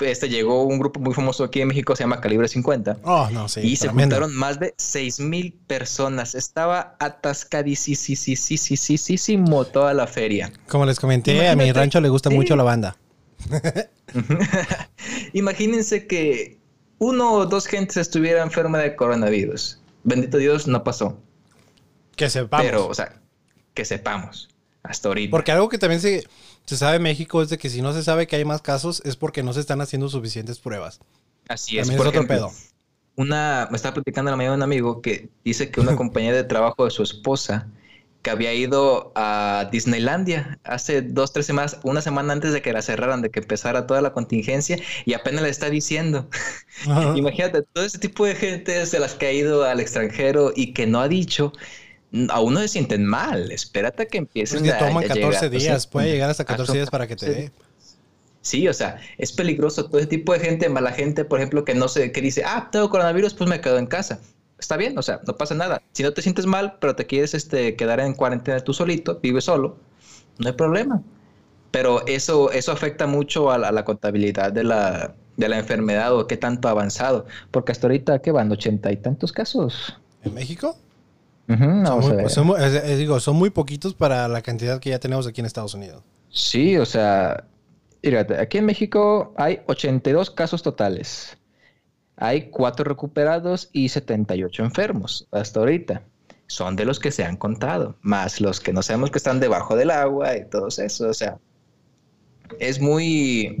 Este 0.00 0.28
llegó 0.28 0.62
un 0.64 0.78
grupo 0.78 1.00
muy 1.00 1.12
famoso 1.14 1.44
aquí 1.44 1.60
en 1.60 1.68
México, 1.68 1.94
se 1.96 2.04
llama 2.04 2.20
Calibre 2.20 2.46
50. 2.48 2.98
Oh, 3.02 3.28
no, 3.32 3.48
sí. 3.48 3.60
y 3.60 3.76
se 3.76 3.88
juntaron 3.88 4.34
más 4.34 4.58
de 4.60 4.74
6 4.78 5.20
mil 5.20 5.52
personas. 5.66 6.34
Estaba 6.34 6.96
atascadísimo 7.00 9.64
toda 9.66 9.92
la 9.94 10.06
feria. 10.06 10.52
Como 10.68 10.86
les 10.86 10.98
comenté, 11.00 11.48
a 11.48 11.56
mi 11.56 11.72
rancho 11.72 12.00
le 12.00 12.08
gusta 12.08 12.30
Sí. 12.30 12.36
mucho 12.36 12.56
la 12.56 12.62
banda. 12.62 12.96
Imagínense 15.32 16.06
que 16.06 16.58
uno 16.98 17.32
o 17.32 17.46
dos 17.46 17.66
gentes 17.66 17.96
estuviera 17.96 18.42
enferma 18.42 18.78
de 18.78 18.94
coronavirus. 18.96 19.80
Bendito 20.04 20.38
Dios, 20.38 20.66
no 20.66 20.84
pasó. 20.84 21.18
Que 22.16 22.28
sepamos. 22.30 22.66
Pero, 22.66 22.86
o 22.86 22.94
sea, 22.94 23.20
que 23.74 23.84
sepamos 23.84 24.48
hasta 24.82 25.08
ahorita. 25.08 25.30
Porque 25.30 25.52
algo 25.52 25.68
que 25.68 25.78
también 25.78 26.00
se, 26.00 26.26
se 26.66 26.76
sabe 26.76 26.96
en 26.96 27.02
México 27.02 27.42
es 27.42 27.48
de 27.50 27.58
que 27.58 27.70
si 27.70 27.82
no 27.82 27.92
se 27.92 28.02
sabe 28.02 28.26
que 28.26 28.36
hay 28.36 28.44
más 28.44 28.62
casos 28.62 29.02
es 29.04 29.16
porque 29.16 29.42
no 29.42 29.52
se 29.52 29.60
están 29.60 29.80
haciendo 29.80 30.08
suficientes 30.08 30.60
pruebas. 30.60 31.00
Así 31.48 31.78
es. 31.78 31.90
También 31.90 31.96
Por 31.96 32.06
es 32.06 32.08
otro 32.08 32.24
ejemplo, 32.24 32.26
pedo. 32.26 32.52
una, 33.16 33.68
me 33.70 33.76
estaba 33.76 33.94
platicando 33.94 34.30
la 34.30 34.36
mañana 34.36 34.56
un 34.56 34.62
amigo 34.62 35.02
que 35.02 35.30
dice 35.44 35.70
que 35.70 35.80
una 35.80 35.96
compañía 35.96 36.32
de 36.34 36.44
trabajo 36.44 36.84
de 36.84 36.90
su 36.90 37.02
esposa 37.02 37.70
que 38.22 38.30
había 38.30 38.54
ido 38.54 39.12
a 39.16 39.68
Disneylandia 39.72 40.60
hace 40.64 41.02
dos, 41.02 41.32
tres 41.32 41.46
semanas, 41.46 41.78
una 41.84 42.02
semana 42.02 42.34
antes 42.34 42.52
de 42.52 42.62
que 42.62 42.72
la 42.72 42.82
cerraran, 42.82 43.22
de 43.22 43.30
que 43.30 43.40
empezara 43.40 43.86
toda 43.86 44.02
la 44.02 44.12
contingencia, 44.12 44.78
y 45.06 45.14
apenas 45.14 45.42
le 45.42 45.48
está 45.50 45.70
diciendo. 45.70 46.28
Imagínate, 47.14 47.62
todo 47.72 47.84
ese 47.84 47.98
tipo 47.98 48.26
de 48.26 48.34
gente 48.36 48.84
de 48.86 48.98
las 49.00 49.14
que 49.14 49.26
ha 49.26 49.32
ido 49.32 49.64
al 49.64 49.80
extranjero 49.80 50.52
y 50.54 50.74
que 50.74 50.86
no 50.86 51.00
ha 51.00 51.08
dicho, 51.08 51.52
"Mm, 51.54 51.89
aún 52.28 52.54
no 52.54 52.60
se 52.60 52.68
sienten 52.68 53.04
mal, 53.04 53.52
espérate 53.52 54.04
a 54.04 54.06
que 54.06 54.18
empiecen 54.18 54.58
Es 54.58 54.62
que 54.64 54.72
a- 54.72 54.78
toman 54.78 55.04
a 55.04 55.08
14 55.08 55.14
llegar". 55.20 55.34
O 55.34 55.38
sea, 55.38 55.48
días, 55.48 55.86
puede 55.86 56.10
llegar 56.10 56.30
hasta 56.30 56.44
14 56.44 56.72
ah, 56.72 56.74
días 56.74 56.90
para 56.90 57.06
que 57.06 57.16
te 57.16 57.26
sí. 57.26 57.32
dé. 57.32 57.52
Sí, 58.42 58.68
o 58.68 58.72
sea, 58.74 59.00
es 59.18 59.32
peligroso 59.32 59.86
todo 59.86 59.98
ese 59.98 60.06
tipo 60.08 60.32
de 60.32 60.40
gente, 60.40 60.68
mala 60.68 60.92
gente, 60.92 61.24
por 61.24 61.38
ejemplo, 61.38 61.64
que 61.64 61.74
no 61.74 61.88
sé, 61.88 62.10
que 62.10 62.22
dice, 62.22 62.42
ah, 62.44 62.68
tengo 62.72 62.88
coronavirus, 62.88 63.34
pues 63.34 63.50
me 63.50 63.60
quedo 63.60 63.76
en 63.78 63.86
casa. 63.86 64.18
Está 64.58 64.76
bien, 64.76 64.96
o 64.98 65.02
sea, 65.02 65.20
no 65.26 65.36
pasa 65.36 65.54
nada. 65.54 65.82
Si 65.92 66.02
no 66.02 66.12
te 66.12 66.22
sientes 66.22 66.46
mal, 66.46 66.78
pero 66.80 66.96
te 66.96 67.06
quieres 67.06 67.34
este, 67.34 67.76
quedar 67.76 68.00
en 68.00 68.14
cuarentena 68.14 68.60
tú 68.60 68.72
solito, 68.72 69.18
vives 69.22 69.44
solo, 69.44 69.76
no 70.38 70.48
hay 70.48 70.54
problema. 70.54 71.02
Pero 71.70 72.06
eso, 72.06 72.50
eso 72.50 72.72
afecta 72.72 73.06
mucho 73.06 73.50
a 73.50 73.58
la, 73.58 73.68
a 73.68 73.72
la 73.72 73.84
contabilidad 73.84 74.52
de 74.52 74.64
la, 74.64 75.14
de 75.36 75.48
la 75.48 75.58
enfermedad 75.58 76.14
o 76.14 76.26
qué 76.26 76.36
tanto 76.36 76.68
ha 76.68 76.72
avanzado. 76.72 77.26
Porque 77.50 77.72
hasta 77.72 77.86
ahorita, 77.86 78.20
¿qué 78.20 78.32
van? 78.32 78.50
¿Ochenta 78.50 78.90
y 78.90 78.96
tantos 78.96 79.32
casos? 79.32 79.96
¿En 80.22 80.34
México? 80.34 80.76
Ujú, 81.50 82.28
Son 82.28 82.46
muy, 82.46 82.56
es- 82.62 82.98
digo, 82.98 83.18
son 83.20 83.36
muy 83.36 83.50
poquitos 83.50 83.94
para 83.94 84.28
la 84.28 84.40
cantidad 84.42 84.78
que 84.80 84.90
ya 84.90 84.98
tenemos 84.98 85.26
aquí 85.26 85.40
en 85.40 85.46
Estados 85.46 85.74
Unidos. 85.74 86.02
Sí, 86.30 86.76
o 86.78 86.86
sea, 86.86 87.44
aquí 88.38 88.58
en 88.58 88.66
México 88.66 89.34
hay 89.36 89.60
82 89.66 90.30
casos 90.30 90.62
totales. 90.62 91.36
Hay 92.16 92.50
4 92.50 92.84
recuperados 92.84 93.68
y 93.72 93.88
78 93.88 94.62
enfermos 94.62 95.26
hasta 95.32 95.60
ahorita. 95.60 96.02
Son 96.46 96.76
de 96.76 96.84
los 96.84 96.98
que 97.00 97.10
se 97.12 97.24
han 97.24 97.36
contado, 97.36 97.96
más 98.02 98.40
los 98.40 98.60
que 98.60 98.72
no 98.72 98.82
sabemos 98.82 99.10
que 99.10 99.18
están 99.18 99.40
debajo 99.40 99.74
del 99.76 99.90
agua 99.90 100.36
y 100.36 100.44
todo 100.48 100.68
eso. 100.68 101.08
O 101.08 101.14
sea, 101.14 101.38
es 102.58 102.80
muy, 102.80 103.56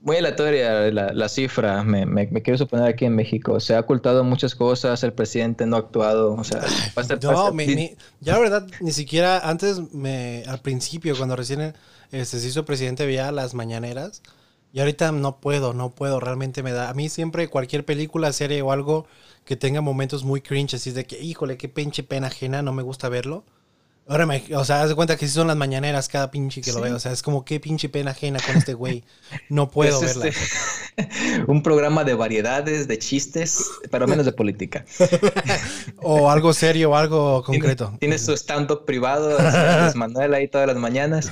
muy 0.00 0.16
aleatoria 0.16 0.90
la, 0.90 1.12
la 1.12 1.28
cifra. 1.28 1.82
Me, 1.84 2.06
me- 2.06 2.26
me 2.28 2.42
quiero 2.42 2.58
suponer 2.58 2.86
aquí 2.86 3.04
en 3.04 3.14
México. 3.14 3.60
Se 3.60 3.74
ha 3.74 3.80
ocultado 3.80 4.24
muchas 4.24 4.54
cosas, 4.54 5.02
el 5.04 5.12
presidente 5.12 5.66
no 5.66 5.76
ha 5.76 5.80
actuado. 5.80 6.34
O 6.34 6.44
sea, 6.44 6.60
pasa- 6.94 7.14
No, 7.22 7.30
pasa- 7.32 7.52
mi- 7.52 7.66
mi- 7.66 7.96
ya 8.20 8.34
la 8.34 8.38
verdad, 8.40 8.66
ni 8.80 8.92
siquiera 8.92 9.38
antes, 9.48 9.92
me, 9.92 10.42
al 10.46 10.60
principio, 10.60 11.16
cuando 11.16 11.36
recién 11.36 11.74
este, 12.12 12.40
se 12.40 12.46
hizo 12.48 12.64
presidente, 12.64 13.06
veía 13.06 13.30
las 13.32 13.54
mañaneras. 13.54 14.22
Y 14.72 14.78
ahorita 14.80 15.10
no 15.12 15.40
puedo, 15.40 15.74
no 15.74 15.90
puedo, 15.90 16.20
realmente 16.20 16.62
me 16.62 16.72
da. 16.72 16.88
A 16.90 16.94
mí 16.94 17.08
siempre 17.08 17.48
cualquier 17.48 17.84
película, 17.84 18.32
serie 18.32 18.62
o 18.62 18.70
algo 18.72 19.06
que 19.44 19.56
tenga 19.56 19.80
momentos 19.80 20.22
muy 20.22 20.40
cringe, 20.42 20.74
así 20.76 20.92
de 20.92 21.04
que, 21.04 21.18
híjole, 21.20 21.56
qué 21.56 21.68
pinche 21.68 22.04
pena 22.04 22.28
ajena, 22.28 22.62
no 22.62 22.72
me 22.72 22.82
gusta 22.82 23.08
verlo. 23.08 23.44
Ahora 24.08 24.26
me, 24.26 24.42
o 24.56 24.64
sea, 24.64 24.82
haz 24.82 24.88
de 24.88 24.96
cuenta 24.96 25.16
que 25.16 25.26
sí 25.28 25.32
son 25.34 25.46
las 25.46 25.56
mañaneras 25.56 26.08
cada 26.08 26.32
pinche 26.32 26.60
que 26.62 26.72
lo 26.72 26.80
veo. 26.80 26.96
O 26.96 26.98
sea, 26.98 27.12
es 27.12 27.22
como 27.22 27.44
qué 27.44 27.60
pinche 27.60 27.88
pena 27.88 28.10
ajena 28.10 28.40
con 28.44 28.56
este 28.56 28.74
güey. 28.74 29.04
No 29.48 29.70
puedo 29.70 30.02
Es, 30.02 30.18
verla. 30.18 30.26
este, 30.26 31.44
un 31.46 31.62
programa 31.62 32.02
de 32.02 32.14
variedades, 32.14 32.88
de 32.88 32.98
chistes, 32.98 33.64
pero 33.90 34.08
menos 34.08 34.26
de 34.26 34.32
política. 34.32 34.84
O 36.02 36.30
algo 36.30 36.52
serio 36.54 36.90
o 36.90 36.96
algo 36.96 37.42
concreto. 37.44 37.84
Tiene, 37.86 37.98
tiene 37.98 38.18
su 38.18 38.32
stand-up 38.32 38.84
privado, 38.86 39.36
Manuel 39.94 40.34
ahí 40.34 40.48
todas 40.48 40.66
las 40.66 40.76
mañanas. 40.76 41.30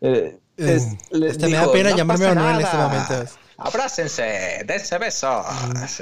Eh, 0.00 0.38
Eh, 0.56 0.78
les 1.10 1.32
este, 1.32 1.48
me 1.48 1.56
da 1.56 1.70
pena 1.72 1.90
"No 1.90 1.96
llamarme 1.96 2.28
Manuel 2.32 2.54
en 2.54 2.60
este 2.60 2.76
momento". 2.76 3.14
Abrácense, 3.56 4.64
dense 4.66 4.98
besos. 4.98 5.46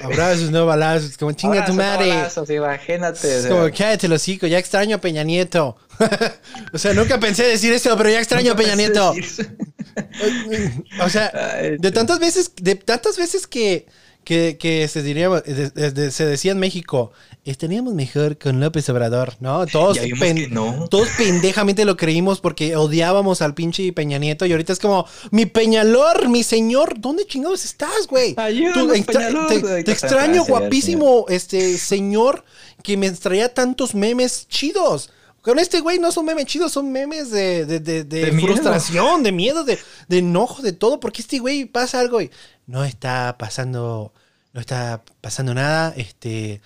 Abrazos, 0.03 0.51
no 0.51 0.65
balazos, 0.65 1.19
como 1.19 1.33
chinga 1.33 1.65
tu 1.65 1.75
madre. 1.75 2.11
abrazos, 2.12 2.49
imagínate. 2.49 3.38
Es 3.38 3.47
como, 3.47 3.65
cállate 3.65 4.09
los 4.09 4.23
hocico, 4.23 4.47
ya 4.47 4.59
extraño 4.59 4.97
a 4.97 5.01
Peña 5.01 5.23
Nieto. 5.23 5.77
o 6.73 6.79
sea, 6.79 6.95
nunca 6.95 7.21
pensé 7.21 7.45
decir 7.45 7.73
esto, 7.73 7.95
pero 7.97 8.09
ya 8.09 8.21
extraño 8.21 8.53
a 8.53 8.57
Peña 8.57 8.75
Nieto. 8.75 9.12
o 11.01 11.09
sea, 11.11 11.31
de 11.79 11.93
tantas 11.93 12.19
veces, 12.19 12.53
de 12.57 12.75
tantas 12.75 13.19
veces 13.19 13.47
que, 13.47 13.87
que, 14.25 14.57
que 14.59 14.87
se 14.89 15.03
diría, 15.03 15.29
de- 15.29 15.71
de- 15.71 15.91
de- 15.91 16.11
se 16.11 16.25
decía 16.27 16.53
en 16.53 16.59
México, 16.59 17.11
estaríamos 17.45 17.93
mejor 17.95 18.39
con 18.39 18.61
López 18.61 18.89
Obrador, 18.89 19.35
¿no? 19.41 19.66
Todos, 19.73 19.99
pen- 20.20 20.49
no. 20.53 20.87
todos 20.89 21.09
pendejamente 21.18 21.85
lo 21.85 21.97
creímos 21.97 22.41
porque 22.41 22.77
odiábamos 22.77 23.43
al 23.43 23.55
pinche 23.55 23.93
Peña 23.93 24.18
Nieto 24.18 24.47
y 24.47 24.53
ahorita 24.53 24.73
es 24.73 24.79
como, 24.79 25.07
mi 25.33 25.47
Peñalor, 25.47 26.29
mi 26.29 26.43
señor, 26.45 27.01
¿dónde 27.01 27.27
chingados 27.27 27.64
estás, 27.64 28.07
güey? 28.09 28.35
Ayúdanos, 28.37 28.95
extra- 28.97 29.47
te, 29.49 29.91
extraño, 29.91 30.45
Francia, 30.45 30.45
guapísimo, 30.49 31.27
este 31.29 31.77
señor 31.79 32.45
que 32.83 32.97
me 32.97 33.11
traía 33.11 33.53
tantos 33.53 33.95
memes 33.95 34.47
chidos. 34.49 35.11
Con 35.41 35.59
este 35.59 35.81
güey 35.81 35.99
no 35.99 36.12
son 36.12 36.25
memes 36.25 36.47
chidos, 36.47 36.70
son 36.70 36.93
memes 36.93 37.33
de, 37.33 37.66
de, 37.66 37.81
de- 37.81 38.05
de 38.05 38.27
De 38.27 38.31
miedo. 38.31 38.47
frustración, 38.47 39.25
de 39.25 39.33
miedo, 39.33 39.64
de, 39.64 39.77
de 40.07 40.18
enojo, 40.18 40.62
de 40.62 40.73
todo. 40.73 41.01
Porque 41.01 41.20
este 41.20 41.41
güey 41.41 41.64
pasa 41.64 41.99
algo 41.99 42.20
y 42.23 42.31
no 42.67 42.85
está 42.85 43.37
pasando, 43.39 44.13
no 44.53 44.61
está 44.61 45.03
pasando 45.21 45.55
nada. 45.55 45.95
Este, 45.97 46.61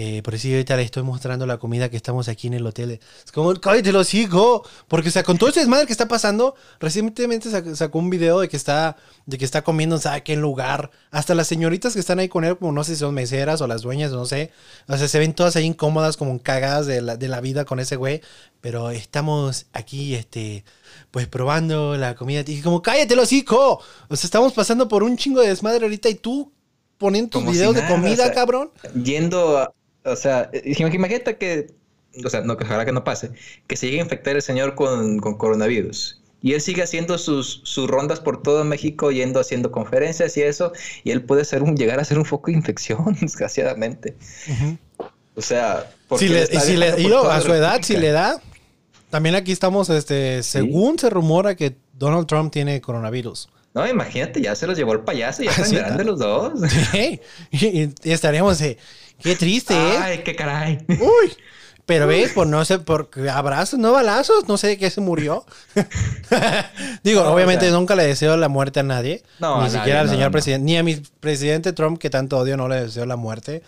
Eh, 0.00 0.22
por 0.22 0.36
eso 0.36 0.46
ahorita 0.46 0.76
le 0.76 0.84
estoy 0.84 1.02
mostrando 1.02 1.44
la 1.44 1.58
comida 1.58 1.88
que 1.90 1.96
estamos 1.96 2.28
aquí 2.28 2.46
en 2.46 2.54
el 2.54 2.64
hotel. 2.64 3.00
Es 3.24 3.32
como, 3.32 3.52
cállate 3.54 3.90
los 3.90 4.14
hijos. 4.14 4.62
Porque, 4.86 5.08
o 5.08 5.10
sea, 5.10 5.24
con 5.24 5.38
todo 5.38 5.50
ese 5.50 5.58
desmadre 5.58 5.86
que 5.86 5.92
está 5.92 6.06
pasando, 6.06 6.54
recientemente 6.78 7.50
sac- 7.50 7.74
sacó 7.74 7.98
un 7.98 8.08
video 8.08 8.38
de 8.38 8.48
que 8.48 8.56
está, 8.56 8.96
de 9.26 9.38
que 9.38 9.44
está 9.44 9.62
comiendo 9.62 9.96
en 9.96 10.02
sabe 10.02 10.22
qué 10.22 10.36
lugar. 10.36 10.92
Hasta 11.10 11.34
las 11.34 11.48
señoritas 11.48 11.94
que 11.94 11.98
están 11.98 12.20
ahí 12.20 12.28
con 12.28 12.44
él, 12.44 12.56
como 12.56 12.70
no 12.70 12.84
sé 12.84 12.94
si 12.94 13.00
son 13.00 13.12
meseras 13.12 13.60
o 13.60 13.66
las 13.66 13.82
dueñas, 13.82 14.12
no 14.12 14.24
sé. 14.24 14.52
O 14.86 14.96
sea, 14.96 15.08
se 15.08 15.18
ven 15.18 15.34
todas 15.34 15.56
ahí 15.56 15.64
incómodas, 15.64 16.16
como 16.16 16.40
cagadas 16.40 16.86
de 16.86 17.02
la, 17.02 17.16
de 17.16 17.26
la 17.26 17.40
vida 17.40 17.64
con 17.64 17.80
ese 17.80 17.96
güey. 17.96 18.20
Pero 18.60 18.90
estamos 18.90 19.66
aquí, 19.72 20.14
este, 20.14 20.64
pues 21.10 21.26
probando 21.26 21.96
la 21.96 22.14
comida. 22.14 22.44
Y 22.46 22.62
como, 22.62 22.82
cállate 22.82 23.16
los 23.16 23.32
hijos. 23.32 23.84
O 24.08 24.14
sea, 24.16 24.26
estamos 24.28 24.52
pasando 24.52 24.86
por 24.86 25.02
un 25.02 25.16
chingo 25.16 25.40
de 25.40 25.48
desmadre 25.48 25.86
ahorita 25.86 26.08
y 26.08 26.14
tú 26.14 26.52
poniendo 26.98 27.30
tus 27.30 27.42
si 27.42 27.50
videos 27.50 27.74
de 27.74 27.86
comida, 27.86 28.24
o 28.24 28.26
sea, 28.26 28.32
cabrón. 28.32 28.70
Yendo 29.04 29.58
a, 29.58 29.72
o 30.04 30.16
sea, 30.16 30.50
eh, 30.52 30.62
imagínate 30.76 31.36
que, 31.36 31.72
o 32.24 32.30
sea, 32.30 32.40
no, 32.42 32.56
que 32.56 32.64
ojalá 32.64 32.84
que 32.84 32.92
no 32.92 33.04
pase, 33.04 33.30
que 33.66 33.76
se 33.76 33.86
llegue 33.86 34.00
a 34.00 34.04
infectar 34.04 34.36
el 34.36 34.42
señor 34.42 34.74
con, 34.74 35.18
con 35.18 35.36
coronavirus. 35.36 36.20
Y 36.40 36.52
él 36.52 36.60
sigue 36.60 36.82
haciendo 36.82 37.18
sus, 37.18 37.62
sus 37.64 37.88
rondas 37.88 38.20
por 38.20 38.42
todo 38.42 38.64
México, 38.64 39.10
yendo 39.10 39.40
haciendo 39.40 39.72
conferencias 39.72 40.36
y 40.36 40.42
eso, 40.42 40.72
y 41.02 41.10
él 41.10 41.22
puede 41.22 41.44
ser 41.44 41.62
un, 41.62 41.76
llegar 41.76 41.98
a 41.98 42.04
ser 42.04 42.18
un 42.18 42.24
foco 42.24 42.50
de 42.50 42.56
infección, 42.56 43.16
desgraciadamente. 43.20 44.14
O 45.34 45.42
sea, 45.42 45.90
Si 46.16 46.28
le, 46.28 46.48
y 46.50 46.60
si 46.60 46.76
le, 46.76 46.92
toda 46.92 47.36
a 47.36 47.40
su 47.40 47.52
edad, 47.52 47.80
si 47.82 47.96
le 47.96 48.12
da. 48.12 48.40
También 49.10 49.34
aquí 49.34 49.52
estamos, 49.52 49.88
este, 49.88 50.42
según 50.42 50.98
se 50.98 51.08
rumora 51.10 51.56
que 51.56 51.76
Donald 51.94 52.26
Trump 52.26 52.52
tiene 52.52 52.80
coronavirus. 52.80 53.48
No, 53.74 53.86
imagínate, 53.86 54.40
ya 54.40 54.54
se 54.54 54.66
los 54.66 54.76
llevó 54.76 54.92
el 54.92 55.00
payaso, 55.00 55.42
ya 55.42 55.52
Sí, 55.52 55.62
están 55.62 55.86
grandes 55.86 56.06
los 56.06 56.18
dos. 56.18 56.52
Sí, 56.92 57.20
y, 57.50 57.82
y 57.82 58.12
estaríamos, 58.12 58.60
eh, 58.60 58.78
qué 59.22 59.36
triste, 59.36 59.74
¿eh? 59.74 59.98
Ay, 59.98 60.18
qué 60.24 60.34
caray. 60.36 60.78
Uy. 60.88 61.32
Pero 61.86 62.06
ves, 62.06 62.32
por 62.34 62.46
no 62.46 62.62
sé, 62.66 62.78
por 62.80 63.08
abrazos, 63.32 63.78
no 63.78 63.92
balazos, 63.92 64.46
no 64.46 64.58
sé 64.58 64.66
de 64.66 64.76
qué 64.78 64.90
se 64.90 65.00
murió. 65.00 65.46
Digo, 67.02 67.22
No, 67.24 67.32
obviamente 67.32 67.64
o 67.66 67.70
sea- 67.70 67.78
nunca 67.78 67.94
le 67.96 68.06
deseo 68.06 68.36
la 68.36 68.48
muerte 68.48 68.80
a 68.80 68.82
nadie. 68.82 69.22
No, 69.38 69.60
ni 69.62 69.68
a 69.68 69.70
siquiera 69.70 69.84
nadie, 69.86 69.98
al 70.00 70.06
no, 70.06 70.12
señor 70.12 70.30
presidente, 70.30 70.64
ni 70.66 70.76
a 70.76 70.82
mi 70.82 70.96
presidente 71.20 71.72
Trump, 71.72 71.98
que 71.98 72.10
tanto 72.10 72.36
odio, 72.36 72.56
no 72.58 72.68
le 72.68 72.82
deseo 72.82 73.06
la 73.06 73.16
muerte. 73.16 73.62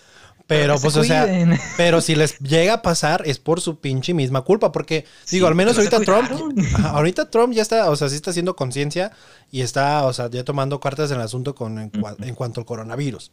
Pero, 0.47 0.81
pues, 0.81 0.95
se 0.95 1.01
o 1.01 1.05
sea, 1.05 1.29
pero 1.77 2.01
si 2.01 2.17
les 2.17 2.37
llega 2.41 2.75
a 2.75 2.83
pasar 2.83 3.23
es 3.25 3.39
por 3.39 3.61
su 3.61 3.79
pinche 3.79 4.13
misma 4.15 4.43
culpa. 4.43 4.73
Porque, 4.73 5.05
digo, 5.31 5.47
al 5.47 5.55
menos 5.55 5.79
ahorita 5.79 6.01
Trump, 6.01 6.29
ahorita 6.83 7.31
Trump 7.31 7.55
ya 7.55 7.63
está, 7.63 7.89
o 7.89 7.95
sea, 7.95 8.09
sí 8.09 8.17
está 8.17 8.31
haciendo 8.33 8.57
conciencia 8.57 9.13
y 9.53 9.61
está, 9.61 10.05
o 10.07 10.13
sea, 10.13 10.29
ya 10.29 10.43
tomando 10.43 10.81
cartas 10.81 11.11
en 11.13 11.19
el 11.19 11.23
asunto 11.23 11.55
con, 11.55 11.79
en 11.79 12.35
cuanto 12.35 12.61
al 12.61 12.67
coronavirus. 12.67 13.31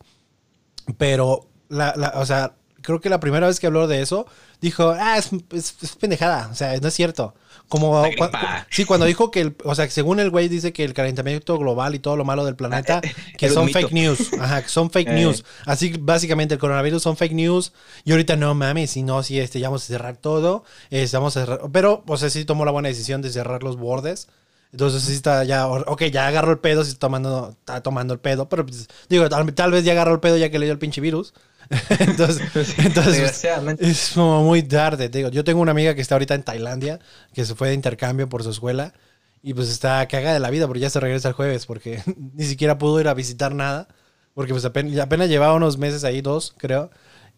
Pero, 0.99 1.47
la, 1.69 1.93
la- 1.97 2.13
o 2.15 2.25
sea, 2.25 2.53
creo 2.81 3.01
que 3.01 3.09
la 3.09 3.19
primera 3.19 3.47
vez 3.47 3.59
que 3.59 3.67
habló 3.67 3.87
de 3.87 4.01
eso, 4.01 4.25
dijo, 4.61 4.95
ah, 4.97 5.17
es, 5.17 5.29
es- 5.51 5.75
es 5.81 5.95
pendejada, 5.95 6.49
o 6.51 6.55
sea, 6.55 6.77
no 6.79 6.87
es 6.87 6.93
cierto. 6.93 7.33
Como, 7.69 8.01
cu- 8.17 8.29
sí, 8.69 8.85
cuando 8.85 9.05
dijo 9.05 9.29
que, 9.29 9.41
el, 9.41 9.55
o 9.65 9.75
sea, 9.75 9.85
que 9.85 9.91
según 9.91 10.21
el 10.21 10.29
güey 10.29 10.47
dice 10.47 10.71
que 10.71 10.85
el 10.85 10.93
calentamiento 10.93 11.57
global 11.57 11.95
y 11.95 11.99
todo 11.99 12.15
lo 12.15 12.23
malo 12.23 12.45
del 12.45 12.55
planeta, 12.55 13.01
que 13.37 13.49
son 13.49 13.67
fake 13.69 13.91
news, 13.91 14.31
ajá, 14.39 14.61
que 14.61 14.69
son 14.69 14.89
fake 14.89 15.09
Eh. 15.09 15.13
news. 15.15 15.43
Así 15.65 15.93
básicamente 15.99 16.53
el 16.53 16.61
coronavirus 16.61 17.03
son 17.03 17.17
fake 17.17 17.33
news 17.33 17.73
y 18.05 18.11
ahorita 18.11 18.37
no 18.37 18.53
mames, 18.55 18.91
si 18.91 19.03
no, 19.03 19.21
si 19.21 19.37
este, 19.41 19.59
ya 19.59 19.67
vamos 19.67 19.83
a 19.83 19.87
cerrar 19.87 20.15
todo, 20.15 20.63
eh, 20.91 21.05
vamos 21.11 21.35
a 21.35 21.41
cerrar, 21.41 21.59
pero, 21.73 22.03
o 22.07 22.15
sea, 22.15 22.29
sí 22.29 22.45
tomó 22.45 22.63
la 22.63 22.71
buena 22.71 22.87
decisión 22.87 23.21
de 23.21 23.31
cerrar 23.31 23.63
los 23.63 23.75
bordes. 23.75 24.29
Entonces 24.71 25.03
sí 25.03 25.13
está 25.13 25.43
ya, 25.45 25.67
ok, 25.67 26.03
ya 26.05 26.27
agarró 26.27 26.51
el 26.51 26.59
pedo, 26.59 26.83
sí 26.83 26.89
está 26.91 26.99
tomando, 27.07 27.49
está 27.51 27.81
tomando 27.81 28.13
el 28.13 28.19
pedo, 28.19 28.47
pero 28.49 28.65
pues, 28.65 28.87
digo, 29.09 29.27
tal, 29.29 29.53
tal 29.53 29.71
vez 29.71 29.83
ya 29.85 29.93
agarró 29.93 30.13
el 30.13 30.19
pedo 30.19 30.37
ya 30.37 30.49
que 30.51 30.59
le 30.59 30.65
dio 30.65 30.73
el 30.73 30.79
pinche 30.79 30.99
virus. 31.01 31.33
entonces, 31.99 32.41
entonces 32.79 33.45
es 33.79 34.11
como 34.13 34.43
muy 34.43 34.63
tarde. 34.63 35.09
te 35.09 35.17
Digo, 35.19 35.29
yo 35.29 35.43
tengo 35.43 35.61
una 35.61 35.71
amiga 35.71 35.95
que 35.95 36.01
está 36.01 36.15
ahorita 36.15 36.35
en 36.35 36.43
Tailandia, 36.43 36.99
que 37.33 37.45
se 37.45 37.55
fue 37.55 37.69
de 37.69 37.73
intercambio 37.73 38.29
por 38.29 38.43
su 38.43 38.51
escuela 38.51 38.93
y 39.41 39.53
pues 39.53 39.69
está 39.69 40.07
cagada 40.07 40.33
de 40.33 40.39
la 40.39 40.49
vida 40.49 40.67
porque 40.67 40.79
ya 40.81 40.89
se 40.89 40.99
regresa 40.99 41.29
el 41.29 41.33
jueves 41.33 41.65
porque 41.65 42.01
ni 42.33 42.45
siquiera 42.45 42.77
pudo 42.77 42.99
ir 42.99 43.07
a 43.07 43.13
visitar 43.13 43.53
nada 43.53 43.87
porque 44.33 44.53
pues 44.53 44.65
apenas, 44.65 44.97
apenas 44.99 45.29
llevaba 45.29 45.55
unos 45.55 45.79
meses 45.79 46.03
ahí, 46.03 46.21
dos 46.21 46.53
creo, 46.59 46.91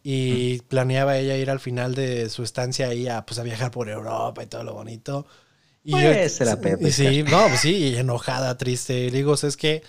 y 0.04 0.60
planeaba 0.64 1.18
ella 1.18 1.38
ir 1.38 1.50
al 1.50 1.62
final 1.62 1.96
de 1.96 2.30
su 2.30 2.44
estancia 2.44 2.90
ahí 2.90 3.08
a, 3.08 3.26
pues, 3.26 3.40
a 3.40 3.44
viajar 3.44 3.72
por 3.72 3.88
Europa 3.90 4.44
y 4.44 4.48
todo 4.48 4.66
lo 4.66 4.74
bonito. 4.74 5.26
Y 5.82 5.94
Pues, 5.94 6.34
se 6.34 6.44
la 6.44 6.60
y 6.82 6.92
sí, 6.92 7.24
no, 7.24 7.48
pues 7.48 7.62
sí, 7.62 7.96
enojada, 7.96 8.58
triste. 8.58 9.06
Le 9.06 9.12
digo, 9.12 9.34
es 9.34 9.56
que, 9.56 9.82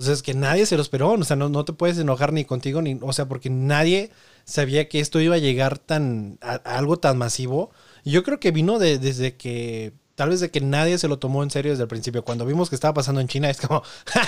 o 0.00 0.02
sea, 0.02 0.14
es 0.14 0.22
que 0.22 0.34
nadie 0.34 0.66
se 0.66 0.76
lo 0.76 0.82
esperó. 0.82 1.10
O 1.12 1.24
sea, 1.24 1.36
no, 1.36 1.48
no 1.50 1.64
te 1.64 1.72
puedes 1.74 1.98
enojar 1.98 2.32
ni 2.32 2.44
contigo, 2.44 2.82
ni, 2.82 2.98
o 3.02 3.12
sea, 3.12 3.28
porque 3.28 3.50
nadie 3.50 4.10
sabía 4.44 4.88
que 4.88 4.98
esto 5.00 5.20
iba 5.20 5.36
a 5.36 5.38
llegar 5.38 5.78
tan, 5.78 6.38
a, 6.40 6.54
a 6.64 6.78
algo 6.78 6.98
tan 6.98 7.18
masivo. 7.18 7.70
Y 8.04 8.10
yo 8.12 8.22
creo 8.24 8.40
que 8.40 8.50
vino 8.50 8.78
de, 8.78 8.98
desde 8.98 9.36
que, 9.36 9.92
tal 10.14 10.30
vez 10.30 10.40
de 10.40 10.50
que 10.50 10.60
nadie 10.62 10.96
se 10.98 11.06
lo 11.08 11.18
tomó 11.18 11.42
en 11.42 11.50
serio 11.50 11.72
desde 11.72 11.82
el 11.82 11.88
principio. 11.88 12.24
Cuando 12.24 12.46
vimos 12.46 12.68
que 12.70 12.74
estaba 12.74 12.94
pasando 12.94 13.20
en 13.20 13.28
China, 13.28 13.50
es 13.50 13.60
como, 13.60 13.82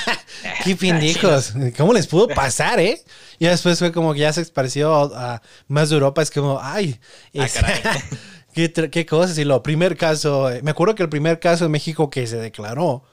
qué 0.64 0.76
pendejos, 0.80 1.54
¿cómo 1.76 1.92
les 1.94 2.06
pudo 2.06 2.28
pasar, 2.28 2.78
eh? 2.80 3.02
Y 3.38 3.46
después 3.46 3.78
fue 3.78 3.92
como 3.92 4.12
que 4.12 4.20
ya 4.20 4.32
se 4.32 4.42
esparció 4.42 4.94
a, 5.16 5.42
más 5.68 5.88
de 5.90 5.94
Europa, 5.96 6.22
es 6.22 6.30
como, 6.30 6.58
ay, 6.60 6.98
Ah, 7.36 7.46
es- 7.46 7.52
caray. 7.54 7.80
qué, 8.54 8.72
qué 8.90 9.06
cosas. 9.06 9.38
Y 9.38 9.44
lo 9.44 9.62
primer 9.62 9.96
caso, 9.96 10.50
eh, 10.50 10.60
me 10.62 10.70
acuerdo 10.72 10.94
que 10.94 11.02
el 11.02 11.08
primer 11.08 11.40
caso 11.40 11.64
en 11.64 11.70
México 11.70 12.10
que 12.10 12.26
se 12.26 12.36
declaró. 12.36 13.04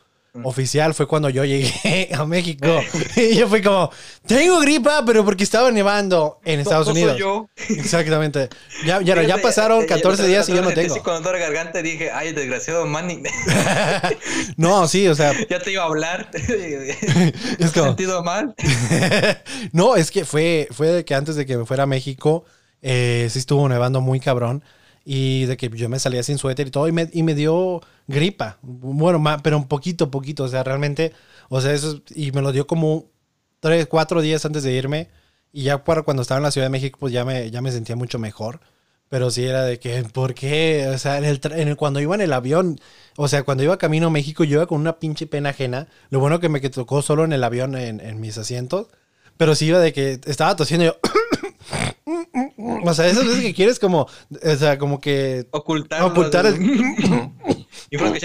Oficial 0.43 0.93
fue 0.93 1.07
cuando 1.07 1.29
yo 1.29 1.43
llegué 1.45 2.09
a 2.13 2.25
México. 2.25 2.67
y 3.15 3.35
yo 3.35 3.47
fui 3.47 3.61
como, 3.61 3.91
tengo 4.25 4.59
gripa, 4.59 5.03
pero 5.05 5.25
porque 5.25 5.43
estaba 5.43 5.71
nevando 5.71 6.39
en 6.45 6.59
Estados 6.59 6.87
No- 6.87 6.93
no 6.93 6.99
Unidos. 6.99 7.11
soy 7.13 7.19
yo. 7.19 7.49
Exactamente. 7.81 8.49
Ya, 8.85 9.01
ya, 9.01 9.37
pasaron 9.41 9.83
eh, 9.83 9.87
14 9.87 10.23
eh, 10.23 10.27
días 10.27 10.49
y 10.49 10.53
yo 10.53 10.61
no 10.61 10.71
tengo. 10.71 10.95
dolor 10.95 11.33
de 11.33 11.39
garganta 11.39 11.81
dije, 11.81 12.11
ay, 12.11 12.33
desgraciado 12.33 12.85
Manny, 12.85 13.23
no, 14.57 14.87
sí, 14.87 15.07
o 15.07 15.15
sea, 15.15 15.33
ya 15.49 15.59
te 15.59 15.71
iba 15.71 15.83
a 15.83 15.85
hablar. 15.87 16.29
Es 16.33 17.71
como- 17.71 17.87
sentido 17.87 18.23
mal. 18.23 18.55
no, 19.71 19.95
es 19.95 20.11
que 20.11 20.25
fue, 20.25 20.67
fue 20.71 20.87
de 20.87 21.05
que 21.05 21.15
antes 21.15 21.35
de 21.35 21.45
que 21.45 21.57
me 21.57 21.65
fuera 21.65 21.83
a 21.83 21.87
México, 21.87 22.45
eh, 22.81 23.27
sí 23.29 23.39
estuvo 23.39 23.67
nevando 23.67 24.01
muy 24.01 24.19
cabrón. 24.19 24.63
Y 25.05 25.45
de 25.45 25.57
que 25.57 25.69
yo 25.69 25.89
me 25.89 25.99
salía 25.99 26.23
sin 26.23 26.37
suéter 26.37 26.67
y 26.67 26.71
todo, 26.71 26.87
y 26.87 26.91
me, 26.91 27.09
y 27.13 27.23
me 27.23 27.35
dio 27.35 27.81
gripa. 28.07 28.57
Bueno, 28.61 29.23
pero 29.43 29.57
un 29.57 29.67
poquito, 29.67 30.11
poquito. 30.11 30.43
O 30.43 30.47
sea, 30.47 30.63
realmente, 30.63 31.13
o 31.49 31.61
sea, 31.61 31.73
eso, 31.73 32.01
y 32.15 32.31
me 32.31 32.41
lo 32.41 32.51
dio 32.51 32.67
como 32.67 33.05
tres, 33.59 33.87
cuatro 33.87 34.21
días 34.21 34.45
antes 34.45 34.63
de 34.63 34.73
irme. 34.73 35.09
Y 35.51 35.63
ya 35.63 35.83
para 35.83 36.03
cuando 36.03 36.21
estaba 36.21 36.37
en 36.37 36.43
la 36.43 36.51
Ciudad 36.51 36.67
de 36.67 36.71
México, 36.71 36.99
pues 36.99 37.11
ya 37.13 37.25
me, 37.25 37.49
ya 37.51 37.61
me 37.61 37.71
sentía 37.71 37.95
mucho 37.95 38.19
mejor. 38.19 38.59
Pero 39.09 39.31
sí 39.31 39.43
era 39.45 39.63
de 39.63 39.79
que, 39.79 40.03
¿por 40.03 40.35
qué? 40.35 40.87
O 40.93 40.97
sea, 40.99 41.17
en 41.17 41.25
el, 41.25 41.39
en 41.43 41.67
el- 41.69 41.75
cuando 41.77 41.99
iba 41.99 42.13
en 42.13 42.21
el 42.21 42.31
avión, 42.33 42.79
o 43.17 43.27
sea, 43.27 43.41
cuando 43.43 43.63
iba 43.63 43.77
camino 43.79 44.07
a 44.07 44.09
México, 44.11 44.43
yo 44.43 44.57
iba 44.57 44.67
con 44.67 44.79
una 44.81 44.99
pinche 44.99 45.25
pena 45.27 45.49
ajena. 45.49 45.87
Lo 46.11 46.19
bueno 46.19 46.39
que 46.39 46.49
me 46.49 46.59
tocó 46.69 47.01
solo 47.01 47.23
en 47.25 47.33
el 47.33 47.43
avión, 47.43 47.75
en, 47.75 47.99
en 48.01 48.19
mis 48.21 48.37
asientos. 48.37 48.87
Pero 49.37 49.55
sí 49.55 49.65
iba 49.67 49.79
de 49.79 49.93
que 49.93 50.19
estaba 50.25 50.55
tosiendo 50.55 50.85
yo. 50.85 50.97
o 52.83 52.93
sea, 52.93 53.07
esas 53.07 53.25
veces 53.25 53.41
que 53.41 53.53
quieres 53.53 53.79
como, 53.79 54.01
o 54.01 54.55
sea, 54.57 54.77
como 54.77 54.99
que 54.99 55.47
Ocultar. 55.51 56.03
Ocultar 56.03 56.45
el- 56.45 56.59
y 57.89 57.97
fueron 57.97 58.13
que 58.13 58.19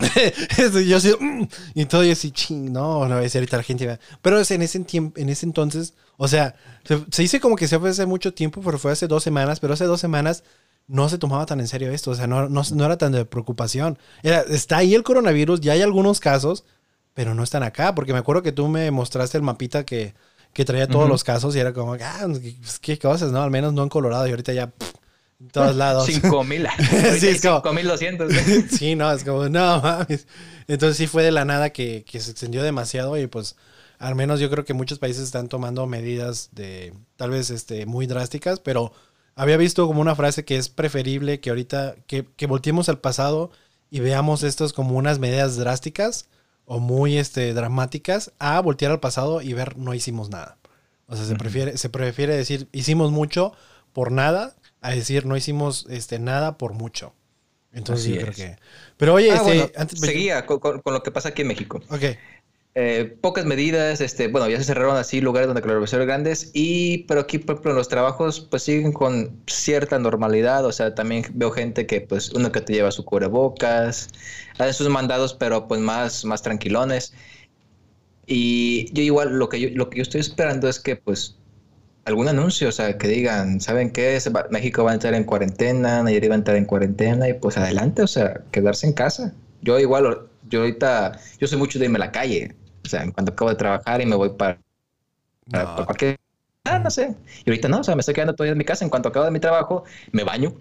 yo 0.86 0.96
así, 0.96 1.14
mm, 1.18 1.42
y 1.74 1.84
todo 1.84 2.04
yo 2.04 2.12
así, 2.12 2.30
ching, 2.30 2.72
no, 2.72 3.06
no, 3.06 3.18
es 3.18 3.34
ahorita 3.34 3.56
la 3.58 3.62
gente 3.62 3.86
va. 3.86 3.98
Pero 4.22 4.40
es 4.40 4.50
en 4.50 4.62
ese 4.62 4.80
tiempo, 4.80 5.18
en 5.20 5.28
ese 5.28 5.46
entonces, 5.46 5.94
o 6.16 6.28
sea, 6.28 6.54
se, 6.84 7.04
se 7.10 7.22
dice 7.22 7.40
como 7.40 7.56
que 7.56 7.68
se 7.68 7.78
fue 7.78 7.90
hace 7.90 8.06
mucho 8.06 8.32
tiempo, 8.32 8.62
pero 8.64 8.78
fue 8.78 8.92
hace 8.92 9.06
dos 9.06 9.22
semanas, 9.22 9.60
pero 9.60 9.74
hace 9.74 9.84
dos 9.84 10.00
semanas 10.00 10.42
no 10.86 11.08
se 11.08 11.18
tomaba 11.18 11.46
tan 11.46 11.60
en 11.60 11.68
serio 11.68 11.90
esto, 11.90 12.10
o 12.10 12.14
sea, 12.14 12.26
no, 12.26 12.48
no, 12.48 12.62
no 12.74 12.84
era 12.84 12.96
tan 12.98 13.12
de 13.12 13.24
preocupación. 13.24 13.98
Era, 14.22 14.40
está 14.40 14.78
ahí 14.78 14.94
el 14.94 15.02
coronavirus, 15.02 15.60
ya 15.60 15.72
hay 15.72 15.82
algunos 15.82 16.18
casos, 16.18 16.64
pero 17.14 17.34
no 17.34 17.42
están 17.42 17.62
acá, 17.62 17.94
porque 17.94 18.12
me 18.12 18.18
acuerdo 18.18 18.42
que 18.42 18.52
tú 18.52 18.68
me 18.68 18.90
mostraste 18.90 19.36
el 19.36 19.42
mapita 19.42 19.84
que, 19.84 20.14
que 20.52 20.64
traía 20.64 20.86
todos 20.88 21.08
los 21.08 21.22
casos 21.24 21.54
y 21.56 21.60
era 21.60 21.72
como, 21.72 21.94
ah, 21.94 22.26
pues, 22.60 22.78
qué 22.80 22.98
cosas, 22.98 23.30
¿no? 23.32 23.42
Al 23.42 23.50
menos 23.50 23.72
no 23.72 23.82
en 23.82 23.88
Colorado 23.88 24.26
y 24.26 24.30
ahorita 24.30 24.52
ya 24.52 24.66
pff, 24.68 24.90
en 25.40 25.48
todos 25.50 25.76
lados. 25.76 26.06
5000. 26.10 26.66
Sí, 27.18 27.28
es 27.28 27.40
como- 27.42 27.60
5200. 27.62 28.32
Sí, 28.78 28.94
no, 28.96 29.10
es 29.12 29.24
como, 29.24 29.48
no 29.48 29.80
mames. 29.80 30.26
Entonces 30.68 30.96
sí 30.96 31.06
fue 31.06 31.22
de 31.22 31.30
la 31.30 31.44
nada 31.44 31.70
que, 31.70 32.04
que 32.04 32.20
se 32.20 32.30
extendió 32.32 32.62
demasiado 32.62 33.16
y 33.18 33.26
pues 33.26 33.56
al 33.98 34.14
menos 34.14 34.40
yo 34.40 34.50
creo 34.50 34.64
que 34.64 34.72
muchos 34.74 34.98
países 34.98 35.24
están 35.24 35.48
tomando 35.48 35.86
medidas 35.86 36.48
de 36.52 36.94
tal 37.16 37.30
vez 37.30 37.50
este, 37.50 37.84
muy 37.86 38.06
drásticas, 38.06 38.58
pero 38.58 38.92
había 39.36 39.56
visto 39.56 39.86
como 39.86 40.00
una 40.00 40.16
frase 40.16 40.44
que 40.44 40.56
es 40.56 40.68
preferible 40.68 41.40
que 41.40 41.50
ahorita, 41.50 41.96
que, 42.06 42.26
que 42.36 42.46
volteemos 42.46 42.88
al 42.88 42.98
pasado 42.98 43.50
y 43.90 44.00
veamos 44.00 44.42
estos 44.42 44.72
como 44.72 44.96
unas 44.96 45.18
medidas 45.18 45.56
drásticas 45.56 46.26
o 46.72 46.78
muy 46.78 47.18
este, 47.18 47.52
dramáticas 47.52 48.32
a 48.38 48.60
voltear 48.60 48.92
al 48.92 49.00
pasado 49.00 49.42
y 49.42 49.54
ver 49.54 49.76
no 49.76 49.92
hicimos 49.92 50.30
nada. 50.30 50.56
O 51.06 51.16
sea, 51.16 51.24
se 51.24 51.34
prefiere, 51.34 51.76
se 51.76 51.88
prefiere 51.88 52.36
decir 52.36 52.68
hicimos 52.72 53.10
mucho 53.10 53.52
por 53.92 54.12
nada 54.12 54.54
a 54.80 54.90
decir 54.92 55.26
no 55.26 55.36
hicimos 55.36 55.86
este, 55.90 56.18
nada 56.20 56.56
por 56.58 56.72
mucho. 56.74 57.12
Entonces 57.72 58.06
Así 58.06 58.14
yo 58.14 58.20
creo 58.20 58.30
es. 58.30 58.36
que... 58.36 58.56
Pero 58.96 59.14
oye, 59.14 59.32
Ah, 59.32 59.36
este... 59.36 59.44
bueno, 59.46 59.70
antes- 59.76 59.98
seguía 60.00 60.46
con, 60.46 60.60
con- 60.60 60.80
con 60.80 60.94
lo 60.94 61.02
que 61.02 61.10
pasa 61.10 61.30
aquí 61.30 61.42
en 61.42 61.48
México. 61.48 61.80
Ok. 61.90 62.04
eh, 62.74 63.16
pocas 63.20 63.44
medidas, 63.46 64.00
este, 64.00 64.28
bueno, 64.28 64.48
ya 64.48 64.56
se 64.58 64.64
cerraron 64.64 64.96
así 64.96 65.20
lugares 65.20 65.48
donde 65.48 65.60
colaboraciones 65.62 66.06
grandes, 66.06 66.50
y 66.54 66.98
pero 67.08 67.20
aquí, 67.22 67.38
por 67.38 67.54
ejemplo, 67.56 67.72
los 67.72 67.88
trabajos 67.88 68.40
pues 68.48 68.62
siguen 68.62 68.92
con 68.92 69.42
cierta 69.48 69.98
normalidad, 69.98 70.64
o 70.64 70.70
sea, 70.72 70.94
también 70.94 71.24
veo 71.34 71.50
gente 71.50 71.86
que 71.86 72.00
pues 72.00 72.30
uno 72.32 72.52
que 72.52 72.60
te 72.60 72.72
lleva 72.72 72.92
su 72.92 73.04
cubrebocas, 73.04 74.08
hacen 74.60 74.74
sus 74.74 74.88
mandados, 74.88 75.34
pero 75.34 75.68
pues 75.68 75.80
más, 75.80 76.24
más 76.24 76.42
tranquilones. 76.42 77.14
Y 78.26 78.92
yo 78.94 79.02
igual 79.02 79.38
lo 79.38 79.48
que 79.48 79.60
yo, 79.60 79.68
lo 79.74 79.90
que 79.90 79.98
yo 79.98 80.02
estoy 80.02 80.20
esperando 80.20 80.68
es 80.68 80.78
que 80.80 80.96
pues 80.96 81.36
algún 82.04 82.28
anuncio, 82.28 82.68
o 82.70 82.72
sea, 82.72 82.98
que 82.98 83.08
digan, 83.08 83.60
¿saben 83.60 83.92
qué? 83.92 84.18
México 84.50 84.84
va 84.84 84.92
a 84.92 84.94
entrar 84.94 85.14
en 85.14 85.24
cuarentena, 85.24 86.02
Nayarit 86.02 86.30
va 86.30 86.34
a 86.34 86.38
entrar 86.38 86.56
en 86.58 86.66
cuarentena 86.66 87.28
y 87.28 87.34
pues 87.34 87.58
adelante, 87.58 88.02
o 88.02 88.06
sea, 88.08 88.42
quedarse 88.52 88.86
en 88.86 88.94
casa. 88.94 89.34
Yo 89.62 89.78
igual, 89.78 90.28
yo 90.48 90.60
ahorita, 90.60 91.20
yo 91.38 91.46
soy 91.48 91.58
mucho 91.58 91.78
de 91.78 91.86
irme 91.86 91.98
a 91.98 92.00
la 92.00 92.12
calle, 92.12 92.56
o 92.84 92.88
sea, 92.88 93.02
en 93.04 93.12
cuanto 93.12 93.32
acabo 93.32 93.50
de 93.50 93.56
trabajar 93.56 94.00
y 94.02 94.06
me 94.06 94.16
voy 94.16 94.30
para, 94.30 94.60
para, 95.50 95.66
No. 95.66 95.74
para 95.74 95.86
cualquier... 95.86 96.16
Ah, 96.64 96.78
no 96.78 96.90
sé. 96.90 97.16
Y 97.44 97.50
ahorita 97.50 97.68
no, 97.68 97.80
o 97.80 97.84
sea, 97.84 97.94
me 97.96 98.00
estoy 98.00 98.14
quedando 98.14 98.34
todavía 98.34 98.52
en 98.52 98.58
mi 98.58 98.64
casa. 98.64 98.84
En 98.84 98.90
cuanto 98.90 99.08
acabo 99.08 99.24
de 99.24 99.30
mi 99.32 99.40
trabajo, 99.40 99.84
me 100.12 100.24
baño, 100.24 100.54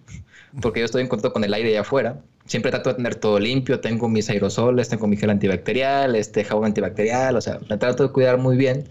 porque 0.62 0.80
yo 0.80 0.86
estoy 0.86 1.02
en 1.02 1.08
contacto 1.08 1.34
con 1.34 1.44
el 1.44 1.54
aire 1.54 1.70
allá 1.70 1.82
afuera. 1.82 2.22
Siempre 2.46 2.72
trato 2.72 2.90
de 2.90 2.96
tener 2.96 3.16
todo 3.16 3.40
limpio, 3.40 3.80
tengo 3.80 4.10
mis 4.10 4.30
aerosoles, 4.30 4.90
tengo 4.90 5.06
mi 5.08 5.18
gel 5.18 5.30
antibacterial, 5.30 6.16
este 6.16 6.44
jabón 6.44 6.66
antibacterial, 6.66 7.36
o 7.36 7.42
sea, 7.42 7.60
me 7.70 7.78
trato 7.78 8.04
de 8.08 8.12
cuidar 8.12 8.38
muy 8.40 8.58
bien. 8.58 8.88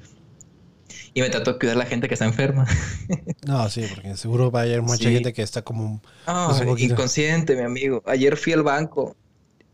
Y 1.14 1.20
me 1.22 1.30
trato 1.30 1.52
de 1.54 1.58
cuidar 1.58 1.74
a 1.76 1.78
la 1.80 1.86
gente 1.86 2.06
que 2.06 2.14
está 2.14 2.26
enferma. 2.26 2.66
No, 3.46 3.68
sí, 3.70 3.84
porque 3.92 4.14
seguro 4.16 4.50
va 4.50 4.60
a 4.60 4.62
haber 4.64 4.82
mucha 4.82 5.08
Sí. 5.08 5.12
gente 5.14 5.32
que 5.32 5.42
está 5.42 5.62
como... 5.62 6.02
Pues 6.26 6.82
inconsciente, 6.82 7.56
mi 7.56 7.62
amigo. 7.62 8.02
Ayer 8.06 8.36
fui 8.36 8.52
al 8.52 8.62
banco. 8.62 9.16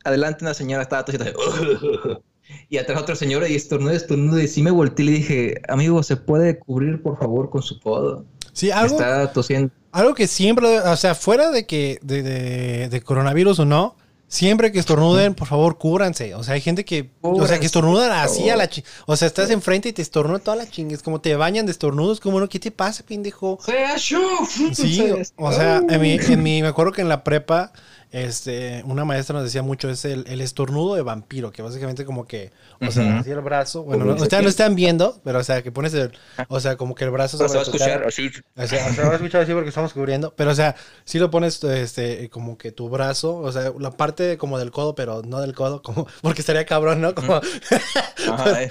Adelante 0.05 0.45
una 0.45 0.55
señora 0.55 0.83
estaba 0.83 1.05
tosiendo. 1.05 1.33
Y 2.69 2.77
atrás 2.77 3.01
otra 3.01 3.17
señora 3.17 3.49
y 3.49 3.55
estornudo, 3.55 3.93
estornudo. 3.93 4.39
Y 4.39 4.47
sí 4.49 4.63
me 4.63 4.71
volteé 4.71 5.05
y 5.07 5.09
le 5.09 5.15
dije, 5.17 5.63
amigo, 5.67 6.03
¿se 6.03 6.17
puede 6.17 6.59
cubrir 6.59 7.03
por 7.03 7.19
favor 7.19 7.49
con 7.51 7.63
su 7.63 7.81
codo? 7.81 8.27
Sí, 8.53 8.71
algo, 8.71 8.95
Está 8.97 9.33
tosiendo. 9.33 9.73
Algo 9.95 10.15
que 10.15 10.27
siempre, 10.27 10.81
o 10.81 10.97
sea, 10.97 11.15
fuera 11.15 11.51
de 11.51 11.67
que 11.67 11.99
de, 12.03 12.23
de- 12.23 12.89
de 12.89 13.01
coronavirus 13.03 13.61
o 13.61 13.65
no, 13.65 13.97
siempre 14.29 14.73
que 14.73 14.79
estornuden, 14.81 15.35
por 15.35 15.47
favor, 15.47 15.79
cúbranse. 15.79 16.35
O 16.35 16.43
sea, 16.43 16.55
hay 16.55 16.61
gente 16.61 16.85
que, 16.85 17.01
o 17.01 17.05
sea, 17.05 17.33
Cúbranse, 17.33 17.61
que 17.61 17.67
estornudan 17.67 18.11
así 18.13 18.51
a 18.51 18.57
la 18.57 18.69
chi- 18.69 18.83
O 19.07 19.17
sea, 19.17 19.29
estás 19.29 19.51
enfrente 19.51 19.89
y 19.89 19.93
te 19.93 20.03
estornuda 20.03 20.41
toda 20.41 20.57
la 20.57 20.69
chinga. 20.69 20.95
Es 20.95 21.03
como 21.03 21.21
te 21.21 21.37
bañan 21.37 21.67
de 21.67 21.73
estornudos, 21.73 22.19
como 22.21 22.41
no, 22.41 22.49
¿qué 22.49 22.59
te 22.59 22.71
pasa, 22.73 23.05
pendejo? 23.07 23.59
Sí, 24.75 25.01
o, 25.37 25.47
o 25.49 25.53
sea, 25.53 25.83
en 25.89 26.01
mi, 26.01 26.13
en 26.15 26.43
mi- 26.43 26.63
me 26.63 26.69
acuerdo 26.69 26.93
que 26.93 27.03
en 27.03 27.09
la 27.09 27.23
prepa, 27.23 27.73
este, 28.15 28.81
una 28.87 29.05
maestra 29.05 29.35
nos 29.35 29.43
decía 29.45 29.63
mucho, 29.65 29.91
es 29.91 30.05
el, 30.05 30.25
el 30.29 30.41
estornudo 30.41 30.95
de 30.95 31.03
vampiro, 31.03 31.51
que 31.51 31.63
básicamente 31.63 32.05
como 32.05 32.27
que, 32.29 32.53
o 32.81 32.93
sea, 32.93 33.03
Ujú. 33.03 33.19
así 33.19 33.31
el 33.33 33.41
brazo, 33.41 33.83
bueno, 33.83 34.05
no, 34.05 34.15
ustedes 34.15 34.47
están 34.47 34.77
viendo, 34.77 35.21
pero 35.25 35.41
o 35.41 35.43
sea, 35.43 35.63
que 35.63 35.73
pones 35.73 35.93
el, 35.95 36.13
o 36.47 36.61
sea, 36.61 36.77
como 36.77 36.95
que 36.95 37.03
el 37.03 37.11
brazo 37.11 37.37
se 37.39 37.43
va 37.43 37.49
a 37.49 37.53
cara. 37.53 37.63
escuchar 37.65 38.05
así. 38.07 38.31
O 38.57 38.67
sea, 38.69 38.93
se 38.95 39.03
va 39.03 39.11
a 39.11 39.15
escuchar 39.17 39.43
así 39.43 39.53
porque 39.53 39.71
estamos 39.71 39.93
cubriendo. 39.93 40.33
Pero, 40.37 40.53
o 40.53 40.55
sea, 40.55 40.77
si 41.05 41.19
lo 41.19 41.29
pones 41.33 41.63
este, 41.65 42.31
como 42.31 42.57
que 42.57 42.71
tu 42.71 42.89
brazo, 42.89 43.37
o 43.39 43.51
sea, 43.51 43.73
la 43.81 43.91
parte 43.91 44.39
como 44.39 44.61
del 44.61 44.71
codo, 44.71 44.95
pero 44.95 45.23
no 45.23 45.41
del 45.41 45.53
codo, 45.53 45.83
como, 45.83 46.07
porque 46.23 46.43
estaría 46.43 46.65
cabrón, 46.67 47.01
¿no? 47.01 47.17
Como. 47.17 47.35
Ajá, 48.33 48.63
eh. 48.63 48.71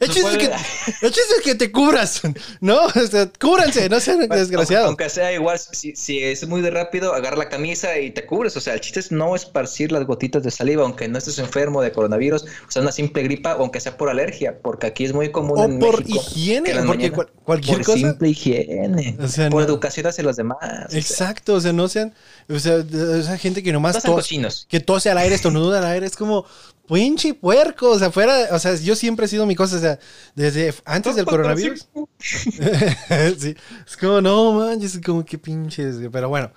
El, 0.00 0.08
chiste 0.10 0.30
es 0.30 0.36
que, 0.38 0.48
puede- 0.48 0.54
el 1.02 1.10
chiste 1.12 1.34
es 1.38 1.42
que 1.44 1.54
te 1.56 1.72
cubras, 1.72 2.22
¿no? 2.60 2.78
O 3.00 3.06
sea, 3.10 3.28
cúbranse, 3.40 3.88
no 3.88 3.98
sean 3.98 4.20
Aunque, 4.20 4.36
desgraciados. 4.36 4.86
aunque 4.86 5.08
sea 5.08 5.32
igual, 5.32 5.58
si, 5.58 5.96
si 5.96 6.22
es 6.22 6.46
muy 6.46 6.60
de 6.60 6.70
rápido, 6.70 7.14
agarra 7.14 7.36
la 7.36 7.48
camisa 7.48 7.98
y 7.98 8.10
te 8.12 8.26
cubres. 8.26 8.56
O 8.60 8.62
sea, 8.62 8.74
el 8.74 8.80
chiste 8.80 9.00
es 9.00 9.10
no 9.10 9.34
esparcir 9.34 9.90
las 9.90 10.04
gotitas 10.04 10.42
de 10.42 10.50
saliva, 10.50 10.82
aunque 10.82 11.08
no 11.08 11.16
estés 11.16 11.38
enfermo 11.38 11.80
de 11.80 11.90
coronavirus, 11.92 12.42
o 12.44 12.70
sea, 12.70 12.82
una 12.82 12.92
simple 12.92 13.22
gripa, 13.22 13.52
aunque 13.52 13.80
sea 13.80 13.96
por 13.96 14.10
alergia, 14.10 14.58
porque 14.62 14.86
aquí 14.86 15.04
es 15.06 15.14
muy 15.14 15.30
común 15.32 15.58
O 15.58 15.64
en 15.64 15.78
por 15.78 16.00
México 16.00 16.22
higiene, 16.34 16.74
porque 16.86 17.10
cual- 17.10 17.30
cualquier 17.44 17.78
por 17.78 17.86
cosa. 17.86 17.98
simple 17.98 18.28
higiene, 18.28 19.16
O 19.20 19.26
sea, 19.28 19.48
por 19.48 19.62
no- 19.62 19.66
educación 19.68 20.06
hacia 20.06 20.22
los 20.22 20.36
demás. 20.36 20.58
Exacto, 20.92 21.54
o 21.54 21.60
sea, 21.60 21.72
no 21.72 21.88
sean, 21.88 22.12
o 22.48 22.58
sea, 22.58 22.76
esa 23.18 23.38
gente 23.38 23.62
que 23.62 23.72
nomás 23.72 23.94
no 23.94 24.00
tos- 24.02 24.14
cochinos. 24.16 24.66
que 24.68 24.80
tose 24.80 25.08
al 25.10 25.16
aire, 25.18 25.34
estornuda 25.34 25.78
al 25.78 25.86
aire, 25.86 26.06
es 26.06 26.16
como 26.16 26.44
pinche 26.86 27.34
puerco, 27.34 27.90
o 27.90 27.98
sea, 27.98 28.10
fuera, 28.10 28.48
o 28.50 28.58
sea, 28.58 28.74
yo 28.74 28.96
siempre 28.96 29.26
he 29.26 29.28
sido 29.28 29.46
mi 29.46 29.54
cosa, 29.54 29.76
o 29.76 29.80
sea, 29.80 29.98
desde 30.34 30.74
antes 30.84 31.14
del 31.16 31.24
coronavirus. 31.24 31.88
sí, 33.38 33.54
es 33.86 33.96
como, 33.96 34.20
no 34.20 34.52
manches, 34.52 35.00
como 35.04 35.24
que 35.24 35.38
pinches, 35.38 35.96
pero 36.12 36.28
bueno, 36.28 36.50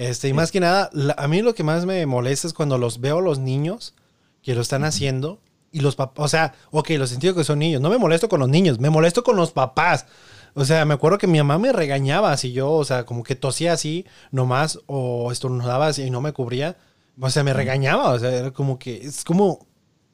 este, 0.00 0.28
y 0.28 0.32
más 0.32 0.50
que 0.50 0.60
nada, 0.60 0.88
la- 0.92 1.14
a 1.18 1.28
mí 1.28 1.42
lo 1.42 1.54
que 1.54 1.62
más 1.62 1.84
me 1.84 2.04
molesta 2.06 2.46
es 2.46 2.54
cuando 2.54 2.78
los 2.78 3.00
veo 3.00 3.18
a 3.18 3.22
los 3.22 3.38
niños 3.38 3.94
que 4.42 4.54
lo 4.54 4.62
están 4.62 4.84
haciendo 4.84 5.40
y 5.72 5.80
los 5.80 5.94
papás, 5.94 6.24
o 6.24 6.28
sea, 6.28 6.54
ok, 6.70 6.90
los 6.98 7.12
entiendo 7.12 7.38
que 7.38 7.44
son 7.44 7.58
niños, 7.58 7.80
no 7.82 7.90
me 7.90 7.98
molesto 7.98 8.28
con 8.28 8.40
los 8.40 8.48
niños, 8.48 8.78
me 8.80 8.88
molesto 8.90 9.22
con 9.22 9.36
los 9.36 9.52
papás. 9.52 10.06
O 10.54 10.64
sea, 10.64 10.84
me 10.84 10.94
acuerdo 10.94 11.18
que 11.18 11.26
mi 11.28 11.38
mamá 11.38 11.58
me 11.58 11.70
regañaba 11.72 12.36
si 12.36 12.52
yo, 12.52 12.72
o 12.72 12.84
sea, 12.84 13.04
como 13.04 13.22
que 13.22 13.36
tosía 13.36 13.72
así 13.74 14.04
nomás 14.32 14.80
o 14.86 15.30
estornudaba 15.30 15.88
así 15.88 16.02
y 16.04 16.10
no 16.10 16.20
me 16.20 16.32
cubría. 16.32 16.76
O 17.20 17.28
sea, 17.30 17.44
me 17.44 17.52
regañaba, 17.52 18.08
o 18.10 18.18
sea, 18.18 18.30
era 18.34 18.50
como 18.50 18.78
que 18.78 18.96
es 19.06 19.22
como 19.22 19.66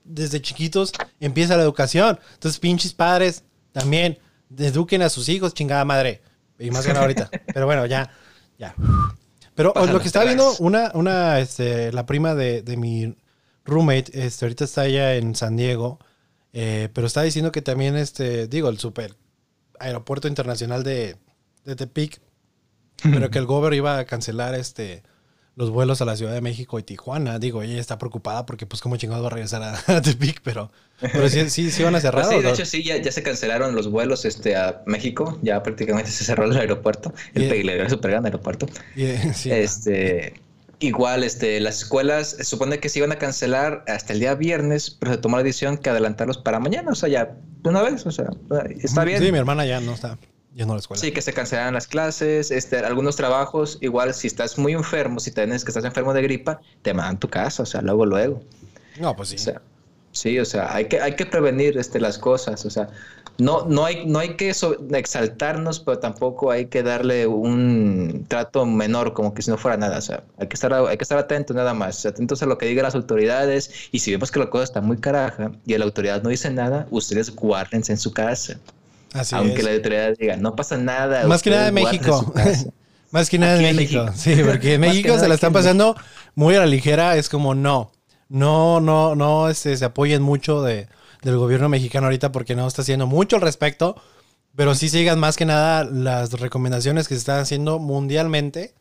desde 0.05 0.43
chiquitos 0.43 0.93
empieza 1.21 1.57
la 1.57 1.63
educación. 1.63 2.19
Entonces, 2.35 2.59
pinches 2.61 2.93
padres 2.93 3.45
también 3.73 4.19
eduquen 4.59 5.01
a 5.03 5.09
sus 5.09 5.29
hijos, 5.29 5.55
chingada 5.55 5.85
madre. 5.85 6.21
Y 6.59 6.71
más 6.71 6.85
que 6.85 6.93
nada 6.93 7.03
ahorita. 7.03 7.31
Pero 7.55 7.65
bueno, 7.67 7.87
ya, 7.87 8.11
ya. 8.59 8.75
Pero 9.57 9.73
Pásalo, 9.73 9.95
lo 9.95 10.01
que 10.01 10.07
estaba 10.07 10.27
viendo, 10.27 10.55
una, 10.61 10.93
una, 10.95 11.41
este, 11.41 11.91
la 11.91 12.07
prima 12.07 12.35
de, 12.35 12.63
de 12.63 12.77
mi 12.77 13.17
roommate, 13.65 14.27
este, 14.27 14.45
ahorita 14.45 14.65
está 14.65 14.83
allá 14.83 15.17
en 15.17 15.35
San 15.35 15.57
Diego, 15.57 15.99
eh, 16.53 16.91
pero 16.93 17.07
está 17.07 17.23
diciendo 17.23 17.51
que 17.53 17.63
también, 17.63 17.97
este, 17.97 18.47
digo, 18.47 18.69
el 18.69 18.79
super 18.79 19.17
aeropuerto 19.81 20.29
internacional 20.29 20.85
de, 20.85 21.17
de 21.65 21.75
Tepic, 21.75 22.21
pero 23.03 23.31
que 23.31 23.39
el 23.39 23.47
gobierno 23.47 23.77
iba 23.77 23.99
a 23.99 24.05
cancelar, 24.05 24.55
este, 24.55 25.03
los 25.55 25.71
vuelos 25.71 26.03
a 26.03 26.05
la 26.05 26.17
Ciudad 26.17 26.35
de 26.35 26.43
México 26.43 26.79
y 26.79 26.83
Tijuana. 26.83 27.39
Digo, 27.39 27.63
ella 27.63 27.81
está 27.81 27.99
preocupada 27.99 28.47
porque, 28.47 28.67
pues, 28.67 28.83
¿cómo 28.83 28.97
chingados 28.99 29.25
va 29.25 29.29
a 29.29 29.31
regresar 29.31 29.63
a, 29.63 29.75
a 29.97 30.03
Tepic? 30.03 30.41
Pero, 30.43 30.71
pero 31.01 31.29
sí, 31.29 31.49
sí, 31.51 31.71
sí 31.71 31.83
van 31.83 31.95
a 31.95 32.01
cerrar. 32.01 32.25
Pues 32.25 32.29
sí, 32.29 32.35
¿o 32.37 32.43
de 32.43 32.49
no? 32.49 32.55
hecho 32.55 32.65
sí, 32.65 32.83
ya, 32.83 32.97
ya 32.97 33.13
se 33.13 33.23
cancelaron 33.23 33.75
los 33.75 33.91
vuelos 33.91 34.25
este, 34.25 34.57
a 34.57 34.83
México, 34.87 35.39
ya 35.43 35.63
prácticamente 35.63 36.11
se 36.13 36.25
cerró 36.25 36.45
el 36.45 36.57
aeropuerto, 36.57 37.13
el, 37.35 37.43
Bien. 37.43 37.67
pe- 37.67 37.83
el 37.83 37.91
super 37.91 38.11
gran 38.13 38.25
aeropuerto. 38.25 38.67
Y, 38.95 39.05
eh, 39.05 39.33
sí. 39.35 39.51
Este, 39.51 40.35
igual, 40.79 41.25
este, 41.25 41.61
las 41.61 41.79
escuelas 41.83 42.31
se 42.31 42.45
supone 42.45 42.79
que 42.81 42.89
se 42.89 42.99
iban 43.01 43.13
a 43.13 43.17
cancelar 43.19 43.85
hasta 43.89 44.13
el 44.13 44.21
día 44.21 44.35
viernes, 44.35 44.91
pero 44.91 45.13
se 45.13 45.19
tomó 45.19 45.37
la 45.37 45.43
decisión 45.43 45.79
que 45.79 45.91
adelantarlos 45.91 46.39
para 46.39 46.61
mañana, 46.61 46.91
o 46.93 46.95
sea, 46.95 47.09
ya 47.09 47.37
de 47.63 47.71
una 47.71 47.83
vez, 47.83 48.07
o 48.07 48.11
sea, 48.11 48.27
está 48.83 49.05
bien. 49.05 49.23
Sí, 49.23 49.33
mi 49.33 49.39
hermana 49.39 49.67
ya 49.67 49.81
no 49.81 49.93
está 49.93 50.19
yendo 50.55 50.73
a 50.73 50.77
la 50.77 50.81
escuela. 50.81 51.01
Sí, 51.01 51.13
que 51.13 51.21
se 51.23 51.33
cancelaran 51.35 51.75
las 51.75 51.87
clases, 51.87 52.51
este, 52.51 52.79
algunos 52.79 53.17
trabajos, 53.17 53.79
igual 53.83 54.15
si 54.15 54.27
estás 54.27 54.57
muy 54.59 54.73
enfermo, 54.73 55.21
si 55.21 55.31
tienes 55.31 55.65
que 55.65 55.71
estás 55.71 55.85
enfermo 55.85 56.15
de 56.15 56.23
gripa, 56.23 56.61
te 56.83 56.95
mandan 56.95 57.19
tu 57.19 57.29
casa, 57.29 57.63
o 57.63 57.67
sea, 57.67 57.83
luego, 57.83 58.07
luego. 58.07 58.43
No, 58.99 59.15
pues 59.15 59.31
sí. 59.31 59.37
O 59.37 59.39
sea, 59.39 59.61
sí, 60.17 60.39
o 60.39 60.45
sea, 60.45 60.75
hay 60.75 60.87
que, 60.87 61.01
hay 61.01 61.15
que 61.15 61.27
prevenir 61.27 61.77
este, 61.79 62.01
las 62.01 62.19
cosas, 62.19 62.65
o 62.65 62.71
sea, 62.71 62.89
no, 63.39 63.67
no, 63.67 63.85
hay, 63.85 64.07
no 64.07 64.19
hay 64.19 64.31
que 64.37 64.55
so- 64.55 64.79
exaltarnos, 64.95 65.81
pero 65.81 65.99
tampoco 65.99 66.51
hay 66.51 66.67
que 66.67 66.83
darle 66.83 67.27
un 67.27 68.25
trato 68.29 68.65
menor, 68.65 69.13
como 69.13 69.35
que 69.35 69.43
si 69.43 69.51
no 69.51 69.59
fuera 69.59 69.77
nada, 69.77 69.99
o 69.99 70.01
sea, 70.01 70.23
hay 70.39 70.47
que 70.49 70.55
estar, 70.55 70.73
hay 70.73 70.97
que 70.97 71.03
estar 71.05 71.19
atentos 71.19 71.55
nada 71.55 71.75
más, 71.75 72.07
atentos 72.07 72.43
a 72.43 72.47
lo 72.47 72.57
que 72.57 72.67
digan 72.67 72.85
las 72.85 72.95
autoridades, 72.95 73.71
y 73.93 73.99
si 73.99 74.11
vemos 74.11 74.31
que 74.31 74.39
la 74.39 74.49
cosa 74.49 74.65
está 74.65 74.81
muy 74.81 74.97
caraja 74.97 75.53
y 75.67 75.77
la 75.77 75.85
autoridad 75.85 76.23
no 76.23 76.31
dice 76.31 76.51
nada, 76.51 76.87
ustedes 76.91 77.35
guárdense 77.35 77.93
en 77.93 77.99
su 77.99 78.13
casa, 78.13 78.59
Así 79.13 79.35
aunque 79.35 79.59
es. 79.59 79.65
la 79.65 79.73
autoridad 79.75 80.15
diga, 80.19 80.37
no 80.37 80.57
pasa 80.57 80.77
nada. 80.79 81.27
Más 81.27 81.43
que 81.43 81.51
nada 81.51 81.71
guárdense 81.71 81.99
México. 81.99 82.19
en 82.19 82.25
su 82.27 82.33
casa". 82.33 82.71
Más 83.13 83.31
que 83.31 83.39
nada 83.39 83.57
en 83.63 83.77
México. 83.77 84.05
México. 84.05 84.13
Sí, 84.19 84.43
porque 84.45 84.75
en 84.75 84.81
México 84.89 85.17
se 85.19 85.29
la 85.29 85.35
están 85.37 85.53
pasando 85.53 85.97
muy 86.35 86.55
a 86.57 86.59
la 86.61 86.67
ligera. 86.67 87.17
Es 87.17 87.29
como 87.29 87.55
no. 87.55 87.93
No, 88.29 88.81
no, 88.81 89.15
no 89.15 89.49
este, 89.49 89.77
se 89.77 89.85
apoyen 89.85 90.23
mucho 90.23 90.63
de, 90.63 90.89
del 91.23 91.37
gobierno 91.37 91.69
mexicano 91.69 92.07
ahorita 92.07 92.33
porque 92.33 92.55
no 92.55 92.67
está 92.67 92.83
haciendo 92.83 93.07
mucho 93.07 93.37
al 93.37 93.43
respecto. 93.43 93.97
Pero 94.55 94.75
sí 94.75 94.89
sigan 94.89 95.19
más 95.19 95.37
que 95.37 95.45
nada 95.45 95.85
las 95.85 96.33
recomendaciones 96.33 97.09
que 97.09 97.15
se 97.15 97.19
están 97.19 97.41
haciendo 97.41 97.79
mundialmente. 97.79 98.75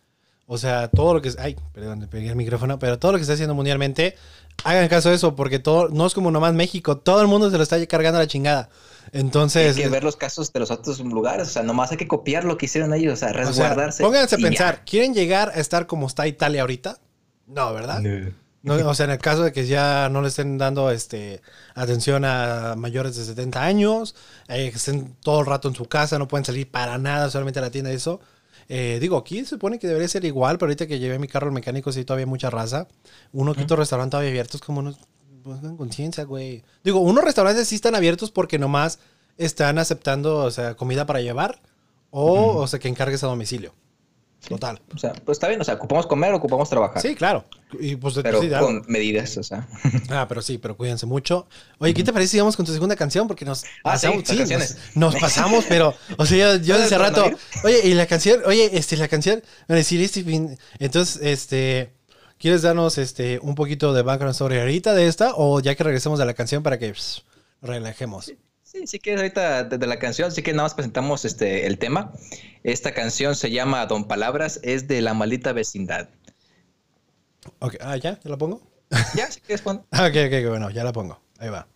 O 0.47 0.57
sea, 0.57 0.87
todo 0.87 1.15
lo 1.15 1.21
que 1.21 1.29
es. 1.29 1.37
Ay, 1.37 1.57
perdón, 1.73 1.99
me 1.99 2.07
pegué 2.07 2.29
el 2.29 2.35
micrófono. 2.35 2.79
Pero 2.79 2.97
todo 2.97 3.11
lo 3.11 3.17
que 3.17 3.23
se 3.25 3.31
está 3.31 3.33
haciendo 3.33 3.55
mundialmente, 3.55 4.15
hagan 4.63 4.87
caso 4.87 5.09
de 5.09 5.15
eso, 5.15 5.35
porque 5.35 5.59
todo, 5.59 5.89
no 5.89 6.05
es 6.05 6.13
como 6.13 6.31
nomás 6.31 6.53
México. 6.53 6.97
Todo 6.97 7.21
el 7.21 7.27
mundo 7.27 7.51
se 7.51 7.57
lo 7.57 7.63
está 7.63 7.83
cargando 7.87 8.19
a 8.19 8.21
la 8.21 8.27
chingada. 8.27 8.69
Entonces. 9.11 9.75
hay 9.75 9.83
que 9.83 9.89
ver 9.89 10.03
los 10.03 10.15
casos 10.15 10.51
de 10.53 10.59
los 10.59 10.71
otros 10.71 10.99
lugares, 10.99 11.47
o 11.47 11.51
sea, 11.51 11.63
nomás 11.63 11.91
hay 11.91 11.97
que 11.97 12.07
copiar 12.07 12.43
lo 12.43 12.57
que 12.57 12.65
hicieron 12.67 12.93
ellos, 12.93 13.13
o 13.13 13.15
sea, 13.17 13.29
O 13.29 13.33
sea, 13.33 13.43
resguardarse. 13.43 14.03
pónganse 14.03 14.35
a 14.35 14.37
ya. 14.39 14.47
pensar, 14.47 14.83
¿quieren 14.85 15.13
llegar 15.13 15.49
a 15.49 15.59
estar 15.59 15.87
como 15.87 16.07
está 16.07 16.27
Italia 16.27 16.61
ahorita? 16.61 16.97
No, 17.47 17.73
¿verdad? 17.73 17.99
No, 17.99 18.31
o 18.68 18.93
sea, 18.93 19.05
en 19.05 19.11
el 19.11 19.20
caso 19.20 19.43
de 19.43 19.51
que 19.51 19.66
ya 19.66 20.09
no 20.09 20.22
le 20.22 20.30
estén 20.30 20.57
dando 20.57 20.89
este 20.91 21.41
atención 21.76 22.26
a 22.26 22.76
mayores 22.78 23.16
de 23.16 23.26
70 23.26 23.63
años, 23.63 24.16
eh, 24.47 24.70
que 24.72 24.78
estén 24.78 25.16
todo 25.22 25.41
el 25.41 25.45
rato 25.45 25.68
en 25.68 25.76
su 25.76 25.86
casa, 25.86 26.18
no 26.18 26.28
pueden 26.28 26.45
salir 26.45 26.70
para 26.70 26.97
nada, 26.97 27.30
solamente 27.30 27.59
a 27.59 27.61
la 27.61 27.72
tienda 27.72 27.91
y 27.91 27.95
eso. 27.95 28.20
Eh, 28.68 28.97
digo, 28.99 29.18
aquí 29.18 29.39
se 29.39 29.51
supone 29.51 29.78
que 29.78 29.88
debería 29.88 30.07
ser 30.07 30.26
igual, 30.26 30.57
pero 30.57 30.70
ahorita 30.70 30.88
que 30.88 30.97
llevé 30.97 31.20
mi 31.20 31.28
carro 31.28 31.47
al 31.47 31.53
mecánico 31.53 31.91
sí 31.91 32.03
todavía 32.03 32.24
hay 32.24 32.30
mucha 32.30 32.49
raza. 32.49 32.88
Uno 33.32 33.53
que 33.53 33.63
otro 33.63 33.78
restaurante 33.78 34.11
todavía 34.11 34.32
abierto 34.32 34.57
es 34.57 34.63
como 34.63 34.82
no, 34.82 34.95
pues, 35.43 35.59
con 35.59 35.78
conciencia, 35.78 36.24
güey. 36.24 36.63
Digo, 36.84 36.99
unos 36.99 37.24
restaurantes 37.24 37.68
sí 37.68 37.76
están 37.76 37.95
abiertos 37.95 38.32
porque 38.32 38.57
nomás 38.57 38.99
están 39.38 39.78
aceptando, 39.78 40.38
o 40.38 40.51
sea, 40.51 40.76
comida 40.76 41.05
para 41.05 41.22
llevar 41.22 41.61
o, 42.09 42.57
o 42.57 42.68
sea, 42.68 42.80
que 42.80 42.88
encargues 42.88 43.24
a 43.24 43.28
domicilio. 43.28 43.74
Total. 44.47 44.81
O 44.93 44.97
sea, 44.97 45.13
pues 45.13 45.37
está 45.37 45.47
bien, 45.47 45.59
o 45.59 45.63
sea, 45.63 45.75
ocupamos 45.75 46.05
comer, 46.07 46.33
ocupamos 46.33 46.69
trabajar. 46.69 47.01
Sí, 47.01 47.15
claro. 47.15 47.45
Y 47.79 47.95
pues 47.95 48.15
Pero 48.21 48.41
sí, 48.41 48.49
con 48.49 48.83
medidas, 48.87 49.37
o 49.37 49.43
sea. 49.43 49.67
Ah, 50.09 50.25
pero 50.27 50.41
sí, 50.41 50.57
pero 50.57 50.77
cuídense 50.77 51.05
mucho. 51.05 51.47
Oye, 51.79 51.93
¿qué 51.93 52.03
te 52.03 52.13
parece 52.13 52.31
si 52.33 52.39
vamos 52.39 52.55
con 52.55 52.65
tu 52.65 52.71
segunda 52.71 52.95
canción? 52.95 53.27
Porque 53.27 53.43
nos 53.45 53.63
Ah, 53.83 53.93
pasamos, 53.93 54.23
sí, 54.25 54.37
nos, 54.37 54.75
nos 54.95 55.15
pasamos, 55.15 55.65
pero, 55.67 55.93
o 56.17 56.25
sea, 56.25 56.37
yo, 56.37 56.61
yo 56.63 56.75
¿Puedes 56.75 56.89
desde 56.89 56.97
rato, 56.97 57.29
oye, 57.63 57.81
y 57.85 57.93
la 57.93 58.05
canción, 58.05 58.41
oye, 58.45 58.69
este, 58.77 58.97
la 58.97 59.07
canción, 59.07 59.41
entonces, 59.67 61.19
este, 61.21 61.93
¿quieres 62.37 62.61
darnos, 62.61 62.97
este, 62.97 63.39
un 63.41 63.55
poquito 63.55 63.93
de 63.93 64.01
background 64.03 64.33
story 64.33 64.59
ahorita 64.59 64.93
de 64.93 65.07
esta? 65.07 65.33
O 65.35 65.59
ya 65.59 65.75
que 65.75 65.83
regresemos 65.83 66.19
a 66.19 66.25
la 66.25 66.33
canción 66.33 66.63
para 66.63 66.77
que 66.79 66.93
pss, 66.93 67.23
nos 67.61 67.69
relajemos. 67.69 68.31
Sí, 68.76 68.88
sí 68.88 68.99
que 68.99 69.15
ahorita 69.15 69.63
desde 69.63 69.88
la 69.88 69.99
canción, 69.99 70.34
sí 70.34 70.43
que 70.43 70.51
nada 70.51 70.63
más 70.63 70.73
presentamos 70.73 71.23
este 71.23 71.65
el 71.65 71.78
tema. 71.78 72.11
Esta 72.63 72.93
canción 72.93 73.34
se 73.36 73.49
llama 73.49 73.86
Don 73.86 74.05
Palabras, 74.05 74.59
es 74.63 74.86
de 74.89 75.01
la 75.01 75.13
maldita 75.13 75.53
vecindad. 75.53 76.09
Ok, 77.59 77.76
ah, 77.80 77.95
¿ya? 77.95 78.19
¿Ya 78.21 78.30
la 78.30 78.38
pongo? 78.38 78.61
Ya, 79.15 79.32
si 79.32 79.39
quieres 79.39 79.61
pon. 79.61 79.86
Ah, 79.91 80.07
ok, 80.09 80.15
ok, 80.28 80.34
ok, 80.41 80.49
bueno, 80.49 80.69
ya 80.71 80.84
la 80.84 80.91
pongo. 80.91 81.21
Ahí 81.39 81.47
va. 81.47 81.67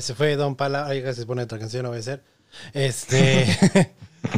Ese 0.00 0.14
fue 0.14 0.34
Don 0.36 0.56
Pala. 0.56 0.86
Ay, 0.86 1.02
se 1.14 1.24
pone 1.26 1.42
otra 1.42 1.58
canción, 1.58 1.84
no 1.84 1.90
voy 1.90 1.98
a 1.98 2.02
ser. 2.02 2.22
Este. 2.72 3.46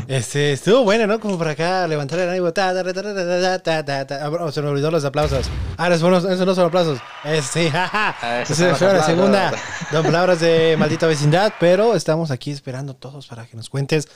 este 0.08 0.52
estuvo 0.52 0.84
bueno, 0.84 1.06
¿no? 1.06 1.18
Como 1.20 1.38
por 1.38 1.48
acá 1.48 1.86
levantar 1.88 2.18
el 2.18 2.28
ánimo. 2.28 2.52
Ta, 2.52 2.74
ta, 2.74 3.84
ta, 3.84 4.06
ta. 4.06 4.26
Ah, 4.26 4.52
se 4.52 4.60
me 4.60 4.68
olvidó 4.68 4.90
los 4.90 5.04
aplausos. 5.04 5.48
Ah, 5.76 5.88
esos, 5.88 6.00
fueron- 6.00 6.30
esos 6.32 6.46
no 6.46 6.54
son 6.54 6.66
aplausos. 6.66 6.98
Este, 7.24 7.70
jaja. 7.70 8.16
Ah, 8.20 8.42
Esa 8.42 8.54
son 8.54 8.68
los 8.68 8.78
fue 8.78 8.92
la 8.92 9.02
segunda. 9.04 9.52
Don 9.92 10.04
Palabras 10.04 10.40
de 10.40 10.76
Maldita 10.78 11.06
Vecindad. 11.06 11.52
Pero 11.58 11.94
estamos 11.94 12.30
aquí 12.30 12.50
esperando 12.50 12.94
todos 12.94 13.26
para 13.26 13.46
que 13.46 13.56
nos 13.56 13.70
cuentes 13.70 14.08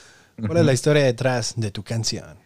cuál 0.45 0.59
es 0.59 0.65
la 0.65 0.73
historia 0.73 1.03
detrás 1.03 1.53
de 1.55 1.71
tu 1.71 1.83
canción. 1.83 2.37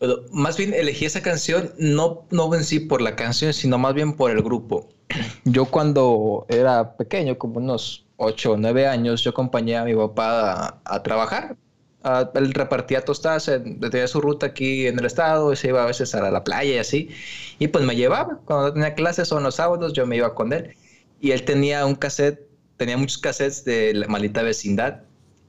Bueno, 0.00 0.16
más 0.30 0.56
bien 0.56 0.74
elegí 0.74 1.06
esa 1.06 1.22
canción 1.22 1.72
no, 1.78 2.26
no 2.30 2.54
en 2.54 2.62
sí 2.64 2.78
por 2.78 3.00
la 3.00 3.16
canción, 3.16 3.52
sino 3.52 3.78
más 3.78 3.94
bien 3.94 4.12
por 4.14 4.30
el 4.30 4.42
grupo. 4.42 4.88
Yo 5.44 5.64
cuando 5.64 6.46
era 6.48 6.96
pequeño, 6.96 7.36
como 7.38 7.58
unos 7.58 8.07
8 8.18 8.52
o 8.52 8.58
9 8.58 8.86
años, 8.88 9.22
yo 9.24 9.30
acompañé 9.32 9.76
a 9.78 9.84
mi 9.84 9.94
papá 9.96 10.68
a, 10.68 10.82
a 10.96 11.04
trabajar. 11.04 11.56
A- 12.02 12.30
él 12.34 12.54
repartía 12.54 13.04
tostadas, 13.04 13.48
en- 13.48 13.80
tenía 13.80 14.08
su 14.08 14.20
ruta 14.20 14.46
aquí 14.48 14.86
en 14.88 14.98
el 15.00 15.06
estado, 15.06 15.52
y 15.52 15.56
se 15.56 15.68
iba 15.68 15.82
a 15.84 15.86
veces 15.86 16.14
a 16.14 16.30
la 16.30 16.44
playa 16.44 16.74
y 16.74 16.78
así. 16.78 17.10
Y 17.58 17.68
pues 17.68 17.84
me 17.84 17.96
llevaba. 17.96 18.40
Cuando 18.46 18.72
tenía 18.74 18.94
clases 18.94 19.32
o 19.32 19.38
en 19.38 19.44
los 19.44 19.56
sábados, 19.56 19.92
yo 19.94 20.06
me 20.06 20.16
iba 20.16 20.34
con 20.34 20.52
él. 20.52 20.76
Y 21.20 21.32
él 21.32 21.44
tenía 21.44 21.86
un 21.86 21.94
cassette, 21.96 22.40
tenía 22.76 22.96
muchos 22.98 23.18
cassettes 23.18 23.64
de 23.64 23.94
la 23.94 24.06
maldita 24.08 24.42
vecindad. 24.42 25.02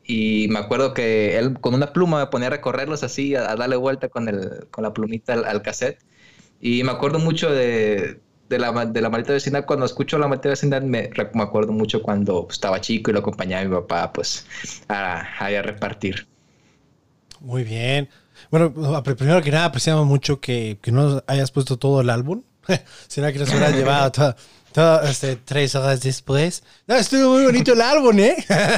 y 0.03 0.47
me 0.49 0.59
acuerdo 0.59 0.93
que 0.95 1.38
él 1.38 1.59
con 1.59 1.76
una 1.76 1.93
pluma 1.93 2.20
me 2.20 2.28
ponía 2.28 2.47
a 2.47 2.49
recorrerlos 2.51 3.03
así, 3.03 3.36
a, 3.36 3.51
a 3.51 3.55
darle 3.55 3.76
vuelta 3.76 4.09
con, 4.09 4.28
el, 4.28 4.67
con 4.72 4.84
la 4.84 4.93
plumita 4.93 5.34
al, 5.34 5.45
al 5.45 5.61
cassette. 5.61 5.99
Y 6.61 6.84
me 6.84 6.91
acuerdo 6.91 7.20
mucho 7.20 7.51
de, 7.51 8.22
de, 8.50 8.60
la, 8.60 8.86
de 8.86 9.02
la 9.02 9.10
maldita 9.10 9.34
vecindad. 9.34 9.66
Cuando 9.66 9.86
escucho 9.86 10.18
la 10.18 10.28
maldita 10.28 10.50
vecindad, 10.50 10.82
me, 10.82 11.10
me 11.34 11.43
acuerdo 11.43 11.72
mucho 11.72 12.02
cuando 12.02 12.47
estaba 12.50 12.82
chico 12.82 13.12
y 13.12 13.14
lo 13.14 13.20
acompañaba 13.20 13.62
a 13.62 13.66
mi 13.66 13.76
papá, 13.76 14.12
pues, 14.14 14.45
a, 14.88 15.26
a, 15.43 15.52
ir 15.52 15.58
a 15.58 15.62
repartir. 15.62 16.28
Muy 17.39 17.64
bien. 17.64 18.10
Bueno, 18.52 18.74
pr- 18.74 19.16
primero 19.16 19.41
que 19.41 19.52
nada, 19.52 19.66
apreciamos 19.66 20.06
mucho 20.06 20.39
que, 20.39 20.78
que 20.82 20.91
no 20.91 21.24
hayas 21.28 21.52
puesto 21.52 21.78
todo 21.78 22.02
el 22.02 22.10
álbum, 22.10 22.43
sino 23.08 23.32
que 23.32 23.39
nos 23.39 23.50
hubieras 23.50 23.74
llevado 23.76 24.36
este, 25.04 25.36
tres 25.38 25.76
horas 25.76 26.02
después. 26.02 26.64
No, 26.88 26.95
estuvo 26.95 27.34
muy 27.34 27.43
bonito 27.45 27.74
el 27.74 27.82
álbum, 27.82 28.20
¿eh? 28.20 28.36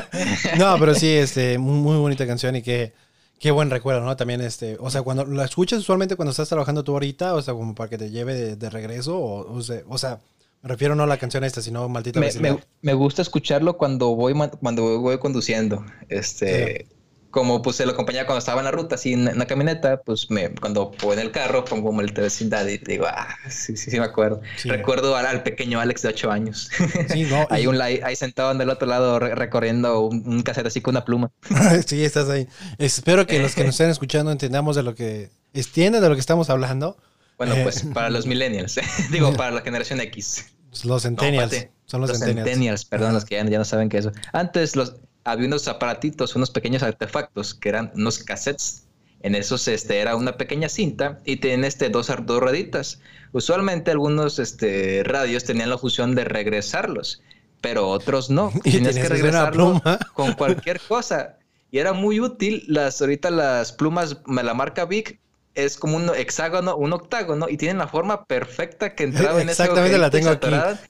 no, 0.58 0.78
pero 0.80 0.94
sí, 0.96 1.10
este, 1.10 1.58
muy, 1.58 1.80
muy 1.80 1.98
bonita 1.98 2.26
canción 2.28 2.56
y 2.56 2.62
qué, 2.62 2.94
qué 3.42 3.52
buen 3.52 3.70
recuerdo, 3.70 4.02
¿no? 4.02 4.16
También, 4.16 4.40
este, 4.42 4.78
o 4.80 4.90
sea, 4.90 5.02
cuando 5.02 5.26
la 5.26 5.44
escuchas 5.46 5.80
usualmente 5.80 6.16
cuando 6.16 6.32
estás 6.32 6.48
trabajando 6.50 6.84
tú 6.84 6.94
ahorita, 6.94 7.34
o 7.36 7.42
sea, 7.42 7.54
como 7.56 7.76
para 7.76 7.90
que 7.90 7.98
te 7.98 8.10
lleve 8.12 8.34
de, 8.36 8.56
de 8.56 8.70
regreso, 8.70 9.18
o, 9.18 9.52
o 9.54 9.62
sea, 9.62 9.82
o 9.90 9.98
sea, 9.98 10.20
me 10.62 10.70
refiero 10.70 10.96
no 10.96 11.04
a 11.04 11.08
la 11.08 11.18
canción 11.18 11.44
esta, 11.44 11.62
sino 11.62 11.90
maldita 11.90 12.20
Me, 12.20 12.32
me- 12.40 12.60
me 12.82 12.94
gusta 12.94 13.22
escucharlo 13.24 13.78
cuando 13.78 14.16
voy, 14.16 14.34
cuando 14.62 15.00
voy 15.02 15.18
conduciendo. 15.18 15.84
Este, 16.08 16.88
como 17.32 17.62
pues 17.62 17.78
se 17.78 17.86
lo 17.86 17.94
acompañaba 17.94 18.26
cuando 18.28 18.40
estaba 18.40 18.60
en 18.62 18.66
la 18.66 18.72
ruta, 18.72 18.96
así 18.96 19.14
en, 19.14 19.28
en 19.28 19.38
la 19.40 19.48
camioneta, 19.48 20.02
pues 20.02 20.30
me, 20.30 20.50
cuando 20.56 20.92
voy 21.02 21.14
en 21.14 21.20
el 21.22 21.32
carro 21.32 21.66
pongo 21.66 21.92
maldita 21.92 22.22
vecindad 22.22 22.68
y 22.68 22.78
digo, 22.78 23.06
ah, 23.08 23.28
sí, 23.50 23.76
sí, 23.78 23.90
sí 23.90 24.00
me 24.00 24.06
acuerdo. 24.06 24.42
Sí. 24.58 24.70
Recuerdo 24.70 25.16
al, 25.16 25.26
al 25.26 25.42
pequeño 25.44 25.80
Alex 25.80 26.02
de 26.04 26.10
8 26.10 26.32
años. 26.32 26.70
Sí, 27.10 27.24
no, 27.30 27.48
ahí, 27.50 27.66
un, 27.68 27.82
ahí, 27.82 28.00
ahí 28.04 28.16
sentado 28.16 28.52
en 28.52 28.62
el 28.62 28.70
otro 28.70 28.88
lado 28.88 29.18
re- 29.20 29.34
recorriendo 29.36 30.02
un, 30.02 30.24
un 30.28 30.42
cassette 30.44 30.68
así 30.68 30.82
con 30.82 30.94
una 30.94 31.06
pluma. 31.06 31.32
sí, 31.88 32.04
estás 32.04 32.30
ahí. 32.30 32.48
Espero 32.78 33.26
que 33.26 33.40
los 33.40 33.56
que 33.56 33.64
nos 33.64 33.70
estén 33.76 33.90
escuchando 33.90 34.32
entendamos 34.32 34.76
de 34.76 34.84
lo 34.84 34.94
que, 34.96 35.30
entiendan 35.54 36.02
de 36.02 36.10
lo 36.10 36.16
que 36.16 36.22
estamos 36.22 36.50
hablando. 36.50 36.98
Bueno, 37.38 37.56
Eh. 37.56 37.64
pues 37.64 37.84
para 37.94 38.10
los 38.10 38.26
millennials, 38.28 38.80
digo, 39.10 39.34
para 39.34 39.52
la 39.52 39.62
generación 39.62 40.00
X. 40.02 40.46
Los 40.84 41.02
centennials. 41.04 41.68
son 41.86 42.02
los, 42.02 42.10
Los 42.12 42.20
centennials. 42.20 42.86
perdón, 42.86 43.14
los 43.14 43.26
que 43.26 43.36
ya, 43.36 43.44
ya 43.46 43.58
no 43.58 43.66
saben 43.66 43.90
qué 43.90 43.98
es 43.98 44.06
eso. 44.06 44.16
Antes 44.32 44.76
los, 44.76 44.96
había 45.24 45.48
unos 45.48 45.68
aparatitos, 45.68 46.36
unos 46.36 46.52
pequeños 46.52 46.84
artefactos 46.84 47.54
que 47.54 47.70
eran 47.70 47.92
unos 47.96 48.20
cassettes. 48.20 48.88
En 49.24 49.36
esos 49.36 49.68
este, 49.68 50.00
era 50.00 50.16
una 50.16 50.36
pequeña 50.36 50.68
cinta 50.68 51.20
y 51.26 51.38
tenían 51.38 51.64
este, 51.64 51.90
dos, 51.90 52.12
dos 52.26 52.40
rueditas. 52.40 53.02
Usualmente 53.34 53.92
algunos 53.92 54.40
este, 54.40 55.04
radios 55.04 55.44
tenían 55.44 55.70
la 55.70 55.78
función 55.78 56.16
de 56.16 56.24
regresarlos, 56.24 57.22
pero 57.62 57.88
otros 57.88 58.32
no. 58.32 58.52
Y 58.64 58.72
Tenías 58.72 58.96
tenías 58.96 59.08
que 59.08 59.14
regresarlo 59.14 59.82
con 60.16 60.34
cualquier 60.34 60.80
cosa. 60.80 61.38
Y 61.70 61.78
era 61.78 61.94
muy 61.94 62.20
útil. 62.20 62.64
Las, 62.68 63.00
ahorita 63.00 63.30
las 63.30 63.72
plumas, 63.74 64.18
de 64.26 64.44
la 64.44 64.56
marca 64.56 64.86
Vic, 64.86 65.20
es 65.56 65.78
como 65.78 65.98
un 65.98 66.10
hexágono, 66.16 66.76
un 66.78 66.94
octágono, 66.94 67.50
y 67.50 67.58
tienen 67.58 67.78
la 67.78 67.88
forma 67.88 68.26
perfecta 68.26 68.96
que 68.96 69.04
entraba 69.04 69.42
en 69.42 69.50
ese 69.50 69.64
Exactamente 69.64 69.98
la 69.98 70.10
tengo 70.10 70.30
aquí. 70.30 70.48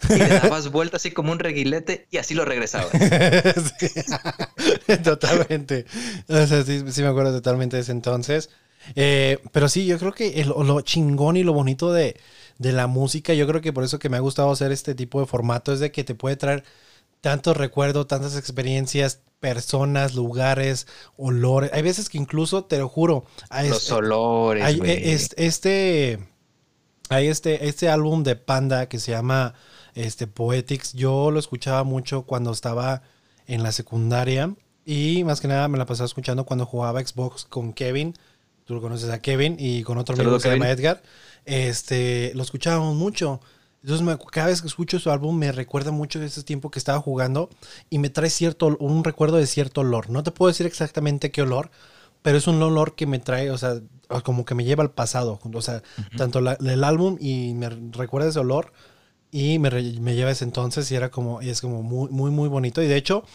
Y 0.10 0.18
le 0.18 0.28
dabas 0.40 0.72
vuelta 0.72 0.98
así 0.98 1.12
como 1.12 1.32
un 1.32 1.40
reguilete 1.40 2.08
y 2.12 2.18
así 2.18 2.34
lo 2.34 2.46
regresabas. 2.46 2.90
Sí. 3.80 3.88
totalmente. 5.04 5.86
O 6.28 6.46
sea, 6.46 6.64
sí, 6.64 6.84
sí 6.92 7.02
me 7.02 7.08
acuerdo 7.08 7.32
totalmente 7.34 7.78
de 7.78 7.82
ese 7.84 7.92
entonces. 7.92 8.50
Eh, 8.96 9.40
pero 9.52 9.70
sí, 9.70 9.86
yo 9.86 9.98
creo 10.00 10.12
que 10.14 10.42
el- 10.42 10.50
lo 10.50 10.82
chingón 10.82 11.38
y 11.38 11.44
lo 11.44 11.54
bonito 11.54 11.94
de, 11.94 12.18
de 12.58 12.72
la 12.72 12.88
música, 12.88 13.34
yo 13.34 13.48
creo 13.48 13.62
que 13.62 13.74
por 13.74 13.84
eso 13.84 14.00
que 14.00 14.10
me 14.10 14.18
ha 14.18 14.22
gustado 14.22 14.52
hacer 14.52 14.72
este 14.72 14.96
tipo 14.96 15.20
de 15.20 15.28
formato, 15.28 15.72
es 15.74 15.80
de 15.80 15.92
que 15.92 16.04
te 16.04 16.16
puede 16.16 16.36
traer 16.36 16.64
tantos 17.22 17.56
recuerdos, 17.58 18.08
tantas 18.08 18.36
experiencias, 18.36 19.22
personas, 19.40 20.14
lugares, 20.16 20.88
olores. 21.18 21.72
Hay 21.74 21.82
veces 21.82 22.10
que 22.10 22.18
incluso, 22.18 22.66
te 22.66 22.78
lo 22.78 22.90
juro, 22.90 23.26
hay- 23.50 23.70
Los 23.70 23.90
olores, 23.92 24.64
hay, 24.64 24.80
este, 25.38 26.20
hay 27.10 27.28
este, 27.28 27.68
este 27.68 27.90
álbum 27.90 28.24
de 28.24 28.36
Panda 28.36 28.88
que 28.88 29.00
se 29.00 29.12
llama 29.12 29.54
este, 29.96 30.28
Poetics. 30.28 30.94
Yo 30.94 31.32
lo 31.32 31.40
escuchaba 31.40 31.84
mucho 31.84 32.24
cuando 32.24 32.52
estaba 32.52 33.02
en 33.48 33.64
la 33.64 33.72
secundaria 33.72 34.54
y 34.86 35.24
más 35.24 35.42
que 35.42 35.48
nada 35.48 35.68
me 35.68 35.78
la 35.78 35.86
pasaba 35.86 36.06
escuchando 36.06 36.46
cuando 36.46 36.66
jugaba 36.66 37.02
Xbox 37.06 37.46
con 37.46 37.74
Kevin. 37.74 38.14
Tú 38.66 38.76
lo 38.76 38.82
conoces 38.82 39.10
a 39.10 39.22
Kevin 39.22 39.58
y 39.60 39.84
con 39.84 39.98
otro 39.98 40.16
amigo 40.16 40.38
que 40.38 40.44
se 40.44 40.50
llama. 40.54 40.70
Edgar. 40.70 41.02
Este, 41.46 42.32
lo 42.36 42.44
escuchábamos 42.44 42.96
mucho. 42.96 43.42
Entonces, 43.84 44.06
me- 44.06 44.18
cada 44.32 44.48
vez 44.48 44.62
que 44.62 44.68
escucho 44.68 45.00
su 45.00 45.10
álbum 45.12 45.38
me 45.38 45.52
recuerda 45.52 45.92
mucho 45.92 46.20
de 46.20 46.28
ese 46.28 46.44
tiempo 46.44 46.70
que 46.70 46.80
estaba 46.80 47.00
jugando 47.00 47.50
y 47.90 47.98
me 48.00 48.10
trae 48.10 48.30
cierto, 48.30 48.78
un 48.80 49.04
recuerdo 49.04 49.38
de 49.38 49.48
cierto 49.48 49.82
olor. 49.82 50.10
No 50.10 50.24
te 50.24 50.32
puedo 50.32 50.50
decir 50.52 50.68
exactamente 50.68 51.32
qué 51.32 51.42
olor, 51.42 51.72
pero 52.22 52.38
es 52.38 52.48
un 52.48 52.62
olor 52.62 52.96
que 52.96 53.08
me 53.08 53.20
trae, 53.20 53.50
o 53.52 53.58
sea, 53.58 53.82
como 54.24 54.46
que 54.46 54.56
me 54.56 54.66
lleva 54.66 54.84
al 54.84 54.92
pasado. 54.92 55.40
O 55.54 55.62
sea, 55.62 55.82
tanto 56.16 56.42
la- 56.42 56.58
el 56.62 56.84
álbum 56.84 57.18
y 57.20 57.54
me 57.56 57.70
recuerda 57.70 58.30
ese 58.30 58.40
olor 58.40 58.72
y 59.32 59.60
me, 59.60 59.70
me 59.72 60.16
lleva 60.16 60.30
a 60.30 60.34
ese 60.34 60.46
entonces 60.46 60.92
y 60.92 60.96
era 60.96 61.12
como, 61.12 61.42
y 61.42 61.50
es 61.50 61.62
como 61.62 61.84
muy, 61.84 62.10
muy, 62.12 62.32
muy 62.32 62.50
bonito. 62.50 62.82
Y 62.84 62.88
de 62.88 62.98
hecho, 62.98 63.26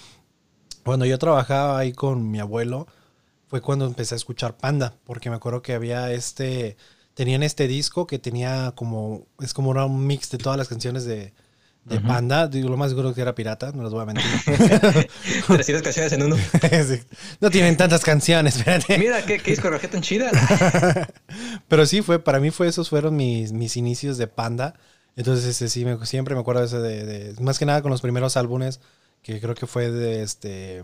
cuando 0.84 1.04
yo 1.06 1.18
trabajaba 1.18 1.78
ahí 1.78 1.92
con 1.92 2.30
mi 2.30 2.38
abuelo, 2.40 2.86
fue 3.48 3.60
cuando 3.62 3.86
empecé 3.86 4.14
a 4.16 4.18
escuchar 4.18 4.56
Panda, 4.58 4.96
porque 5.04 5.30
me 5.30 5.36
acuerdo 5.36 5.62
que 5.62 5.74
había 5.74 6.12
este, 6.12 6.76
tenían 7.16 7.42
este 7.42 7.66
disco 7.66 8.06
que 8.06 8.20
tenía 8.20 8.72
como, 8.76 9.26
es 9.40 9.52
como 9.52 9.70
un 9.70 10.06
mix 10.06 10.30
de 10.30 10.38
todas 10.38 10.56
las 10.58 10.68
canciones 10.68 11.04
de, 11.06 11.32
de 11.84 12.00
Panda. 12.00 12.46
Digo, 12.46 12.68
lo 12.68 12.76
más 12.76 12.90
seguro 12.90 13.14
que 13.14 13.22
era 13.22 13.34
pirata, 13.34 13.72
no 13.74 13.82
les 13.82 13.90
voy 13.92 14.02
a 14.02 14.04
mentir. 14.04 14.24
300 15.46 15.82
canciones 15.82 16.12
en 16.12 16.22
uno. 16.22 16.36
Sí. 16.62 17.00
No 17.40 17.50
tienen 17.50 17.76
tantas 17.76 18.02
canciones, 18.02 18.56
espérate. 18.56 18.98
Mira, 18.98 19.24
qué, 19.24 19.38
qué 19.38 19.52
discografía 19.52 19.90
tan 19.90 20.02
chida. 20.02 20.30
Pero 21.68 21.86
sí, 21.86 22.02
fue, 22.02 22.18
para 22.22 22.38
mí 22.38 22.50
fue, 22.50 22.68
esos 22.68 22.88
fueron 22.90 23.16
mis, 23.16 23.52
mis 23.52 23.76
inicios 23.76 24.18
de 24.18 24.26
Panda. 24.26 24.74
Entonces, 25.16 25.46
este, 25.46 25.68
sí, 25.70 25.84
me- 25.86 26.04
siempre 26.04 26.34
me 26.34 26.42
acuerdo 26.42 26.66
de 26.66 26.80
de, 26.80 27.32
de- 27.32 27.40
más 27.42 27.58
que 27.58 27.64
nada 27.66 27.80
con 27.82 27.90
los 27.90 28.02
primeros 28.02 28.36
álbumes, 28.36 28.80
que 29.22 29.40
creo 29.40 29.54
que 29.54 29.66
fue 29.66 29.90
de 29.90 30.22
este, 30.22 30.82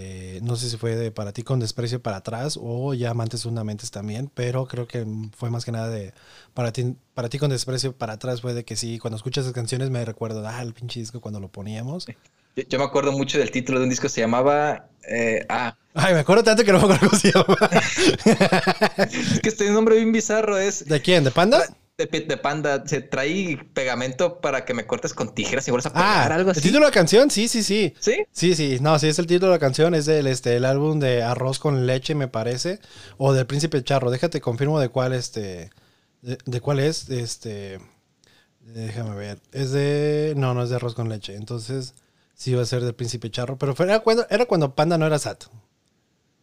eh, 0.00 0.38
no 0.42 0.54
sé 0.54 0.70
si 0.70 0.76
fue 0.76 0.94
de 0.94 1.10
Para 1.10 1.32
ti 1.32 1.42
con 1.42 1.58
desprecio 1.58 2.00
para 2.00 2.18
atrás 2.18 2.56
o 2.60 2.94
ya 2.94 3.10
Amantes 3.10 3.42
Fundamentes 3.42 3.90
también, 3.90 4.30
pero 4.32 4.66
creo 4.66 4.86
que 4.86 5.04
fue 5.36 5.50
más 5.50 5.64
que 5.64 5.72
nada 5.72 5.88
de 5.88 6.14
Para 6.54 6.72
ti, 6.72 6.94
para 7.14 7.28
ti 7.28 7.38
con 7.38 7.50
desprecio 7.50 7.92
para 7.96 8.12
atrás 8.12 8.40
fue 8.40 8.54
de 8.54 8.64
que 8.64 8.76
sí, 8.76 9.00
cuando 9.00 9.16
escuchas 9.16 9.42
esas 9.42 9.54
canciones 9.54 9.90
me 9.90 10.04
recuerdo, 10.04 10.46
ah, 10.46 10.62
el 10.62 10.72
pinche 10.72 11.00
disco 11.00 11.20
cuando 11.20 11.40
lo 11.40 11.48
poníamos. 11.48 12.06
Yo, 12.54 12.62
yo 12.68 12.78
me 12.78 12.84
acuerdo 12.84 13.10
mucho 13.10 13.38
del 13.38 13.50
título 13.50 13.80
de 13.80 13.84
un 13.84 13.90
disco 13.90 14.08
se 14.08 14.20
llamaba. 14.20 14.88
eh, 15.08 15.44
ah, 15.48 15.76
Ay, 15.94 16.14
me 16.14 16.20
acuerdo 16.20 16.44
tanto 16.44 16.64
que 16.64 16.72
no 16.72 16.78
me 16.78 16.84
acuerdo 16.84 17.08
cómo 17.08 17.20
se 17.20 17.32
llama. 17.32 17.56
es 18.98 19.40
que 19.40 19.48
este 19.48 19.68
nombre 19.70 19.96
bien 19.96 20.12
bizarro 20.12 20.56
es. 20.56 20.84
¿De 20.84 21.02
quién? 21.02 21.24
¿De 21.24 21.32
Panda? 21.32 21.64
De, 21.98 22.06
de 22.06 22.36
panda, 22.36 22.86
se 22.86 23.00
trae 23.00 23.58
pegamento 23.74 24.40
para 24.40 24.64
que 24.64 24.72
me 24.72 24.86
cortes 24.86 25.12
con 25.14 25.34
tijeras 25.34 25.66
y 25.66 25.72
vuelvas 25.72 25.86
a 25.86 25.92
pegar 25.92 26.30
Ah, 26.30 26.34
algo 26.36 26.52
el 26.52 26.56
así. 26.56 26.60
título 26.60 26.84
de 26.84 26.90
la 26.90 26.94
canción, 26.94 27.28
sí, 27.28 27.48
sí, 27.48 27.64
sí. 27.64 27.92
¿Sí? 27.98 28.24
Sí, 28.30 28.54
sí, 28.54 28.78
no, 28.80 28.96
sí 29.00 29.08
es 29.08 29.18
el 29.18 29.26
título 29.26 29.50
de 29.50 29.56
la 29.56 29.58
canción, 29.58 29.96
es 29.96 30.06
del 30.06 30.28
este, 30.28 30.54
el 30.54 30.64
álbum 30.64 31.00
de 31.00 31.24
Arroz 31.24 31.58
con 31.58 31.86
leche, 31.88 32.14
me 32.14 32.28
parece, 32.28 32.78
o 33.16 33.32
del 33.32 33.46
Príncipe 33.48 33.82
Charro. 33.82 34.12
Déjate 34.12 34.40
confirmo 34.40 34.78
de 34.78 34.90
cuál 34.90 35.12
este 35.12 35.70
de, 36.22 36.38
de 36.46 36.60
cuál 36.60 36.78
es, 36.78 37.10
este 37.10 37.80
déjame 38.60 39.16
ver. 39.16 39.40
Es 39.52 39.72
de 39.72 40.34
no, 40.36 40.54
no 40.54 40.62
es 40.62 40.70
de 40.70 40.76
Arroz 40.76 40.94
con 40.94 41.08
leche. 41.08 41.34
Entonces, 41.34 41.94
sí 42.34 42.54
va 42.54 42.62
a 42.62 42.66
ser 42.66 42.84
del 42.84 42.94
Príncipe 42.94 43.28
Charro, 43.30 43.58
pero 43.58 43.74
fue, 43.74 43.86
era 43.86 43.98
cuando 44.00 44.24
era 44.30 44.46
cuando 44.46 44.72
Panda 44.76 44.98
no 44.98 45.06
era 45.06 45.18
SAT. 45.18 45.46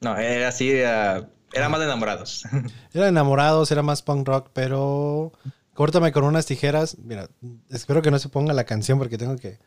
No, 0.01 0.18
era 0.18 0.49
así, 0.49 0.70
era, 0.72 1.30
era 1.56 1.70
más 1.70 1.80
de 1.80 1.86
enamorados. 1.88 2.43
Era 2.93 3.08
enamorados, 3.08 3.72
era 3.72 3.82
más 3.82 4.01
punk 4.01 4.28
rock, 4.28 4.49
pero 4.53 5.32
córtame 5.74 6.12
con 6.12 6.24
unas 6.24 6.45
tijeras. 6.45 6.97
Mira, 7.03 7.30
espero 7.70 8.01
que 8.01 8.12
no 8.12 8.20
se 8.20 8.30
ponga 8.30 8.53
la 8.53 8.64
canción 8.66 8.97
porque 8.99 9.18
tengo 9.18 9.36
que. 9.38 9.58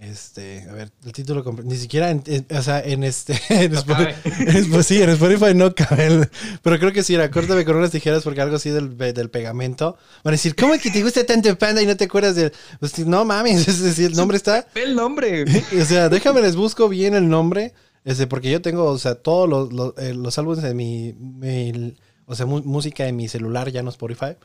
Este, 0.00 0.66
a 0.68 0.72
ver, 0.72 0.90
el 1.04 1.12
título. 1.12 1.44
Ni 1.62 1.76
siquiera, 1.76 2.10
en, 2.10 2.22
en- 2.26 2.46
o 2.56 2.62
sea, 2.62 2.80
en 2.80 3.04
este. 3.04 3.40
En 3.48 3.74
Spotify, 3.74 4.12
cabe. 4.22 4.50
en 4.50 4.64
Spo- 4.64 4.82
sí, 4.82 5.00
en 5.02 5.10
Spotify 5.10 5.54
no 5.54 5.74
cabe. 5.74 6.06
el- 6.06 6.28
pero 6.62 6.78
creo 6.78 6.92
que 6.92 7.02
sí 7.02 7.14
era, 7.14 7.30
córtame 7.30 7.64
con 7.64 7.76
unas 7.76 7.90
tijeras 7.92 8.22
porque 8.24 8.40
algo 8.40 8.56
así 8.56 8.70
del, 8.70 8.98
del 8.98 9.30
pegamento. 9.30 9.96
Van 10.24 10.32
a 10.32 10.36
decir, 10.36 10.54
¿cómo 10.56 10.74
es 10.74 10.82
que 10.82 10.90
te 10.90 11.02
gusta 11.02 11.24
tanto 11.24 11.56
panda 11.56 11.80
y 11.80 11.86
no 11.86 11.96
te 11.96 12.04
acuerdas 12.04 12.34
del. 12.34 12.52
Pues, 12.80 12.98
no 13.06 13.24
mames, 13.24 13.66
es 13.68 13.80
decir, 13.80 14.06
el 14.10 14.16
nombre 14.16 14.36
está. 14.36 14.66
Ve 14.74 14.82
el 14.82 14.94
nombre. 14.96 15.44
O 15.80 15.84
sea, 15.84 16.08
déjame 16.08 16.42
les 16.42 16.56
busco 16.56 16.88
bien 16.88 17.14
el 17.14 17.28
nombre. 17.28 17.72
Este, 18.04 18.26
porque 18.26 18.50
yo 18.50 18.60
tengo, 18.62 18.84
o 18.84 18.98
sea, 18.98 19.14
todos 19.16 19.48
los, 19.48 19.72
los, 19.72 19.94
eh, 19.98 20.12
los 20.14 20.38
álbumes 20.38 20.62
de 20.62 20.74
mi, 20.74 21.14
mi- 21.14 21.96
o 22.26 22.34
sea, 22.34 22.46
música 22.46 23.06
en 23.08 23.16
mi 23.16 23.28
celular, 23.28 23.70
ya 23.70 23.82
no 23.82 23.90
Spotify. 23.90 24.36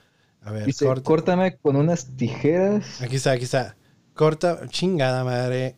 A 0.41 0.51
ver, 0.51 0.66
Dice, 0.66 0.86
corta. 0.86 1.03
córtame 1.03 1.57
con 1.57 1.76
unas 1.76 2.16
tijeras. 2.16 3.01
Aquí 3.01 3.18
está, 3.18 3.32
aquí 3.32 3.43
está. 3.43 3.76
Corta, 4.14 4.62
chingada 4.70 5.24
madre. 5.26 5.76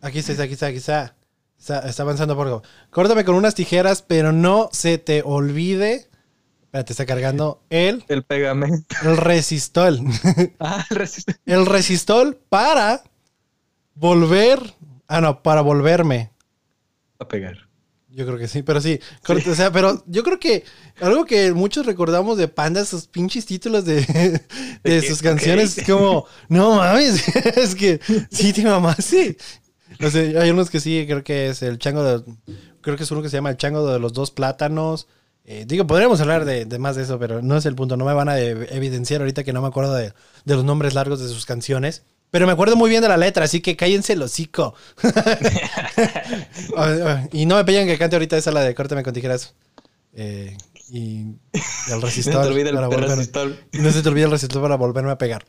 Aquí 0.00 0.18
está, 0.18 0.42
aquí 0.42 0.52
está, 0.54 0.66
aquí 0.66 0.76
está. 0.78 1.16
Está, 1.58 1.78
está 1.88 2.02
avanzando 2.02 2.34
por 2.36 2.46
algo. 2.46 2.62
Córtame 2.90 3.24
con 3.24 3.34
unas 3.36 3.54
tijeras, 3.54 4.02
pero 4.02 4.32
no 4.32 4.68
se 4.72 4.98
te 4.98 5.22
olvide. 5.24 6.08
Espérate, 6.64 6.92
está 6.92 7.06
cargando 7.06 7.62
el, 7.70 8.04
El 8.08 8.24
pegamento. 8.24 8.94
el 9.04 9.16
resistol. 9.16 10.00
Ah, 10.58 10.84
el 10.90 10.96
resiste. 10.96 11.36
el 11.46 11.66
resistol 11.66 12.38
para 12.48 13.02
volver. 13.94 14.74
Ah, 15.08 15.20
no, 15.20 15.42
para 15.42 15.60
volverme. 15.60 16.30
A 17.22 17.28
pegar. 17.28 17.68
Yo 18.14 18.26
creo 18.26 18.38
que 18.38 18.46
sí, 18.46 18.62
pero 18.62 18.80
sí. 18.80 19.00
O 19.26 19.54
sea, 19.54 19.72
pero 19.72 20.04
yo 20.06 20.22
creo 20.22 20.38
que 20.38 20.64
algo 21.00 21.24
que 21.24 21.52
muchos 21.52 21.86
recordamos 21.86 22.36
de 22.36 22.46
Panda, 22.46 22.82
esos 22.82 23.06
pinches 23.08 23.46
títulos 23.46 23.86
de, 23.86 24.40
de 24.84 25.02
sus 25.02 25.22
canciones, 25.22 25.78
es 25.78 25.86
como, 25.86 26.26
no 26.48 26.76
mames, 26.76 27.26
es 27.56 27.74
que 27.74 28.00
sí 28.30 28.52
te 28.52 28.64
mamaste. 28.64 29.36
O 30.04 30.10
sea, 30.10 30.42
hay 30.42 30.50
unos 30.50 30.68
que 30.68 30.80
sí, 30.80 31.04
creo 31.06 31.24
que 31.24 31.48
es 31.48 31.62
el 31.62 31.78
chango 31.78 32.04
de. 32.04 32.22
Creo 32.82 32.96
que 32.96 33.04
es 33.04 33.10
uno 33.10 33.22
que 33.22 33.30
se 33.30 33.36
llama 33.36 33.50
el 33.50 33.56
chango 33.56 33.90
de 33.90 33.98
los 33.98 34.12
dos 34.12 34.30
plátanos. 34.30 35.06
Eh, 35.44 35.64
digo, 35.66 35.86
podríamos 35.86 36.20
hablar 36.20 36.44
de, 36.44 36.66
de 36.66 36.78
más 36.78 36.96
de 36.96 37.02
eso, 37.02 37.18
pero 37.18 37.40
no 37.40 37.56
es 37.56 37.64
el 37.66 37.74
punto. 37.74 37.96
No 37.96 38.04
me 38.04 38.12
van 38.12 38.28
a 38.28 38.38
evidenciar 38.38 39.22
ahorita 39.22 39.42
que 39.42 39.52
no 39.52 39.62
me 39.62 39.68
acuerdo 39.68 39.94
de, 39.94 40.12
de 40.44 40.54
los 40.54 40.64
nombres 40.64 40.94
largos 40.94 41.20
de 41.20 41.28
sus 41.28 41.46
canciones. 41.46 42.04
Pero 42.32 42.46
me 42.46 42.54
acuerdo 42.54 42.76
muy 42.76 42.88
bien 42.88 43.02
de 43.02 43.08
la 43.08 43.18
letra, 43.18 43.44
así 43.44 43.60
que 43.60 43.76
cállense 43.76 44.14
el 44.14 44.22
hocico. 44.22 44.74
Y 47.32 47.44
no 47.44 47.56
me 47.56 47.64
piden 47.64 47.86
que 47.86 47.98
cante 47.98 48.16
ahorita 48.16 48.38
esa 48.38 48.50
la 48.50 48.62
de 48.62 48.74
Córtame 48.74 49.02
con 49.02 49.12
tijeras. 49.12 49.54
Eh, 50.14 50.56
y 50.90 51.26
el 51.90 52.02
resistor. 52.02 52.46
No 52.46 52.54
te 52.54 52.60
el 52.62 52.74
para 52.74 52.88
resistor. 52.88 53.54
no 53.72 53.92
se 53.92 54.02
te 54.02 54.08
olvide 54.08 54.24
el 54.24 54.30
resistor 54.30 54.62
para 54.62 54.76
volverme 54.76 55.10
a 55.10 55.18
pegar. 55.18 55.44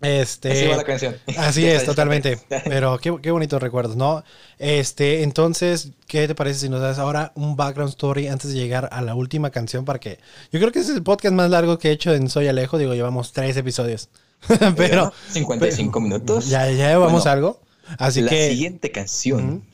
Este, 0.00 0.52
Así 0.52 0.66
va 0.68 0.76
la 0.76 0.84
canción. 0.84 1.16
Así 1.38 1.66
es, 1.66 1.84
totalmente. 1.84 2.38
Pero 2.66 2.98
qué, 2.98 3.16
qué 3.20 3.32
bonitos 3.32 3.60
recuerdos, 3.60 3.96
¿no? 3.96 4.22
Este, 4.58 5.24
entonces, 5.24 5.90
¿qué 6.06 6.28
te 6.28 6.36
parece 6.36 6.60
si 6.60 6.68
nos 6.68 6.82
das 6.82 7.00
ahora 7.00 7.32
un 7.34 7.56
background 7.56 7.90
story 7.90 8.28
antes 8.28 8.52
de 8.52 8.56
llegar 8.56 8.88
a 8.92 9.02
la 9.02 9.16
última 9.16 9.50
canción? 9.50 9.84
Para 9.84 9.98
que. 9.98 10.20
Yo 10.52 10.60
creo 10.60 10.70
que 10.70 10.78
ese 10.78 10.92
es 10.92 10.98
el 10.98 11.02
podcast 11.02 11.34
más 11.34 11.50
largo 11.50 11.80
que 11.80 11.88
he 11.88 11.92
hecho 11.92 12.14
en 12.14 12.30
Soy 12.30 12.46
Alejo. 12.46 12.78
Digo, 12.78 12.94
llevamos 12.94 13.32
tres 13.32 13.56
episodios. 13.56 14.08
pero. 14.76 15.12
55 15.30 16.00
minutos. 16.00 16.48
Ya, 16.48 16.70
ya 16.70 16.88
llevamos 16.88 17.12
Bueno, 17.24 17.30
algo. 17.30 17.62
Así 17.98 18.20
la 18.20 18.30
que. 18.30 18.50
siguiente 18.50 18.90
canción 18.90 19.64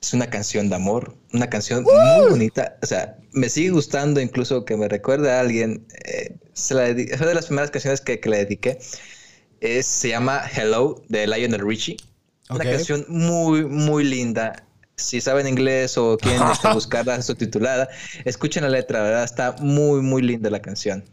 es 0.00 0.12
una 0.14 0.28
canción 0.30 0.68
de 0.68 0.76
amor, 0.76 1.14
una 1.32 1.48
canción 1.48 1.82
muy 1.84 2.30
bonita. 2.30 2.76
O 2.82 2.86
sea, 2.86 3.16
me 3.32 3.48
sigue 3.48 3.70
gustando 3.70 4.20
incluso 4.20 4.64
que 4.64 4.76
me 4.76 4.88
recuerde 4.88 5.32
a 5.32 5.40
alguien. 5.40 5.86
eh, 6.04 6.36
se 6.52 6.74
la 6.74 6.88
dedi- 6.88 7.16
fue 7.16 7.26
de 7.26 7.34
las 7.34 7.46
primeras 7.46 7.70
canciones 7.70 8.00
que, 8.00 8.20
que 8.20 8.28
le 8.28 8.38
dediqué. 8.38 8.78
Es, 9.60 9.86
se 9.86 10.10
llama 10.10 10.42
Hello 10.54 11.02
de 11.08 11.26
Lionel 11.26 11.66
Richie. 11.66 11.96
Una 12.50 12.62
canción 12.64 13.04
muy, 13.08 13.64
muy 13.64 14.04
linda. 14.04 14.62
Si 14.98 15.20
saben 15.20 15.46
inglés 15.48 15.98
o 15.98 16.16
quieren 16.16 16.42
este, 16.52 16.68
buscarla 16.72 17.20
subtitulada, 17.20 17.88
escuchen 18.24 18.62
la 18.62 18.70
letra, 18.70 19.02
¿verdad? 19.02 19.24
Está 19.24 19.56
muy, 19.60 20.00
muy 20.02 20.22
linda 20.22 20.48
la 20.50 20.60
canción. 20.62 21.04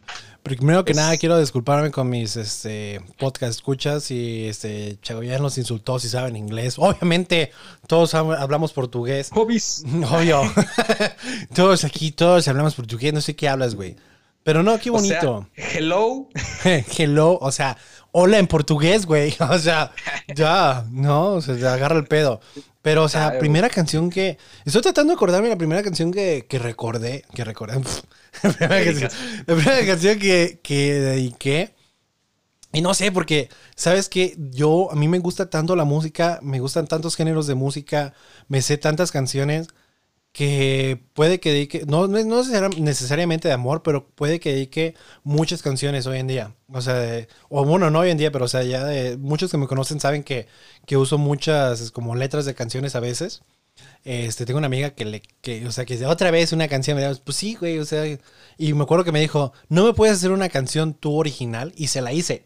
Primero 0.43 0.83
que 0.83 0.91
Es- 0.91 0.97
nada, 0.97 1.15
quiero 1.17 1.39
disculparme 1.39 1.89
con 1.91 2.09
mis 2.09 2.35
este, 2.35 2.99
podcast 3.17 3.51
escuchas 3.51 4.11
y 4.11 4.45
este, 4.47 4.97
Chagoyán 5.01 5.41
nos 5.41 5.57
insultó 5.57 5.99
si 5.99 6.09
saben 6.09 6.35
inglés. 6.35 6.75
Obviamente, 6.77 7.51
todos 7.87 8.13
hab- 8.13 8.37
hablamos 8.37 8.73
portugués. 8.73 9.29
Hobbies. 9.31 9.83
Obvio. 10.11 10.41
todos 11.55 11.83
aquí, 11.85 12.11
todos 12.11 12.47
hablamos 12.49 12.75
portugués. 12.75 13.13
No 13.13 13.21
sé 13.21 13.35
qué 13.35 13.47
hablas, 13.47 13.75
güey. 13.75 13.95
Pero 14.43 14.61
no, 14.63 14.77
qué 14.79 14.89
O 14.89 14.99
sea, 14.99 15.21
bonito. 15.21 15.49
hello. 15.55 16.27
Hello, 16.97 17.37
o 17.39 17.51
sea, 17.51 17.77
hola 18.11 18.39
en 18.39 18.47
portugués, 18.47 19.05
güey. 19.05 19.33
O 19.39 19.57
sea, 19.57 19.91
ya, 20.35 20.85
no, 20.91 21.41
se 21.41 21.55
te 21.55 21.67
agarra 21.67 21.97
el 21.97 22.05
pedo. 22.05 22.41
Pero, 22.81 23.03
o 23.03 23.09
sea, 23.09 23.27
Claro. 23.27 23.39
primera 23.39 23.69
canción 23.69 24.09
que. 24.09 24.37
Estoy 24.65 24.81
tratando 24.81 25.11
de 25.11 25.15
acordarme 25.15 25.47
la 25.49 25.57
primera 25.57 25.81
canción 25.81 26.11
que, 26.11 26.45
que 26.49 26.59
recordé. 26.59 27.23
Que 27.33 27.45
recordé. 27.45 27.79
la, 28.43 28.51
primera 28.51 28.83
canción, 28.83 29.11
la 29.47 29.55
primera 29.55 29.85
canción 29.85 30.19
que, 30.19 30.59
que 30.61 30.93
dediqué. 30.93 31.73
Y 32.73 32.81
no 32.81 32.93
sé, 32.95 33.11
porque, 33.11 33.49
¿sabes 33.75 34.09
qué? 34.09 34.35
Yo, 34.37 34.91
a 34.91 34.95
mí 34.95 35.07
me 35.07 35.19
gusta 35.19 35.49
tanto 35.49 35.75
la 35.75 35.85
música, 35.85 36.39
me 36.41 36.59
gustan 36.59 36.87
tantos 36.87 37.15
géneros 37.15 37.45
de 37.45 37.53
música, 37.53 38.13
me 38.47 38.63
sé 38.63 38.77
tantas 38.77 39.11
canciones 39.11 39.67
que 40.33 40.99
puede 41.13 41.39
que 41.39 41.51
dedique, 41.53 41.83
no, 41.87 42.07
no 42.07 42.21
no 42.23 42.43
necesari- 42.43 42.77
necesariamente 42.79 43.47
de 43.47 43.53
amor, 43.53 43.83
pero 43.83 44.07
puede 44.09 44.39
que 44.41 44.51
dedique 44.53 44.95
muchas 45.23 45.61
canciones 45.61 46.07
hoy 46.07 46.19
en 46.19 46.27
día. 46.27 46.55
O 46.69 46.81
sea, 46.81 46.95
de- 46.95 47.27
o 47.49 47.63
bueno, 47.65 47.89
no 47.91 47.99
hoy 47.99 48.09
en 48.11 48.17
día, 48.17 48.31
pero 48.31 48.45
o 48.45 48.47
sea, 48.49 48.63
ya 48.63 48.83
de 48.85 49.17
muchos 49.17 49.51
que 49.51 49.57
me 49.57 49.67
conocen 49.67 49.99
saben 49.99 50.23
que, 50.23 50.47
que 50.87 50.97
uso 50.97 51.17
muchas 51.19 51.91
como 51.91 52.15
letras 52.15 52.45
de 52.45 52.55
canciones 52.55 52.95
a 52.95 52.99
veces. 52.99 53.43
Este, 54.03 54.45
tengo 54.45 54.57
una 54.59 54.67
amiga 54.67 54.91
que 54.91 55.05
le, 55.05 55.21
que, 55.41 55.65
o 55.67 55.71
sea, 55.71 55.85
que 55.85 55.95
dice, 55.95 56.05
otra 56.05 56.31
vez 56.31 56.53
una 56.53 56.67
canción, 56.67 56.97
me 56.97 57.07
digo, 57.07 57.19
pues 57.23 57.37
sí, 57.37 57.55
güey, 57.55 57.79
o 57.79 57.85
sea, 57.85 58.05
y 58.57 58.73
me 58.73 58.83
acuerdo 58.83 59.03
que 59.05 59.11
me 59.11 59.19
dijo, 59.21 59.53
no 59.69 59.85
me 59.85 59.93
puedes 59.93 60.17
hacer 60.17 60.31
una 60.31 60.49
canción 60.49 60.93
tú 60.93 61.15
original, 61.15 61.73
y 61.75 61.87
se 61.87 62.01
la 62.01 62.13
hice, 62.13 62.45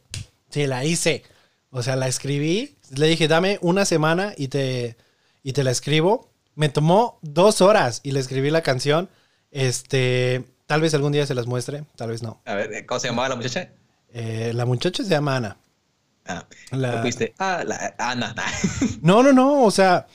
se 0.49 0.67
la 0.67 0.85
hice, 0.85 1.23
o 1.69 1.83
sea, 1.83 1.95
la 1.97 2.07
escribí, 2.07 2.77
le 2.95 3.07
dije, 3.07 3.27
dame 3.27 3.59
una 3.61 3.83
semana 3.85 4.33
y 4.37 4.47
te, 4.49 4.95
y 5.43 5.53
te 5.53 5.63
la 5.65 5.71
escribo, 5.71 6.29
me 6.57 6.67
tomó 6.69 7.19
dos 7.21 7.61
horas 7.61 8.01
y 8.03 8.11
le 8.11 8.19
escribí 8.19 8.49
la 8.49 8.61
canción, 8.63 9.09
este, 9.51 10.43
tal 10.65 10.81
vez 10.81 10.93
algún 10.93 11.11
día 11.13 11.25
se 11.25 11.35
las 11.35 11.45
muestre, 11.47 11.85
tal 11.95 12.09
vez 12.09 12.21
no. 12.23 12.41
A 12.45 12.55
ver, 12.55 12.85
¿cómo 12.85 12.99
se 12.99 13.07
llamaba 13.07 13.29
la 13.29 13.35
muchacha? 13.35 13.69
Eh, 14.11 14.51
la 14.53 14.65
muchacha 14.65 15.03
se 15.03 15.09
llama 15.09 15.37
Ana. 15.37 15.57
Ah, 16.25 16.45
La- 16.71 16.95
¿tú 16.95 17.01
fuiste? 17.03 17.33
Ah, 17.39 17.63
la 17.65 17.93
Ana. 17.97 18.35
No, 19.01 19.23
no, 19.23 19.31
no, 19.33 19.63
o 19.63 19.71
sea, 19.71 20.07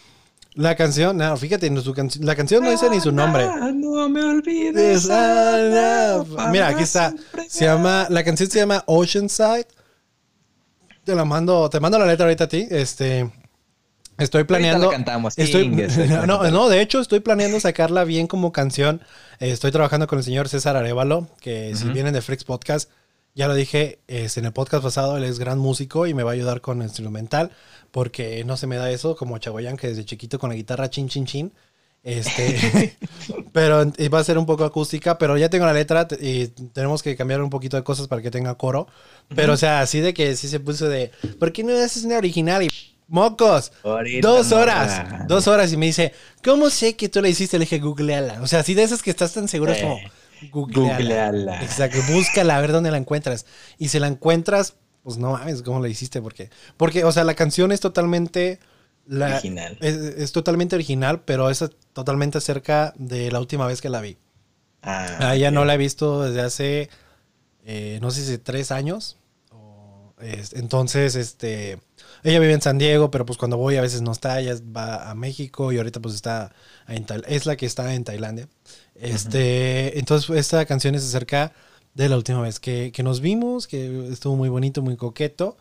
la 0.55 0.75
canción, 0.77 1.17
no, 1.17 1.37
fíjate, 1.37 1.71
no, 1.71 1.81
su 1.81 1.95
canción- 1.95 2.27
la 2.27 2.35
canción 2.37 2.63
no 2.65 2.71
dice 2.71 2.91
ni 2.91 3.01
su 3.01 3.13
nombre. 3.13 3.47
No 3.75 4.09
me 4.09 4.23
olvides. 4.25 5.05
Es 5.05 5.11
Ana. 5.11 6.25
Mira, 6.51 6.69
aquí 6.69 6.83
está. 6.83 7.15
Se 7.49 7.65
llama, 7.65 8.07
la 8.11 8.23
canción 8.25 8.51
se 8.51 8.59
llama 8.59 8.83
Oceanside. 8.87 9.67
Te 11.05 11.15
la 11.15 11.25
mando, 11.25 11.71
te 11.71 11.81
mando 11.81 11.99
la 11.99 12.07
letra 12.07 12.27
ahorita 12.27 12.45
a 12.45 12.49
ti. 12.49 12.67
Este, 12.71 13.31
estoy 14.19 14.45
planeando. 14.45 14.87
la 14.87 14.93
cantamos. 14.93 15.35
Estoy, 15.37 15.69
no, 16.27 16.51
no, 16.51 16.69
de 16.69 16.81
hecho 16.81 17.01
estoy 17.01 17.21
planeando 17.21 17.61
sacarla 17.61 18.05
bien 18.05 18.27
como 18.27 18.53
canción. 18.53 19.01
Estoy 19.39 19.73
trabajando 19.73 20.07
con 20.07 20.19
el 20.19 20.25
señor 20.25 20.49
César 20.49 20.77
Arevalo, 20.77 21.29
que 21.41 21.75
si 21.75 21.89
vienen 21.89 22.15
de 22.15 22.23
Freaks 22.23 22.45
Podcast, 22.45 22.91
ya 23.35 23.49
lo 23.49 23.55
dije 23.55 24.01
es, 24.09 24.37
en 24.37 24.45
el 24.45 24.53
podcast 24.53 24.85
pasado, 24.85 25.17
él 25.17 25.25
es 25.25 25.39
gran 25.39 25.59
músico 25.59 26.07
y 26.07 26.15
me 26.15 26.23
va 26.23 26.33
a 26.33 26.35
ayudar 26.35 26.61
con 26.61 26.83
instrumental, 26.83 27.51
porque 27.91 28.45
no 28.45 28.57
se 28.57 28.67
me 28.67 28.77
da 28.77 28.91
eso 28.91 29.17
como 29.17 29.39
Chagoyán, 29.39 29.77
que 29.77 29.89
desde 29.89 30.05
chiquito 30.05 30.39
con 30.39 30.51
la 30.51 30.57
guitarra 30.57 30.91
chin 30.91 31.09
chin 31.09 31.25
chin. 31.27 31.53
Este, 32.03 32.97
pero 33.53 33.91
va 34.13 34.19
a 34.19 34.25
ser 34.25 34.37
un 34.37 34.45
poco 34.45 34.65
acústica, 34.65 35.17
pero 35.17 35.39
ya 35.39 35.49
tengo 35.49 35.65
la 35.65 35.73
letra 35.73 36.07
y 36.21 36.49
tenemos 36.49 37.03
que 37.03 37.17
cambiar 37.17 37.43
un 37.43 37.51
poquito 37.51 37.77
de 37.77 37.85
cosas 37.85 38.07
para 38.07 38.21
que 38.21 38.31
tenga 38.31 38.55
coro. 38.57 38.87
Pero, 39.35 39.55
o 39.55 39.57
sea, 39.57 39.81
así 39.81 40.01
de 40.01 40.13
que 40.13 40.37
sí 40.37 40.49
se 40.49 40.61
puso 40.61 40.89
de, 40.89 41.11
¿por 41.39 41.53
qué 41.53 41.65
no 41.65 41.73
haces 41.73 42.05
una 42.05 42.19
original? 42.19 42.63
Y 42.63 42.69
mocos, 43.13 43.73
Ahorita, 43.85 44.27
dos 44.27 44.51
horas, 44.53 45.27
dos 45.29 45.47
horas. 45.47 45.73
Y 45.73 45.77
me 45.77 45.87
dice, 45.87 46.13
¿cómo 46.43 46.71
sé 46.71 46.97
que 46.97 47.09
tú 47.09 47.21
la 47.23 47.29
hiciste? 47.29 47.59
Le 47.59 47.67
dije, 47.67 47.79
googleala. 47.79 48.43
O 48.43 48.47
sea, 48.47 48.61
así 48.61 48.75
de 48.75 48.83
esas 48.83 49.03
que 49.03 49.11
estás 49.11 49.33
tan 49.33 49.47
seguro, 49.49 49.73
es 49.73 49.83
como, 49.83 49.97
Eh, 49.99 50.11
googleala. 50.51 50.97
googleala. 50.97 51.63
Exacto, 51.63 51.99
búscala, 52.11 52.57
a 52.57 52.61
ver 52.61 52.73
dónde 52.73 52.91
la 52.91 52.97
encuentras. 52.97 53.47
Y 53.79 53.89
si 53.89 53.99
la 54.01 54.09
encuentras, 54.09 54.75
pues 55.05 55.19
no 55.19 55.33
mames, 55.33 55.63
¿cómo 55.63 55.81
la 55.81 55.89
hiciste? 55.89 56.21
Porque, 56.23 56.51
porque 56.77 57.05
o 57.05 57.13
sea, 57.13 57.25
la 57.25 57.35
canción 57.35 57.71
es 57.71 57.81
totalmente... 57.81 58.59
La, 59.07 59.27
Original. 59.35 59.77
Es, 59.81 59.95
es 59.97 60.31
totalmente 60.33 60.77
original, 60.77 61.23
pero 61.25 61.51
es 61.51 61.65
totalmente 61.93 62.39
acerca 62.39 62.95
de 62.97 63.33
la 63.33 63.41
última 63.41 63.67
vez 63.67 63.81
que 63.81 63.89
la 63.91 64.01
vi. 64.01 64.17
Ah, 64.81 65.17
Ah, 65.31 65.37
ya 65.37 65.51
no 65.51 65.65
la 65.65 65.75
he 65.75 65.77
visto 65.77 66.23
desde 66.23 66.41
hace, 66.41 66.89
eh, 67.65 67.99
no 68.01 68.11
sé 68.13 68.25
si 68.25 68.39
tres 68.39 68.71
años. 68.71 69.17
o, 69.51 70.15
es- 70.21 70.53
entonces, 70.53 71.17
este, 71.17 71.79
ella 72.25 72.39
vive 72.39 72.53
en 72.53 72.63
San 72.63 72.79
Diego, 72.79 73.11
pero 73.11 73.27
pues 73.27 73.39
cuando 73.39 73.57
voy 73.57 73.77
a 73.77 73.81
veces 73.81 74.03
no 74.03 74.13
está, 74.13 74.41
ella 74.41 74.55
va 74.77 75.11
a 75.11 75.15
México 75.15 75.73
y 75.73 75.79
ahorita 75.79 76.01
pues 76.01 76.15
está 76.15 76.53
en 76.87 77.05
es 77.27 77.47
la 77.47 77.57
que 77.57 77.67
está 77.67 77.95
en 77.95 78.05
Tailandia. 78.05 78.49
Este, 78.95 79.99
entonces 79.99 80.31
esta 80.37 80.65
canción 80.67 80.95
es 80.95 81.05
acerca 81.05 81.53
de 81.95 82.09
la 82.09 82.17
última 82.17 82.41
vez 82.41 82.61
que, 82.61 82.93
que 82.93 83.03
nos 83.03 83.21
vimos, 83.21 83.67
que 83.67 84.09
estuvo 84.13 84.37
muy 84.37 84.49
bonito, 84.49 84.83
muy 84.83 84.97
coqueto. 84.97 85.57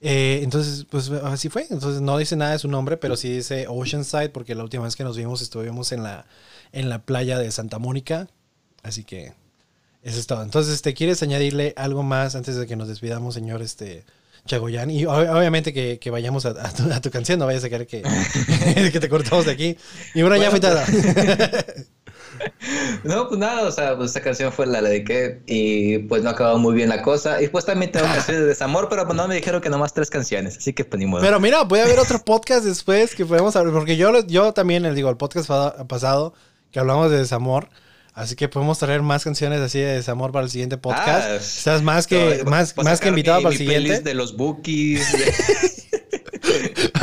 Eh, 0.00 0.40
entonces, 0.42 0.86
pues 0.90 1.10
así 1.10 1.48
fue. 1.48 1.66
Entonces 1.70 2.00
no 2.00 2.18
dice 2.18 2.36
nada 2.36 2.52
de 2.52 2.58
su 2.58 2.68
nombre, 2.68 2.96
pero 2.96 3.16
sí 3.16 3.30
dice 3.30 3.66
Oceanside, 3.68 4.28
porque 4.28 4.54
la 4.54 4.62
última 4.62 4.84
vez 4.84 4.96
que 4.96 5.04
nos 5.04 5.16
vimos 5.16 5.42
estuvimos 5.42 5.92
en 5.92 6.02
la, 6.02 6.26
en 6.72 6.88
la 6.88 7.00
playa 7.04 7.38
de 7.38 7.50
Santa 7.50 7.78
Mónica. 7.78 8.28
Así 8.82 9.04
que 9.04 9.32
eso 10.02 10.20
es 10.20 10.26
todo. 10.26 10.42
Entonces, 10.42 10.82
¿te 10.82 10.94
quieres 10.94 11.22
añadirle 11.22 11.72
algo 11.76 12.02
más 12.02 12.34
antes 12.34 12.56
de 12.56 12.66
que 12.66 12.76
nos 12.76 12.88
despidamos, 12.88 13.34
señor 13.34 13.62
este 13.62 14.04
Chagoyán? 14.46 14.90
Y 14.90 15.04
ob- 15.04 15.30
obviamente 15.36 15.72
que, 15.72 15.98
que 15.98 16.10
vayamos 16.10 16.44
a, 16.46 16.50
a 16.50 16.72
tu, 16.72 16.92
a 16.92 17.00
tu 17.00 17.10
canción, 17.10 17.38
no 17.38 17.46
vayas 17.46 17.64
a 17.64 17.70
querer 17.70 17.86
que, 17.86 18.02
que 18.92 19.00
te 19.00 19.08
cortamos 19.08 19.46
de 19.46 19.52
aquí. 19.52 19.76
Y 20.14 20.22
bueno, 20.22 20.36
ya 20.36 20.50
fue. 20.50 20.60
No, 23.04 23.28
pues 23.28 23.38
nada, 23.38 23.62
o 23.68 23.70
sea, 23.70 23.96
pues 23.96 24.08
esta 24.10 24.20
canción 24.20 24.52
fue 24.52 24.66
la 24.66 24.82
dediqué 24.82 25.40
y 25.46 25.98
pues 26.00 26.22
no 26.22 26.30
acabó 26.30 26.58
muy 26.58 26.74
bien 26.74 26.88
la 26.88 27.02
cosa. 27.02 27.40
Y 27.40 27.48
pues 27.48 27.64
también 27.64 27.92
tengo 27.92 28.06
canciones 28.06 28.42
de 28.42 28.48
desamor, 28.48 28.88
pero 28.88 29.04
pues 29.04 29.16
no 29.16 29.28
me 29.28 29.36
dijeron 29.36 29.60
que 29.60 29.70
nomás 29.70 29.92
tres 29.94 30.10
canciones, 30.10 30.56
así 30.56 30.72
que 30.72 30.84
pues 30.84 30.98
ni 30.98 31.06
modo. 31.06 31.22
Pero 31.22 31.38
mira, 31.38 31.66
puede 31.68 31.82
haber 31.84 31.98
otro 31.98 32.18
podcast 32.24 32.64
después 32.64 33.14
que 33.14 33.24
podemos 33.24 33.54
hablar, 33.56 33.72
porque 33.74 33.96
yo, 33.96 34.26
yo 34.26 34.52
también 34.52 34.82
les 34.82 34.94
digo, 34.96 35.10
el 35.10 35.16
podcast 35.16 35.48
pasado 35.86 36.34
que 36.72 36.80
hablamos 36.80 37.10
de 37.10 37.18
desamor, 37.18 37.68
así 38.14 38.36
que 38.36 38.48
podemos 38.48 38.78
traer 38.78 39.02
más 39.02 39.24
canciones 39.24 39.60
así 39.60 39.78
de 39.80 39.94
desamor 39.94 40.32
para 40.32 40.44
el 40.44 40.50
siguiente 40.50 40.76
podcast. 40.78 41.26
Ah, 41.28 41.36
Estás 41.36 41.82
más 41.82 42.06
que, 42.06 42.42
más, 42.46 42.74
a 42.78 42.82
más 42.82 43.00
que 43.00 43.08
invitado 43.08 43.38
mi- 43.38 43.42
para 43.44 43.54
el 43.54 43.60
mi 43.60 43.66
siguiente. 43.66 44.00
de 44.00 44.14
los 44.14 44.36
bookies. 44.36 45.12
de- 45.12 45.83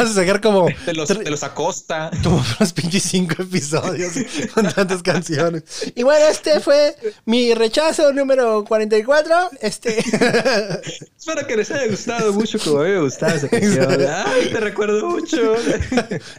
Vas 0.01 0.09
a 0.09 0.13
sacar 0.15 0.41
como, 0.41 0.65
Te 0.85 0.93
los, 0.95 1.07
te 1.07 1.29
los 1.29 1.43
acosta. 1.43 2.09
como 2.23 2.43
los 2.59 2.73
pinches 2.73 3.03
cinco 3.03 3.43
episodios 3.43 4.13
con 4.53 4.67
tantas 4.67 5.03
canciones. 5.03 5.63
Y 5.93 6.01
bueno, 6.01 6.25
este 6.25 6.59
fue 6.59 6.95
mi 7.25 7.53
rechazo 7.53 8.11
número 8.11 8.65
44. 8.65 9.51
Este. 9.61 9.99
Espero 9.99 11.45
que 11.45 11.55
les 11.55 11.69
haya 11.69 11.85
gustado 11.87 12.33
mucho 12.33 12.57
como 12.57 12.79
a 12.79 12.83
mí 12.85 12.89
me 12.89 13.01
gustaba 13.01 13.33
esa 13.33 13.47
canción. 13.47 14.07
Ay, 14.25 14.49
te 14.51 14.59
recuerdo 14.59 15.07
mucho. 15.07 15.55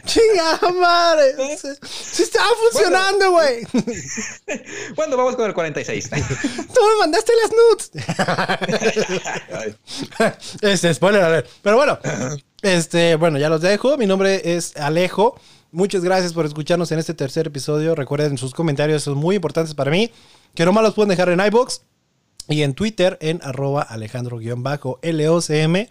¡Chinga 0.05 0.59
madre! 0.73 1.57
Se, 1.57 1.75
se 1.75 2.23
estaba 2.23 2.49
funcionando, 2.69 3.31
güey. 3.31 3.65
Bueno, 4.95 5.15
vamos 5.15 5.37
con 5.37 5.45
el 5.45 5.53
46. 5.53 6.09
Tú 6.09 6.81
me 6.81 6.99
mandaste 6.99 7.31
las 7.41 7.51
nudes. 7.51 7.91
Este, 10.61 10.93
spoiler 10.93 11.23
alert. 11.23 11.47
Pero 11.61 11.77
bueno, 11.77 11.97
este, 12.63 13.15
bueno, 13.15 13.37
ya 13.37 13.49
los 13.49 13.61
dejo. 13.61 13.97
Mi 13.97 14.05
nombre 14.05 14.55
es 14.55 14.75
Alejo. 14.77 15.35
Muchas 15.71 16.03
gracias 16.03 16.33
por 16.33 16.45
escucharnos 16.45 16.91
en 16.91 16.99
este 16.99 17.13
tercer 17.13 17.47
episodio. 17.47 17.93
Recuerden 17.93 18.37
sus 18.37 18.53
comentarios, 18.53 19.03
son 19.03 19.17
muy 19.17 19.35
importantes 19.35 19.75
para 19.75 19.91
mí. 19.91 20.11
Que 20.55 20.65
nomás 20.65 20.83
los 20.83 20.93
pueden 20.93 21.09
dejar 21.09 21.29
en 21.29 21.39
iBox 21.39 21.81
y 22.47 22.63
en 22.63 22.73
Twitter 22.73 23.17
en 23.21 23.41
arroba 23.43 23.81
alejandro-locm. 23.81 25.87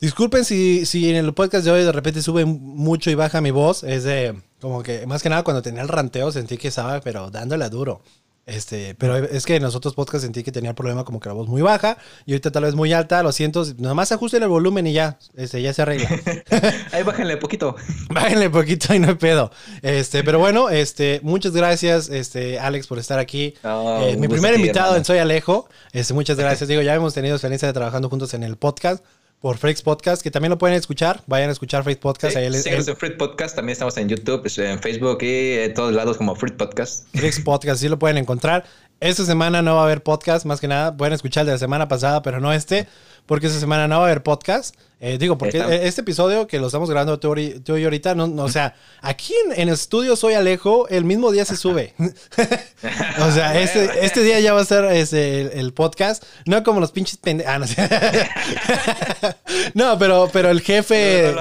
Disculpen 0.00 0.44
si, 0.44 0.86
si 0.86 1.10
en 1.10 1.16
el 1.16 1.34
podcast 1.34 1.64
de 1.64 1.70
hoy 1.70 1.82
de 1.82 1.92
repente 1.92 2.22
sube 2.22 2.44
mucho 2.44 3.10
y 3.10 3.14
baja 3.14 3.40
mi 3.40 3.50
voz. 3.50 3.82
Es 3.82 4.04
de, 4.04 4.40
como 4.60 4.82
que, 4.82 5.06
más 5.06 5.22
que 5.22 5.28
nada 5.28 5.42
cuando 5.42 5.62
tenía 5.62 5.82
el 5.82 5.88
ranteo 5.88 6.32
sentí 6.32 6.58
que 6.58 6.68
estaba, 6.68 7.00
pero 7.00 7.30
dándole 7.30 7.68
duro. 7.68 8.02
Este, 8.46 8.94
pero 8.94 9.16
es 9.16 9.44
que 9.44 9.56
en 9.56 9.62
los 9.64 9.74
otros 9.74 9.94
podcasts 9.94 10.22
sentí 10.22 10.44
que 10.44 10.52
tenía 10.52 10.70
el 10.70 10.76
problema 10.76 11.02
como 11.02 11.18
que 11.18 11.28
la 11.28 11.32
voz 11.32 11.48
muy 11.48 11.62
baja 11.62 11.98
y 12.26 12.32
ahorita 12.32 12.52
tal 12.52 12.62
vez 12.62 12.76
muy 12.76 12.92
alta, 12.92 13.20
lo 13.24 13.32
siento, 13.32 13.64
nada 13.78 13.94
más 13.94 14.12
ajusten 14.12 14.40
el 14.44 14.48
volumen 14.48 14.86
y 14.86 14.92
ya, 14.92 15.18
este, 15.34 15.60
ya 15.60 15.72
se 15.72 15.82
arregla. 15.82 16.08
Ahí 16.92 17.02
bájenle 17.02 17.36
poquito. 17.38 17.74
Bájenle 18.10 18.48
poquito 18.48 18.94
y 18.94 19.00
no 19.00 19.08
hay 19.08 19.14
pedo. 19.16 19.50
Este, 19.82 20.22
pero 20.22 20.38
bueno, 20.38 20.70
este, 20.70 21.18
muchas 21.24 21.52
gracias, 21.52 22.08
este, 22.08 22.60
Alex, 22.60 22.86
por 22.86 23.00
estar 23.00 23.18
aquí. 23.18 23.54
No, 23.64 24.00
Eh, 24.02 24.16
mi 24.16 24.28
primer 24.28 24.54
invitado 24.54 24.86
hermano. 24.86 24.98
en 24.98 25.04
Soy 25.04 25.18
Alejo. 25.18 25.68
Este, 25.92 26.14
muchas 26.14 26.36
gracias. 26.38 26.68
Digo, 26.68 26.82
ya 26.82 26.94
hemos 26.94 27.14
tenido 27.14 27.34
experiencia 27.34 27.66
de 27.66 27.74
trabajando 27.74 28.08
juntos 28.08 28.32
en 28.34 28.44
el 28.44 28.56
podcast 28.56 29.04
por 29.40 29.58
Freaks 29.58 29.82
Podcast, 29.82 30.22
que 30.22 30.30
también 30.30 30.50
lo 30.50 30.58
pueden 30.58 30.76
escuchar. 30.76 31.22
Vayan 31.26 31.48
a 31.50 31.52
escuchar 31.52 31.84
Freaks 31.84 32.00
Podcast. 32.00 32.32
Sí, 32.34 32.38
ahí 32.40 32.46
el- 32.46 32.54
en 32.54 32.96
Fruit 32.96 33.16
Podcast. 33.16 33.54
También 33.56 33.72
estamos 33.74 33.96
en 33.96 34.08
YouTube, 34.08 34.40
pues, 34.40 34.58
en 34.58 34.80
Facebook 34.80 35.18
y 35.22 35.58
en 35.58 35.74
todos 35.74 35.92
lados 35.92 36.16
como 36.16 36.34
Fruit 36.34 36.56
Podcast. 36.56 37.06
Freaks 37.14 37.40
Podcast, 37.40 37.80
sí 37.80 37.88
lo 37.88 37.98
pueden 37.98 38.16
encontrar. 38.18 38.64
Esta 38.98 39.24
semana 39.26 39.60
no 39.60 39.74
va 39.74 39.82
a 39.82 39.84
haber 39.84 40.02
podcast, 40.02 40.46
más 40.46 40.58
que 40.58 40.68
nada. 40.68 40.96
Pueden 40.96 41.12
escuchar 41.12 41.42
el 41.42 41.48
de 41.48 41.52
la 41.52 41.58
semana 41.58 41.86
pasada, 41.86 42.22
pero 42.22 42.40
no 42.40 42.52
este, 42.52 42.88
porque 43.26 43.46
esta 43.48 43.60
semana 43.60 43.86
no 43.88 43.96
va 43.98 44.02
a 44.02 44.06
haber 44.06 44.22
podcast. 44.22 44.74
Eh, 44.98 45.18
digo, 45.18 45.36
porque 45.36 45.58
Está. 45.58 45.74
este 45.74 46.00
episodio 46.00 46.46
que 46.46 46.58
lo 46.58 46.68
estamos 46.68 46.88
grabando 46.88 47.18
tú, 47.20 47.34
tú 47.62 47.76
y 47.76 47.84
ahorita, 47.84 48.14
no, 48.14 48.26
no, 48.28 48.44
o 48.44 48.48
sea, 48.48 48.74
aquí 49.02 49.34
en, 49.44 49.52
en 49.60 49.68
el 49.68 49.74
estudio 49.74 50.16
Soy 50.16 50.32
Alejo, 50.32 50.88
el 50.88 51.04
mismo 51.04 51.30
día 51.32 51.44
se 51.44 51.54
sube. 51.58 51.92
o 51.98 53.30
sea, 53.30 53.60
este, 53.60 54.06
este 54.06 54.22
día 54.22 54.40
ya 54.40 54.54
va 54.54 54.62
a 54.62 54.64
ser 54.64 54.84
este, 54.86 55.42
el, 55.42 55.50
el 55.58 55.72
podcast, 55.74 56.24
no 56.46 56.62
como 56.64 56.80
los 56.80 56.92
pinches 56.92 57.18
pendejos. 57.18 57.52
Ah, 57.52 57.58
no, 57.58 57.66
sé. 57.66 57.86
no, 59.74 59.98
pero, 59.98 60.30
pero 60.32 60.50
el 60.50 60.62
jefe. 60.62 61.34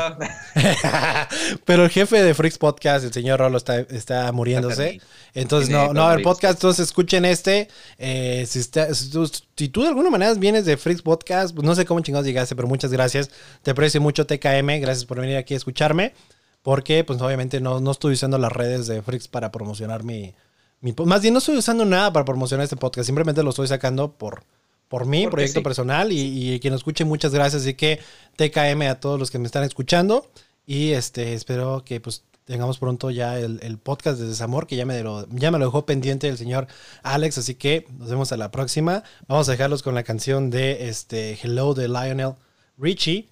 Pero 1.65 1.83
el 1.85 1.89
jefe 1.89 2.23
de 2.23 2.33
Freaks 2.33 2.57
Podcast, 2.57 3.05
el 3.05 3.13
señor 3.13 3.39
Rolo, 3.39 3.57
está, 3.57 3.79
está 3.79 4.31
muriéndose. 4.31 4.99
Entonces 5.33 5.69
no, 5.69 5.93
no 5.93 6.01
va 6.01 6.07
a 6.07 6.11
haber 6.11 6.23
problemas. 6.23 6.35
podcast. 6.35 6.53
Entonces 6.55 6.85
escuchen 6.87 7.25
este. 7.25 7.67
Eh, 7.97 8.45
si, 8.47 8.59
está- 8.59 8.93
si 8.93 9.09
tú, 9.09 9.29
si 9.57 9.67
tú 9.69 9.81
de 9.81 9.89
alguna 9.89 10.09
manera 10.09 10.33
vienes 10.33 10.65
de 10.65 10.77
Freaks 10.77 11.01
Podcast, 11.01 11.53
pues 11.53 11.65
no 11.65 11.74
sé 11.75 11.85
cómo 11.85 11.99
chingados 11.99 12.25
llegaste, 12.25 12.55
pero 12.55 12.67
muchas 12.67 12.91
gracias. 12.91 13.29
Te 13.61 13.71
aprecio 13.71 14.01
mucho 14.01 14.25
TKM. 14.25 14.79
Gracias 14.81 15.05
por 15.05 15.19
venir 15.19 15.37
aquí 15.37 15.53
a 15.53 15.57
escucharme. 15.57 16.13
Porque, 16.61 17.03
pues 17.03 17.21
obviamente 17.21 17.61
no, 17.61 17.79
no 17.79 17.91
estoy 17.91 18.13
usando 18.13 18.37
las 18.37 18.51
redes 18.51 18.87
de 18.87 19.01
Freaks 19.01 19.27
para 19.27 19.51
promocionar 19.51 20.03
mi, 20.03 20.33
mi... 20.81 20.95
Más 21.05 21.21
bien 21.21 21.33
no 21.33 21.37
estoy 21.37 21.57
usando 21.57 21.85
nada 21.85 22.11
para 22.11 22.25
promocionar 22.25 22.63
este 22.63 22.75
podcast. 22.75 23.05
Simplemente 23.05 23.43
lo 23.43 23.51
estoy 23.51 23.67
sacando 23.67 24.11
por... 24.13 24.43
Por 24.87 25.07
mi 25.07 25.23
Porque 25.23 25.31
proyecto 25.37 25.59
sí. 25.61 25.63
personal 25.63 26.11
y, 26.11 26.53
y 26.53 26.59
quien 26.59 26.71
nos 26.71 26.81
escuche, 26.81 27.05
muchas 27.05 27.33
gracias. 27.33 27.63
Así 27.63 27.73
que 27.73 27.99
TKM 28.35 28.83
a 28.83 28.99
todos 28.99 29.19
los 29.19 29.31
que 29.31 29.39
me 29.39 29.47
están 29.47 29.63
escuchando. 29.63 30.29
Y 30.67 30.91
este 30.91 31.33
espero 31.33 31.83
que 31.83 31.99
pues 31.99 32.23
tengamos 32.45 32.77
pronto 32.77 33.11
ya 33.11 33.39
el, 33.39 33.59
el 33.61 33.77
podcast 33.77 34.19
de 34.19 34.27
Desamor, 34.27 34.67
que 34.67 34.75
ya 34.75 34.85
me, 34.85 35.01
lo, 35.01 35.27
ya 35.29 35.51
me 35.51 35.59
lo 35.59 35.65
dejó 35.65 35.85
pendiente 35.85 36.27
el 36.29 36.37
señor 36.37 36.67
Alex. 37.03 37.37
Así 37.39 37.55
que 37.55 37.87
nos 37.97 38.09
vemos 38.09 38.31
a 38.31 38.37
la 38.37 38.51
próxima. 38.51 39.03
Vamos 39.27 39.49
a 39.49 39.51
dejarlos 39.51 39.83
con 39.83 39.95
la 39.95 40.03
canción 40.03 40.49
de 40.49 40.87
este 40.87 41.37
Hello 41.41 41.73
de 41.73 41.87
Lionel 41.87 42.35
Richie. 42.77 43.29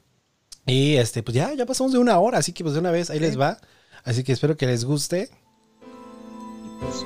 Y 0.65 0.95
este, 0.95 1.23
pues 1.23 1.35
ya, 1.35 1.53
ya 1.53 1.65
pasamos 1.65 1.91
de 1.93 1.99
una 1.99 2.19
hora, 2.19 2.37
así 2.37 2.53
que 2.53 2.63
pues 2.63 2.73
de 2.73 2.79
una 2.79 2.91
vez 2.91 3.09
ahí 3.09 3.19
les 3.19 3.39
va. 3.39 3.59
Así 4.03 4.23
que 4.23 4.31
espero 4.31 4.57
que 4.57 4.65
les 4.65 4.85
guste. 4.85 5.29
Pues, 6.79 7.05